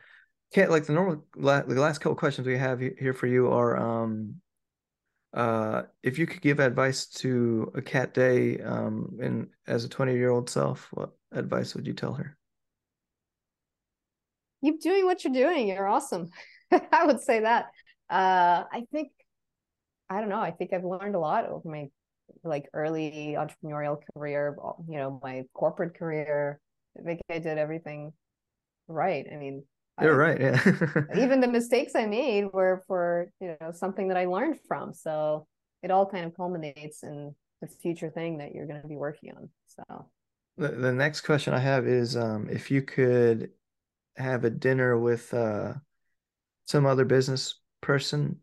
Kat, 0.53 0.70
like 0.70 0.86
the 0.86 0.93
normal, 0.93 1.26
the 1.36 1.64
last 1.68 1.99
couple 1.99 2.16
questions 2.16 2.47
we 2.47 2.57
have 2.57 2.80
here 2.80 3.14
for 3.14 3.26
you 3.26 3.51
are, 3.51 3.76
um, 3.76 4.36
uh, 5.34 5.84
if 6.04 6.18
you 6.18 6.28
could 6.28 6.42
give 6.42 6.60
advice 6.60 7.06
to 7.08 7.72
a 7.76 7.82
Kat 7.82 8.14
Dey, 8.14 8.60
um, 8.60 9.18
in 9.22 9.48
as 9.68 9.84
a 9.84 9.90
20 9.90 10.14
year 10.14 10.30
old 10.30 10.50
self, 10.50 10.90
what 10.92 11.12
advice 11.32 11.74
would 11.74 11.88
you 11.88 11.94
tell 11.94 12.14
her? 12.14 12.38
Keep 14.64 14.82
doing 14.82 15.06
what 15.06 15.24
you're 15.24 15.34
doing. 15.34 15.68
You're 15.68 15.88
awesome. 15.88 16.30
I 16.72 17.06
would 17.06 17.22
say 17.22 17.42
that. 17.42 17.66
Uh, 18.10 18.64
I 18.72 18.86
think, 18.92 19.12
I 20.10 20.20
don't 20.20 20.30
know. 20.30 20.40
I 20.40 20.52
think 20.52 20.72
I've 20.72 20.86
learned 20.86 21.16
a 21.16 21.20
lot 21.20 21.48
over 21.48 21.68
my 21.68 21.88
like 22.44 22.66
early 22.74 23.36
entrepreneurial 23.38 23.98
career, 24.14 24.56
you 24.88 24.98
know, 24.98 25.20
my 25.22 25.44
corporate 25.54 25.98
career. 25.98 26.60
I 26.98 27.04
think 27.04 27.22
I 27.30 27.40
did 27.40 27.58
everything 27.58 28.14
right. 28.88 29.26
I 29.32 29.36
mean, 29.38 29.64
you're 30.02 30.18
right. 30.18 30.39
Yeah. 30.39 30.60
even 31.16 31.39
the 31.39 31.48
mistakes 31.48 31.94
I 31.96 32.06
made 32.06 32.52
were 32.52 32.84
for, 32.88 33.30
you 33.39 33.56
know, 33.62 33.72
something 33.72 34.08
that 34.08 34.18
I 34.18 34.26
learned 34.26 34.60
from. 34.68 34.94
So 34.94 35.48
it 35.82 35.91
all 35.91 36.06
kind 36.06 36.26
of 36.26 36.36
culminates 36.36 37.04
in 37.04 37.36
the 37.62 37.68
future 37.68 38.10
thing 38.10 38.39
that 38.39 38.54
you're 38.54 38.66
going 38.66 38.82
to 38.82 38.88
be 38.88 38.96
working 38.96 39.32
on. 39.36 39.50
So 39.68 40.08
the, 40.58 40.70
the 40.70 40.91
next 40.91 41.22
question 41.22 41.54
I 41.54 41.60
have 41.60 41.88
is 41.88 42.18
um, 42.18 42.48
if 42.50 42.72
you 42.72 42.82
could 42.82 43.52
have 44.16 44.46
a 44.46 44.50
dinner 44.50 44.98
with 44.98 45.34
uh, 45.34 45.74
some 46.66 46.86
other 46.86 47.06
business 47.06 47.56
person, 47.82 48.38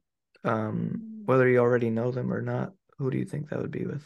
um, 0.44 1.00
mm. 1.02 1.26
whether 1.26 1.48
you 1.48 1.58
already 1.58 1.90
know 1.90 2.10
them 2.10 2.32
or 2.32 2.42
not, 2.42 2.72
who 2.98 3.10
do 3.10 3.18
you 3.18 3.24
think 3.24 3.48
that 3.48 3.60
would 3.60 3.70
be 3.70 3.86
with? 3.86 4.04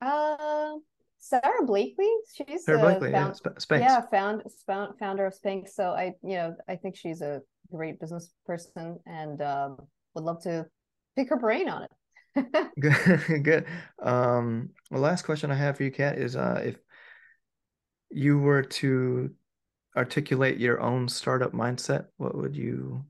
Uh, 0.00 0.36
Sara 1.24 1.64
Blakely. 1.64 2.10
She's 2.34 2.66
Sara 2.66 2.78
Blakely, 2.78 3.10
found, 3.10 3.40
yeah, 3.42 3.52
Spanx. 3.52 3.80
Yeah, 3.80 4.00
found, 4.10 4.42
found 4.66 4.98
founder 4.98 5.24
of 5.24 5.34
Spanx. 5.34 5.70
So 5.70 5.90
I, 5.90 6.12
you 6.22 6.34
know, 6.34 6.54
I 6.68 6.76
think 6.76 6.96
she's 6.96 7.22
a 7.22 7.40
great 7.72 7.98
business 7.98 8.30
person, 8.44 8.98
and 9.06 9.40
um, 9.40 9.78
would 10.14 10.24
love 10.24 10.42
to 10.42 10.66
pick 11.16 11.30
her 11.30 11.38
brain 11.38 11.70
on 11.70 11.84
it. 11.84 12.70
good, 12.78 13.42
good. 13.42 13.66
Um, 14.02 14.68
the 14.90 14.98
last 14.98 15.22
question 15.22 15.50
I 15.50 15.54
have 15.54 15.78
for 15.78 15.84
you, 15.84 15.90
Kat, 15.90 16.18
is 16.18 16.36
uh, 16.36 16.60
if 16.62 16.76
you 18.10 18.38
were 18.38 18.62
to 18.62 19.30
articulate 19.96 20.58
your 20.58 20.82
own 20.82 21.08
startup 21.08 21.52
mindset, 21.52 22.04
what 22.18 22.36
would 22.36 22.54
you, 22.54 23.02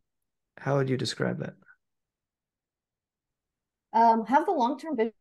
how 0.59 0.77
would 0.77 0.89
you 0.89 0.97
describe 0.97 1.41
that? 1.41 1.55
Um, 3.93 4.25
have 4.27 4.47
the 4.47 4.53
long 4.53 4.79
term 4.79 4.97
vision 4.97 5.15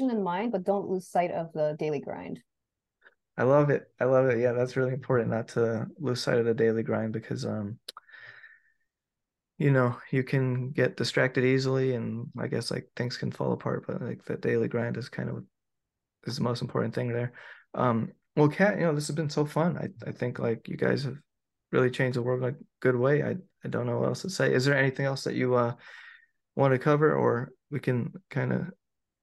in 0.00 0.22
mind, 0.22 0.52
but 0.52 0.64
don't 0.64 0.88
lose 0.88 1.08
sight 1.08 1.30
of 1.30 1.52
the 1.52 1.76
daily 1.78 2.00
grind. 2.00 2.40
I 3.38 3.42
love 3.42 3.70
it. 3.70 3.90
I 4.00 4.04
love 4.04 4.26
it. 4.26 4.38
Yeah, 4.38 4.52
that's 4.52 4.76
really 4.76 4.92
important 4.92 5.30
not 5.30 5.48
to 5.48 5.86
lose 5.98 6.22
sight 6.22 6.38
of 6.38 6.46
the 6.46 6.54
daily 6.54 6.82
grind 6.82 7.12
because 7.12 7.44
um 7.44 7.78
you 9.58 9.70
know, 9.70 9.96
you 10.10 10.22
can 10.22 10.70
get 10.70 10.98
distracted 10.98 11.42
easily 11.44 11.94
and 11.94 12.26
I 12.38 12.46
guess 12.46 12.70
like 12.70 12.88
things 12.94 13.16
can 13.16 13.30
fall 13.30 13.52
apart, 13.52 13.86
but 13.86 14.02
like 14.02 14.22
the 14.24 14.36
daily 14.36 14.68
grind 14.68 14.98
is 14.98 15.08
kind 15.08 15.30
of 15.30 15.44
is 16.26 16.36
the 16.36 16.42
most 16.42 16.62
important 16.62 16.94
thing 16.94 17.12
there. 17.12 17.32
Um 17.74 18.12
well 18.36 18.48
Kat, 18.48 18.78
you 18.78 18.84
know, 18.84 18.94
this 18.94 19.06
has 19.08 19.16
been 19.16 19.30
so 19.30 19.44
fun. 19.44 19.76
I 19.76 19.88
I 20.08 20.12
think 20.12 20.38
like 20.38 20.68
you 20.68 20.76
guys 20.76 21.04
have 21.04 21.16
really 21.72 21.90
changed 21.90 22.16
the 22.16 22.22
world 22.22 22.42
in 22.42 22.54
a 22.54 22.56
good 22.80 22.96
way. 22.96 23.22
I 23.22 23.36
I 23.64 23.68
don't 23.68 23.86
know 23.86 23.98
what 23.98 24.08
else 24.08 24.22
to 24.22 24.30
say. 24.30 24.54
Is 24.54 24.64
there 24.64 24.76
anything 24.76 25.04
else 25.04 25.24
that 25.24 25.34
you 25.34 25.54
uh 25.54 25.74
want 26.54 26.72
to 26.72 26.78
cover 26.78 27.14
or 27.14 27.52
we 27.70 27.80
can 27.80 28.14
kind 28.30 28.52
of 28.52 28.70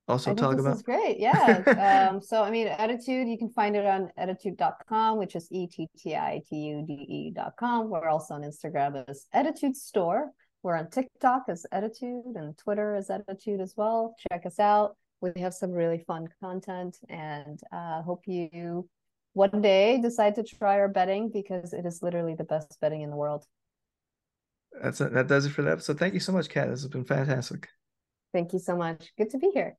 also 0.08 0.34
talk 0.34 0.60
about? 0.60 0.76
Is 0.76 0.82
great. 0.82 1.20
Yeah. 1.20 2.10
um, 2.12 2.22
so, 2.22 2.44
I 2.44 2.52
mean, 2.52 2.68
Ettitude, 2.68 3.30
you 3.30 3.38
can 3.38 3.50
find 3.50 3.76
it 3.76 3.86
on 3.86 4.12
ettitude.com, 4.20 5.18
which 5.18 5.36
is 5.36 5.48
E 5.52 5.68
T 5.68 5.88
T 5.98 6.16
I 6.16 6.42
T 6.50 6.56
U 6.56 6.84
D 6.86 6.94
E.com. 6.94 7.90
We're 7.90 8.08
also 8.08 8.34
on 8.34 8.42
Instagram 8.42 9.04
as 9.08 9.26
Ettitude 9.34 9.76
Store. 9.76 10.32
We're 10.62 10.78
on 10.78 10.90
TikTok 10.90 11.44
as 11.50 11.66
Ettitude 11.74 12.36
and 12.36 12.58
Twitter 12.58 12.96
as 12.96 13.10
Ettitude 13.10 13.62
as 13.62 13.74
well. 13.76 14.16
Check 14.32 14.46
us 14.46 14.60
out. 14.60 14.96
We 15.22 15.32
have 15.40 15.54
some 15.54 15.72
really 15.72 16.00
fun 16.00 16.28
content 16.42 16.98
and 17.10 17.60
uh, 17.72 18.02
hope 18.02 18.24
you 18.28 18.90
one 19.34 19.62
day 19.62 20.00
decide 20.02 20.36
to 20.36 20.44
try 20.44 20.80
our 20.80 20.88
bedding 20.88 21.30
because 21.30 21.74
it 21.74 21.86
is 21.86 22.02
literally 22.02 22.36
the 22.36 22.44
best 22.44 22.78
bedding 22.82 23.02
in 23.02 23.10
the 23.10 23.16
world. 23.16 23.46
That's 24.82 25.02
it. 25.02 25.14
That 25.14 25.28
does 25.28 25.46
it 25.46 25.52
for 25.52 25.62
the 25.62 25.72
episode. 25.72 26.00
Thank 26.00 26.14
you 26.14 26.20
so 26.20 26.32
much, 26.32 26.50
Kat. 26.50 26.70
This 26.70 26.82
has 26.82 26.90
been 26.90 27.06
fantastic. 27.06 27.68
Thank 28.34 28.54
you 28.54 28.60
so 28.60 28.76
much. 28.76 29.12
Good 29.18 29.30
to 29.32 29.38
be 29.38 29.52
here. 29.54 29.78